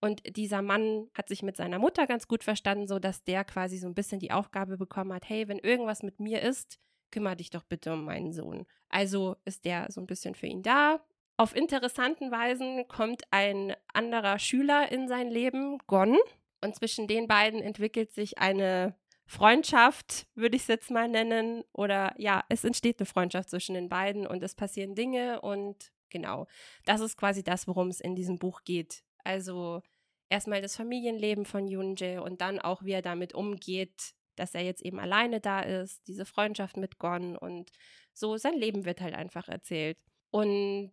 [0.00, 3.86] Und dieser Mann hat sich mit seiner Mutter ganz gut verstanden, sodass der quasi so
[3.86, 6.78] ein bisschen die Aufgabe bekommen hat, hey, wenn irgendwas mit mir ist,
[7.14, 8.66] kümmere dich doch bitte um meinen Sohn.
[8.88, 11.00] Also ist der so ein bisschen für ihn da.
[11.36, 16.18] Auf interessanten Weisen kommt ein anderer Schüler in sein Leben, Gon.
[16.60, 18.96] Und zwischen den beiden entwickelt sich eine
[19.26, 21.62] Freundschaft, würde ich es jetzt mal nennen.
[21.72, 26.46] Oder ja, es entsteht eine Freundschaft zwischen den beiden und es passieren Dinge und genau,
[26.84, 29.04] das ist quasi das, worum es in diesem Buch geht.
[29.22, 29.82] Also
[30.30, 34.82] erstmal das Familienleben von Yunje und dann auch, wie er damit umgeht, dass er jetzt
[34.82, 37.70] eben alleine da ist, diese Freundschaft mit Gon und
[38.12, 39.98] so sein Leben wird halt einfach erzählt.
[40.30, 40.92] Und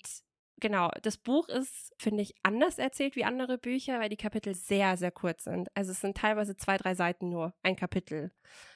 [0.59, 4.95] genau, das Buch ist, finde ich, anders erzählt wie andere Bücher, weil die Kapitel sehr,
[4.97, 5.69] sehr kurz sind.
[5.75, 8.31] Also es sind teilweise zwei, drei Seiten nur, ein Kapitel.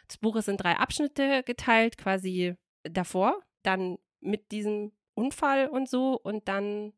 [0.08, 6.20] Das Buch ist in drei Abschnitte geteilt, quasi davor, dann mit diesem Unfall und so
[6.20, 6.94] und dann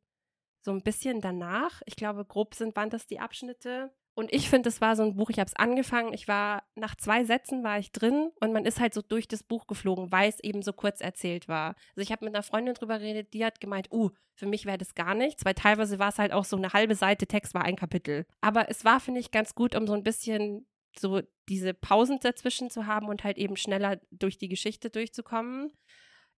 [0.61, 1.81] so ein bisschen danach.
[1.85, 3.93] Ich glaube, grob sind, waren das die Abschnitte.
[4.17, 6.95] Und ich finde, es war so ein Buch, ich habe es angefangen, ich war, nach
[6.95, 10.27] zwei Sätzen war ich drin und man ist halt so durch das Buch geflogen, weil
[10.27, 11.75] es eben so kurz erzählt war.
[11.89, 14.79] Also ich habe mit einer Freundin drüber geredet, die hat gemeint, uh, für mich wäre
[14.79, 17.63] das gar nichts, weil teilweise war es halt auch so eine halbe Seite Text war
[17.63, 18.25] ein Kapitel.
[18.41, 20.65] Aber es war, finde ich, ganz gut, um so ein bisschen
[20.97, 25.73] so diese Pausen dazwischen zu haben und halt eben schneller durch die Geschichte durchzukommen.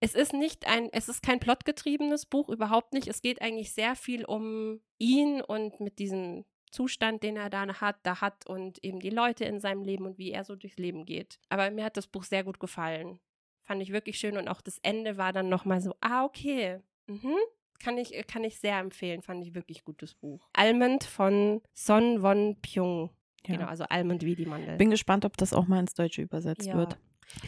[0.02, 3.08] Es ist nicht ein, es ist kein plotgetriebenes Buch, überhaupt nicht.
[3.08, 7.98] Es geht eigentlich sehr viel um ihn und mit diesem Zustand, den er da hat,
[8.04, 11.06] da hat und eben die Leute in seinem Leben und wie er so durchs Leben
[11.06, 11.40] geht.
[11.50, 13.20] Aber mir hat das Buch sehr gut gefallen.
[13.64, 16.80] Fand ich wirklich schön und auch das Ende war dann nochmal so, ah, okay.
[17.08, 17.36] Mhm.
[17.82, 20.50] Kann ich, kann ich sehr empfehlen, fand ich wirklich gutes Buch.
[20.54, 23.10] Almond von Son Won Pyong.
[23.48, 23.56] Ja.
[23.56, 24.76] Genau, also Almond wie die Mandel.
[24.78, 26.76] Bin gespannt, ob das auch mal ins Deutsche übersetzt Ja.
[26.76, 26.98] wird.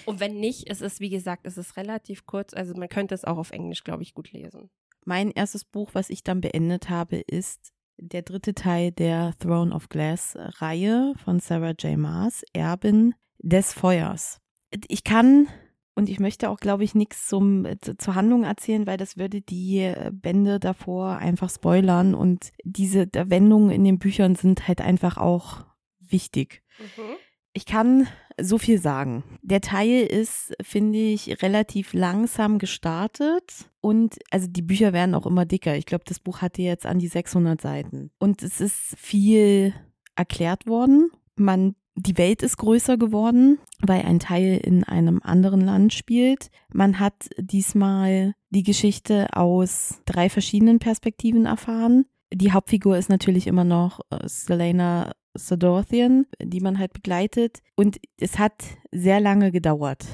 [0.06, 2.54] Und wenn nicht, es ist, wie gesagt, es ist relativ kurz.
[2.54, 4.70] Also man könnte es auch auf Englisch, glaube ich, gut lesen.
[5.04, 9.88] mein erstes Buch, was ich dann beendet habe, ist der dritte Teil der Throne of
[9.88, 11.98] Glass Reihe von Sarah J.
[11.98, 14.42] Maas, Erbin des Feuers.
[14.88, 15.48] Ich kann
[15.94, 17.68] und ich möchte auch, glaube ich, nichts zum,
[17.98, 22.16] zur Handlung erzählen, weil das würde die Bände davor einfach spoilern.
[22.16, 25.66] Und diese Wendungen in den Büchern sind halt einfach auch
[26.00, 26.64] wichtig.
[26.80, 27.16] Mhm.
[27.54, 28.08] Ich kann
[28.40, 29.24] so viel sagen.
[29.42, 35.46] Der Teil ist, finde ich, relativ langsam gestartet und also die Bücher werden auch immer
[35.46, 35.76] dicker.
[35.76, 39.74] Ich glaube, das Buch hatte jetzt an die 600 Seiten und es ist viel
[40.16, 41.12] erklärt worden.
[41.36, 46.50] Man die Welt ist größer geworden, weil ein Teil in einem anderen Land spielt.
[46.74, 52.06] Man hat diesmal die Geschichte aus drei verschiedenen Perspektiven erfahren.
[52.34, 57.60] Die Hauptfigur ist natürlich immer noch äh, Selena Sodorthian, die man halt begleitet.
[57.76, 60.06] Und es hat sehr lange gedauert,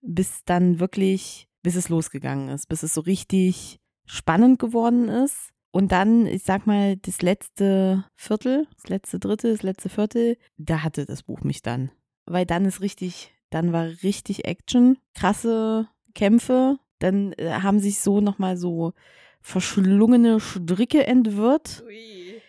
[0.00, 5.50] bis dann wirklich, bis es losgegangen ist, bis es so richtig spannend geworden ist.
[5.72, 10.82] Und dann, ich sag mal, das letzte Viertel, das letzte Drittel, das letzte Viertel, da
[10.82, 11.92] hatte das Buch mich dann.
[12.26, 16.78] Weil dann ist richtig, dann war richtig Action, krasse Kämpfe.
[16.98, 18.94] Dann äh, haben sich so nochmal so
[19.40, 21.84] verschlungene Stricke entwirrt.
[21.86, 22.40] Ui.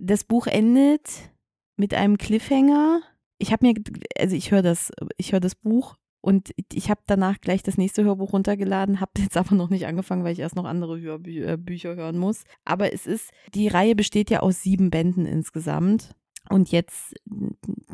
[0.00, 1.30] Das Buch endet
[1.76, 3.02] mit einem Cliffhanger.
[3.38, 3.74] Ich habe mir,
[4.18, 8.02] also ich höre das, ich höre das Buch und ich habe danach gleich das nächste
[8.02, 11.96] Hörbuch runtergeladen, habe jetzt aber noch nicht angefangen, weil ich erst noch andere Hörbücher äh,
[11.96, 12.44] hören muss.
[12.64, 16.14] Aber es ist, die Reihe besteht ja aus sieben Bänden insgesamt.
[16.50, 17.14] Und jetzt,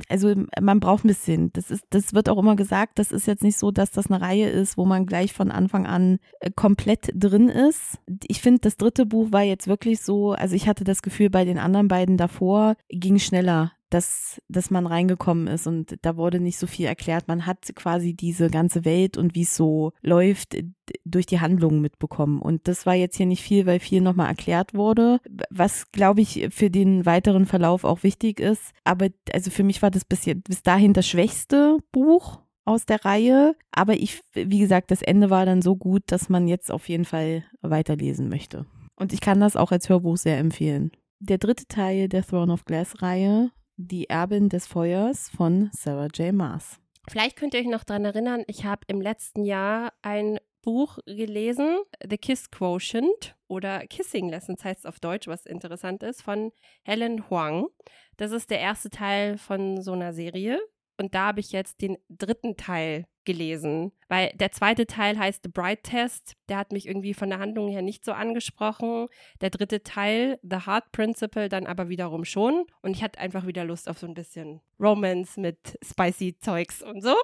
[0.08, 1.52] also man braucht ein bisschen.
[1.52, 2.98] Das ist, das wird auch immer gesagt.
[2.98, 5.86] Das ist jetzt nicht so, dass das eine Reihe ist, wo man gleich von Anfang
[5.86, 7.98] an äh, komplett drin ist.
[8.26, 11.44] Ich finde, das dritte Buch war jetzt wirklich so, also ich hatte das Gefühl, bei
[11.44, 16.58] den anderen beiden davor ging schneller dass, dass man reingekommen ist und da wurde nicht
[16.58, 17.28] so viel erklärt.
[17.28, 20.56] Man hat quasi diese ganze Welt und wie es so läuft
[21.04, 22.40] durch die Handlungen mitbekommen.
[22.40, 26.48] Und das war jetzt hier nicht viel, weil viel nochmal erklärt wurde, was glaube ich
[26.50, 28.72] für den weiteren Verlauf auch wichtig ist.
[28.84, 33.56] Aber also für mich war das bis, bis dahin das schwächste Buch aus der Reihe.
[33.72, 37.04] Aber ich, wie gesagt, das Ende war dann so gut, dass man jetzt auf jeden
[37.04, 38.66] Fall weiterlesen möchte.
[38.96, 40.92] Und ich kann das auch als Hörbuch sehr empfehlen.
[41.18, 43.50] Der dritte Teil der Throne of Glass Reihe
[43.86, 46.32] die Erbin des Feuers von Sarah J.
[46.32, 46.78] Maas.
[47.08, 51.78] Vielleicht könnt ihr euch noch daran erinnern, ich habe im letzten Jahr ein Buch gelesen,
[52.06, 56.52] The Kiss Quotient oder Kissing Lessons heißt es auf Deutsch, was interessant ist, von
[56.82, 57.68] Helen Huang.
[58.16, 60.60] Das ist der erste Teil von so einer Serie.
[60.98, 65.50] Und da habe ich jetzt den dritten Teil gelesen, weil der zweite Teil heißt The
[65.50, 66.36] Bright Test.
[66.48, 69.08] Der hat mich irgendwie von der Handlung her nicht so angesprochen.
[69.40, 72.66] Der dritte Teil, The Heart Principle, dann aber wiederum schon.
[72.82, 77.02] Und ich hatte einfach wieder Lust auf so ein bisschen Romance mit spicy Zeugs und
[77.02, 77.14] so.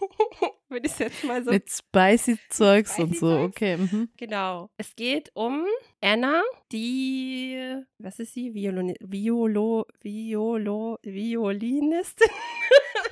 [0.68, 1.50] Würde ich jetzt mal so.
[1.50, 3.44] Mit spicy Zeugs spicy und so, Zeugs.
[3.56, 3.76] okay.
[3.76, 4.08] Mhm.
[4.16, 4.70] Genau.
[4.76, 5.64] Es geht um
[6.00, 6.42] Anna,
[6.72, 8.52] die, was ist sie?
[8.54, 12.28] Violon, Violo, Violo, Violinistin.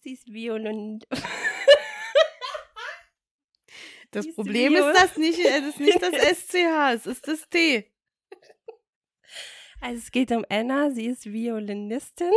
[0.00, 1.00] sie ist Violin.
[4.10, 7.92] Das ist Problem ist das nicht, es ist nicht das SCH, es ist das T.
[9.80, 12.32] Also es geht um Anna, sie ist Violinistin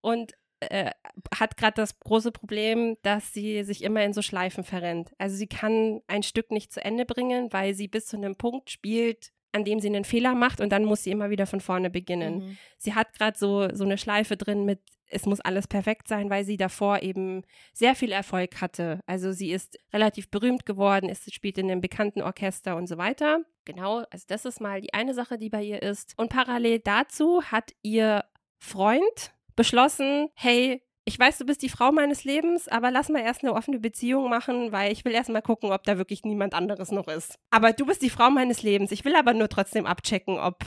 [0.00, 0.92] und äh,
[1.34, 5.12] hat gerade das große Problem, dass sie sich immer in so Schleifen verrennt.
[5.18, 8.70] Also sie kann ein Stück nicht zu Ende bringen, weil sie bis zu einem Punkt
[8.70, 11.90] spielt, an dem sie einen Fehler macht und dann muss sie immer wieder von vorne
[11.90, 12.38] beginnen.
[12.38, 12.58] Mhm.
[12.78, 16.44] Sie hat gerade so, so eine Schleife drin mit, es muss alles perfekt sein, weil
[16.44, 19.00] sie davor eben sehr viel Erfolg hatte.
[19.06, 23.40] Also sie ist relativ berühmt geworden, ist, spielt in einem bekannten Orchester und so weiter.
[23.64, 26.14] Genau, also das ist mal die eine Sache, die bei ihr ist.
[26.16, 28.24] Und parallel dazu hat ihr
[28.58, 33.42] Freund beschlossen, hey, ich weiß, du bist die Frau meines Lebens, aber lass mal erst
[33.42, 36.90] eine offene Beziehung machen, weil ich will erst mal gucken, ob da wirklich niemand anderes
[36.90, 37.38] noch ist.
[37.50, 38.92] Aber du bist die Frau meines Lebens.
[38.92, 40.64] Ich will aber nur trotzdem abchecken, ob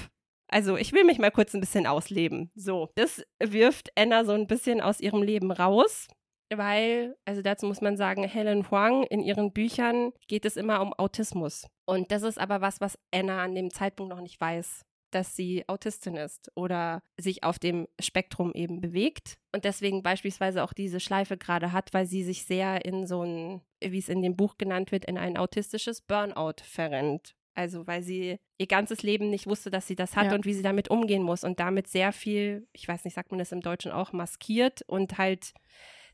[0.49, 2.51] also ich will mich mal kurz ein bisschen ausleben.
[2.53, 6.07] So, das wirft Anna so ein bisschen aus ihrem Leben raus,
[6.53, 10.93] weil, also dazu muss man sagen, Helen Huang in ihren Büchern geht es immer um
[10.93, 11.65] Autismus.
[11.85, 15.67] Und das ist aber was, was Anna an dem Zeitpunkt noch nicht weiß dass sie
[15.67, 21.37] Autistin ist oder sich auf dem Spektrum eben bewegt und deswegen beispielsweise auch diese Schleife
[21.37, 24.91] gerade hat, weil sie sich sehr in so ein, wie es in dem Buch genannt
[24.91, 27.35] wird, in ein autistisches Burnout verrennt.
[27.55, 30.35] Also weil sie ihr ganzes Leben nicht wusste, dass sie das hat ja.
[30.35, 33.39] und wie sie damit umgehen muss und damit sehr viel, ich weiß nicht, sagt man
[33.39, 35.53] das im Deutschen auch, maskiert und halt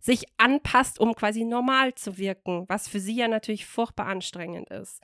[0.02, 5.02] sich anpasst, um quasi normal zu wirken, was für sie ja natürlich furchtbar anstrengend ist.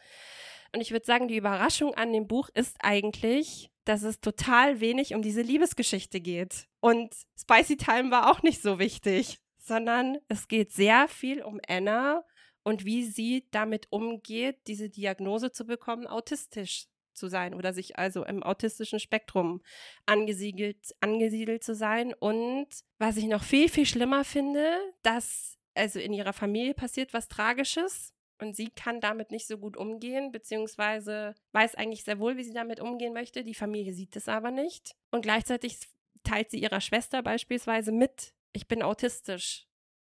[0.74, 5.14] Und ich würde sagen, die Überraschung an dem Buch ist eigentlich, dass es total wenig
[5.14, 6.68] um diese Liebesgeschichte geht.
[6.80, 12.24] Und Spicy Time war auch nicht so wichtig, sondern es geht sehr viel um Anna
[12.64, 18.26] und wie sie damit umgeht, diese Diagnose zu bekommen, autistisch zu sein oder sich also
[18.26, 19.62] im autistischen Spektrum
[20.06, 22.14] angesiedelt, angesiedelt zu sein.
[22.14, 22.68] Und
[22.98, 28.15] was ich noch viel, viel schlimmer finde, dass also in ihrer Familie passiert was Tragisches
[28.40, 32.54] und sie kann damit nicht so gut umgehen, beziehungsweise weiß eigentlich sehr wohl, wie sie
[32.54, 33.44] damit umgehen möchte.
[33.44, 34.96] Die Familie sieht es aber nicht.
[35.12, 35.78] Und gleichzeitig
[36.24, 39.68] teilt sie ihrer Schwester beispielsweise mit, ich bin autistisch,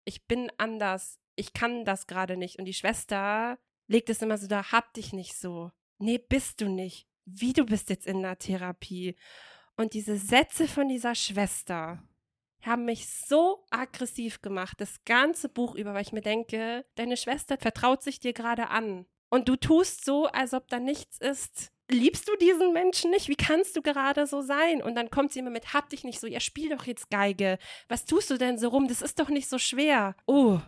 [0.04, 2.58] ich bin anders, ich kann das gerade nicht.
[2.58, 5.70] Und die Schwester legt es immer so da, hab dich nicht so.
[5.98, 7.06] Nee, bist du nicht.
[7.24, 9.16] Wie du bist jetzt in der Therapie.
[9.76, 12.02] Und diese Sätze von dieser Schwester
[12.66, 17.56] haben mich so aggressiv gemacht, das ganze Buch über, weil ich mir denke, deine Schwester
[17.58, 19.06] vertraut sich dir gerade an.
[19.28, 21.72] Und du tust so, als ob da nichts ist.
[21.90, 23.28] Liebst du diesen Menschen nicht?
[23.28, 24.82] Wie kannst du gerade so sein?
[24.82, 27.58] Und dann kommt sie immer mit, hab dich nicht so, ja, spiel doch jetzt Geige.
[27.88, 28.88] Was tust du denn so rum?
[28.88, 30.16] Das ist doch nicht so schwer.
[30.26, 30.58] Oh,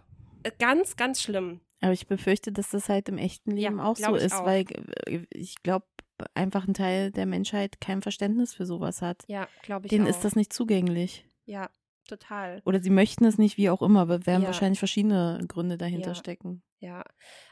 [0.45, 1.61] äh, ganz, ganz schlimm.
[1.81, 4.45] Aber ich befürchte, dass das halt im echten Leben Ja, auch so ist, auch.
[4.45, 4.65] weil
[5.07, 5.87] äh, ich glaube,
[6.35, 9.25] einfach ein Teil der Menschheit kein Verständnis für sowas hat.
[9.29, 10.11] Ja, glaube ich Denen auch.
[10.11, 11.25] ist das nicht zugänglich.
[11.45, 11.71] ja,
[12.09, 12.61] total.
[12.65, 14.49] Oder sie möchten es nicht, wie auch immer, aber werden Ja.
[14.49, 16.15] wahrscheinlich verschiedene Gründe dahinter Ja.
[16.15, 16.63] stecken.
[16.81, 17.03] Ja,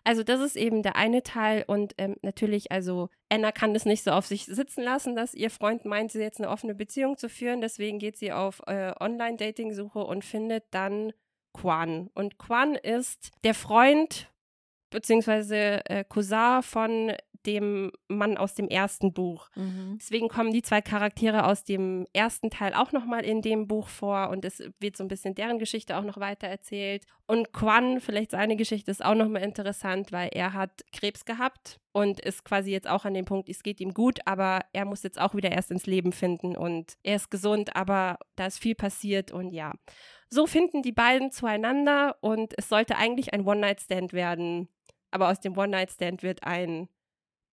[0.04, 4.04] also das ist eben der eine Teil und ähm, natürlich, also Anna kann das nicht
[4.04, 7.28] so auf sich sitzen lassen, dass ihr Freund meint, sie jetzt eine offene Beziehung zu
[7.28, 7.60] führen.
[7.60, 11.12] Deswegen geht sie auf äh, Online-Dating-Suche und findet dann
[11.52, 12.08] Quan.
[12.14, 14.30] Und Quan ist der Freund
[14.90, 17.12] beziehungsweise äh, Cousin von
[17.46, 19.48] dem Mann aus dem ersten Buch.
[19.96, 24.30] Deswegen kommen die zwei Charaktere aus dem ersten Teil auch nochmal in dem Buch vor
[24.30, 27.04] und es wird so ein bisschen deren Geschichte auch noch weiter erzählt.
[27.26, 32.20] Und Quan, vielleicht seine Geschichte ist auch nochmal interessant, weil er hat Krebs gehabt und
[32.20, 35.20] ist quasi jetzt auch an dem Punkt, es geht ihm gut, aber er muss jetzt
[35.20, 39.32] auch wieder erst ins Leben finden und er ist gesund, aber da ist viel passiert
[39.32, 39.72] und ja.
[40.28, 44.68] So finden die beiden zueinander und es sollte eigentlich ein One-Night-Stand werden.
[45.10, 46.88] Aber aus dem One-Night-Stand wird ein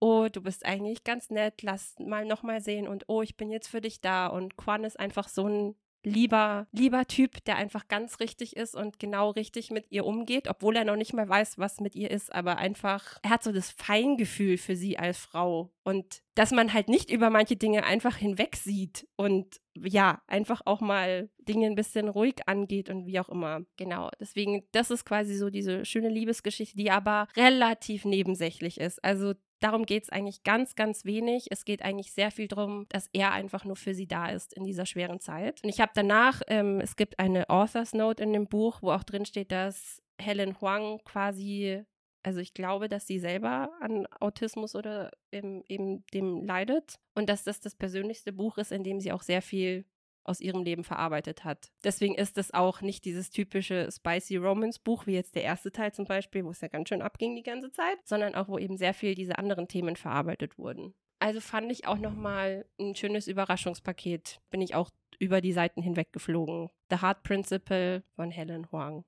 [0.04, 3.70] oh, du bist eigentlich ganz nett, lass mal nochmal sehen und oh, ich bin jetzt
[3.70, 4.28] für dich da.
[4.28, 9.00] Und Quan ist einfach so ein lieber, lieber Typ, der einfach ganz richtig ist und
[9.00, 12.36] genau richtig mit ihr umgeht, obwohl er noch nicht mal weiß, was mit ihr ist,
[12.36, 16.90] aber einfach, er hat so das Feingefühl für sie als Frau und dass man halt
[16.90, 22.10] nicht über manche Dinge einfach hinweg sieht und ja, einfach auch mal Dinge ein bisschen
[22.10, 23.62] ruhig angeht und wie auch immer.
[23.78, 29.04] Genau, deswegen, das ist quasi so diese schöne Liebesgeschichte, die aber relativ nebensächlich ist.
[29.04, 29.34] Also
[29.64, 31.48] darum geht es eigentlich ganz, ganz wenig.
[31.50, 34.66] Es geht eigentlich sehr viel darum, dass er einfach nur für sie da ist in
[34.66, 35.64] dieser schweren Zeit.
[35.64, 39.04] Und ich habe danach, ähm, es gibt eine Author's Note in dem Buch, wo auch
[39.04, 41.84] drin steht, dass Helen Huang quasi,
[42.24, 47.44] also ich glaube, dass sie selber an Autismus oder eben, eben dem leidet und dass
[47.44, 49.86] das das persönlichste Buch ist, in dem sie auch sehr viel
[50.24, 51.72] aus ihrem Leben verarbeitet hat.
[51.84, 55.94] Deswegen ist es auch nicht dieses typische Spicy Romance Buch, wie jetzt der erste Teil
[55.94, 58.78] zum Beispiel, wo es ja ganz schön abging die ganze Zeit, sondern auch, wo eben
[58.78, 60.94] sehr viel diese anderen Themen verarbeitet wurden.
[61.20, 64.42] Also fand ich auch nochmal ein schönes Überraschungspaket.
[64.50, 64.90] Bin ich auch
[65.20, 66.70] über die Seiten hinweg geflogen.
[66.90, 69.06] The Heart Principle von Helen Huang.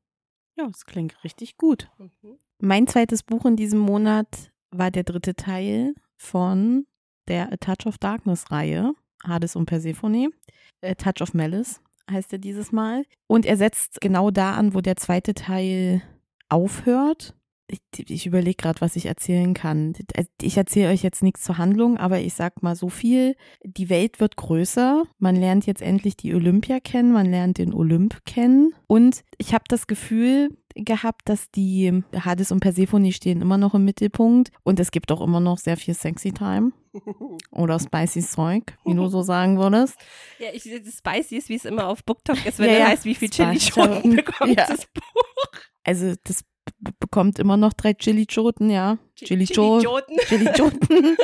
[0.58, 1.90] Ja, das klingt richtig gut.
[1.98, 2.38] Mhm.
[2.60, 6.88] Mein zweites Buch in diesem Monat war der dritte Teil von
[7.28, 8.94] der A Touch of Darkness Reihe,
[9.28, 10.30] Hades und Persephone.
[10.84, 13.06] A Touch of Malice heißt er dieses Mal.
[13.28, 16.02] Und er setzt genau da an, wo der zweite Teil
[16.50, 17.36] aufhört.
[17.68, 19.94] Ich, ich überlege gerade, was ich erzählen kann.
[20.40, 23.36] Ich erzähle euch jetzt nichts zur Handlung, aber ich sag mal so viel.
[23.64, 25.06] Die Welt wird größer.
[25.18, 28.74] Man lernt jetzt endlich die Olympia kennen, man lernt den Olymp kennen.
[28.86, 33.84] Und ich habe das Gefühl gehabt, dass die Hades und Persephone stehen immer noch im
[33.84, 34.52] Mittelpunkt.
[34.62, 36.72] Und es gibt auch immer noch sehr viel Sexy Time
[37.52, 39.96] oder spicy Zeug, wie du so sagen würdest.
[40.40, 42.88] Ja, ich das Spicy ist, wie es immer auf BookTok ist, wenn Ja, er ja.
[42.88, 43.72] heißt, wie viel Chili Spicy.
[43.72, 44.68] Schoten bekommt Ja.
[44.68, 45.52] das Buch.
[45.84, 46.44] Also das
[47.00, 48.98] bekommt immer noch drei Chili-Choten, ja.
[49.16, 49.82] Chili Joe.
[49.82, 50.18] Joten.
[50.28, 51.16] Chili-Choten.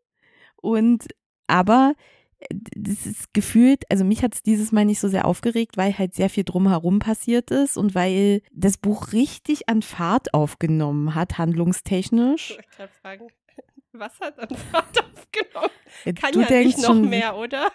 [0.56, 1.06] Und
[1.46, 1.94] aber
[2.38, 2.46] äh,
[2.76, 6.14] das ist gefühlt, also mich hat es dieses Mal nicht so sehr aufgeregt, weil halt
[6.14, 11.38] sehr viel drumherum passiert ist und weil das Buch richtig an Fahrt aufgenommen hat, Ich
[11.38, 12.58] handlungstechnisch.
[12.76, 13.26] gerade fragen,
[13.94, 15.70] was hat an Fahrt aufgenommen?
[16.20, 17.70] Kann du ja denkst nicht noch schon, mehr, oder?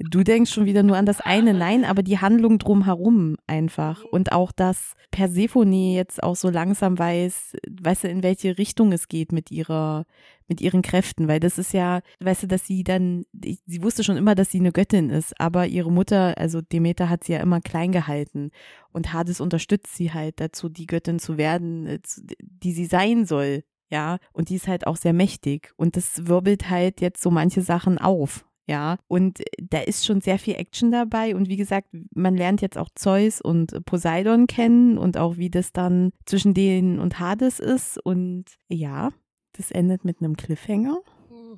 [0.00, 4.04] Du denkst schon wieder nur an das eine, nein, aber die Handlung drumherum einfach.
[4.04, 9.08] Und auch, dass Persephone jetzt auch so langsam weiß, weißt du, in welche Richtung es
[9.08, 10.04] geht mit ihrer,
[10.46, 14.16] mit ihren Kräften, weil das ist ja, weißt du, dass sie dann, sie wusste schon
[14.16, 17.60] immer, dass sie eine Göttin ist, aber ihre Mutter, also Demeter hat sie ja immer
[17.60, 18.52] klein gehalten
[18.92, 21.98] und Hades unterstützt sie halt dazu, die Göttin zu werden, äh,
[22.38, 23.64] die sie sein soll.
[23.90, 27.62] Ja, und die ist halt auch sehr mächtig und das wirbelt halt jetzt so manche
[27.62, 28.44] Sachen auf.
[28.66, 31.34] Ja, und da ist schon sehr viel Action dabei.
[31.34, 35.72] Und wie gesagt, man lernt jetzt auch Zeus und Poseidon kennen und auch wie das
[35.72, 37.96] dann zwischen denen und Hades ist.
[38.04, 39.08] Und ja,
[39.52, 40.98] das endet mit einem Cliffhanger,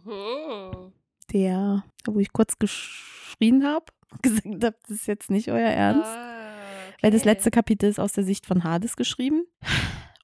[0.04, 0.92] Mhm.
[1.32, 3.86] der, wo ich kurz geschrien habe,
[4.22, 6.06] gesagt habe, das ist jetzt nicht euer Ernst.
[6.06, 6.54] Ah,
[7.02, 7.30] Weil das okay.
[7.30, 9.46] letzte Kapitel ist aus der Sicht von Hades geschrieben.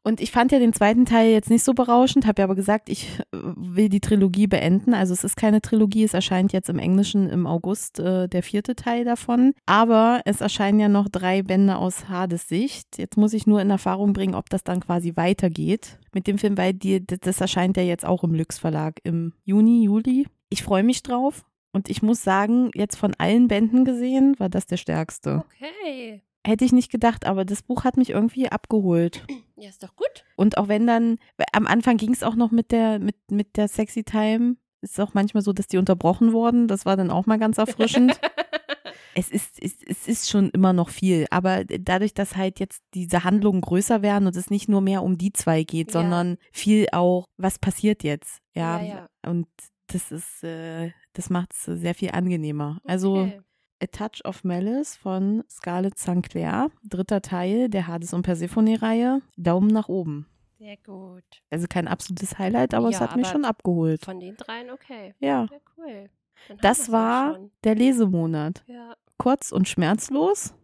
[0.06, 2.88] Und ich fand ja den zweiten Teil jetzt nicht so berauschend, habe ja aber gesagt,
[2.90, 4.94] ich äh, will die Trilogie beenden.
[4.94, 8.76] Also es ist keine Trilogie, es erscheint jetzt im Englischen im August äh, der vierte
[8.76, 9.52] Teil davon.
[9.66, 12.98] Aber es erscheinen ja noch drei Bände aus Hades Sicht.
[12.98, 16.56] Jetzt muss ich nur in Erfahrung bringen, ob das dann quasi weitergeht mit dem Film,
[16.56, 20.28] weil die, das erscheint ja jetzt auch im Lüx Verlag im Juni, Juli.
[20.50, 21.44] Ich freue mich drauf.
[21.72, 25.42] Und ich muss sagen, jetzt von allen Bänden gesehen, war das der stärkste.
[25.44, 26.22] Okay.
[26.46, 29.24] Hätte ich nicht gedacht, aber das Buch hat mich irgendwie abgeholt.
[29.56, 30.24] Ja, ist doch gut.
[30.36, 31.18] Und auch wenn dann,
[31.52, 34.56] am Anfang ging es auch noch mit der, mit, mit der Sexy Time.
[34.82, 36.68] Ist auch manchmal so, dass die unterbrochen wurden.
[36.68, 38.20] Das war dann auch mal ganz erfrischend.
[39.14, 41.26] es ist, es, es ist schon immer noch viel.
[41.30, 45.16] Aber dadurch, dass halt jetzt diese Handlungen größer werden und es nicht nur mehr um
[45.18, 46.00] die zwei geht, Ja.
[46.00, 48.40] sondern viel auch, was passiert jetzt.
[48.54, 48.80] Ja.
[48.80, 49.08] Ja, ja.
[49.28, 49.48] Und
[49.88, 52.78] das ist, äh, das macht es sehr viel angenehmer.
[52.84, 53.40] Also Okay.
[53.82, 56.22] A Touch of Malice von Scarlett St.
[56.22, 59.20] Clair, dritter Teil der Hades und Persephone-Reihe.
[59.36, 60.26] Daumen nach oben.
[60.58, 61.24] Sehr gut.
[61.50, 64.02] Also kein absolutes Highlight, aber es Ja, hat mich schon abgeholt.
[64.02, 65.14] Von den dreien, okay.
[65.20, 66.08] Ja, Ja, cool.
[66.48, 68.64] Dann das ja war der Lesemonat.
[68.66, 68.96] Ja.
[69.18, 70.54] Kurz und schmerzlos.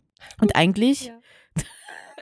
[0.41, 1.19] Und eigentlich, ja.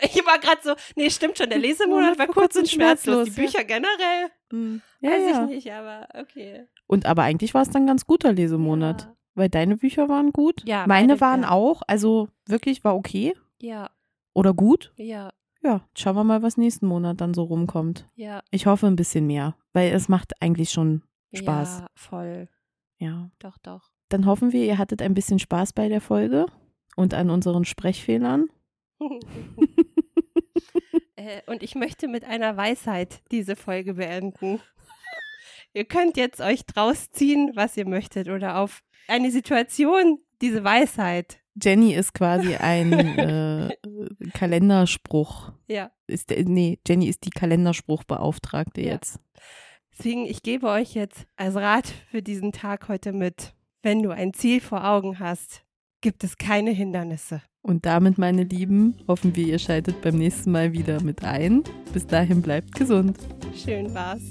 [0.03, 3.29] Ich war gerade so, nee, stimmt schon, der Lesemonat war kurz und schmerzlos.
[3.29, 5.45] Die Bücher generell, hm, ja, weiß ja.
[5.45, 6.67] ich nicht, aber okay.
[6.87, 9.13] Und aber eigentlich war es dann ein ganz guter Lesemonat.
[9.35, 10.63] Weil deine Bücher waren gut.
[10.67, 11.51] Ja, Meine waren ja.
[11.51, 11.83] auch.
[11.87, 13.35] Also wirklich war okay.
[13.61, 13.91] Ja,
[14.35, 14.93] Oder gut.
[14.97, 15.33] ja,
[15.63, 18.09] Ja, schauen wir mal, was nächsten Monat dann so rumkommt.
[18.17, 18.43] ja.
[18.51, 21.03] Ich hoffe ein bisschen mehr, weil es macht eigentlich schon
[21.35, 21.81] Spaß.
[21.81, 22.49] Ja, voll.
[22.99, 23.31] Ja.
[23.39, 23.91] Doch, doch.
[24.09, 26.47] Dann hoffen wir, ihr hattet ein bisschen Spaß bei der Folge
[26.97, 28.49] und an unseren Sprechfehlern.
[31.17, 34.61] äh, und ich möchte mit einer Weisheit diese Folge beenden.
[35.73, 41.39] ihr könnt jetzt euch draus ziehen, was ihr möchtet oder auf eine Situation diese Weisheit.
[41.63, 43.69] Jenny ist quasi ein äh,
[44.35, 45.53] Kalenderspruch.
[45.69, 45.91] Ja.
[46.07, 48.93] Ist nee, Jenny ist die Kalenderspruchbeauftragte Ja.
[48.93, 49.19] jetzt.
[49.99, 53.55] Deswegen, ich gebe euch jetzt als Rat für diesen Tag heute mit.
[53.83, 55.63] Wenn du ein Ziel vor Augen hast,
[56.01, 57.43] gibt es keine Hindernisse.
[57.63, 61.63] Und damit, meine Lieben, hoffen wir, ihr schaltet beim nächsten Mal wieder mit ein.
[61.93, 63.19] Bis dahin bleibt gesund.
[63.55, 64.23] Schön war's.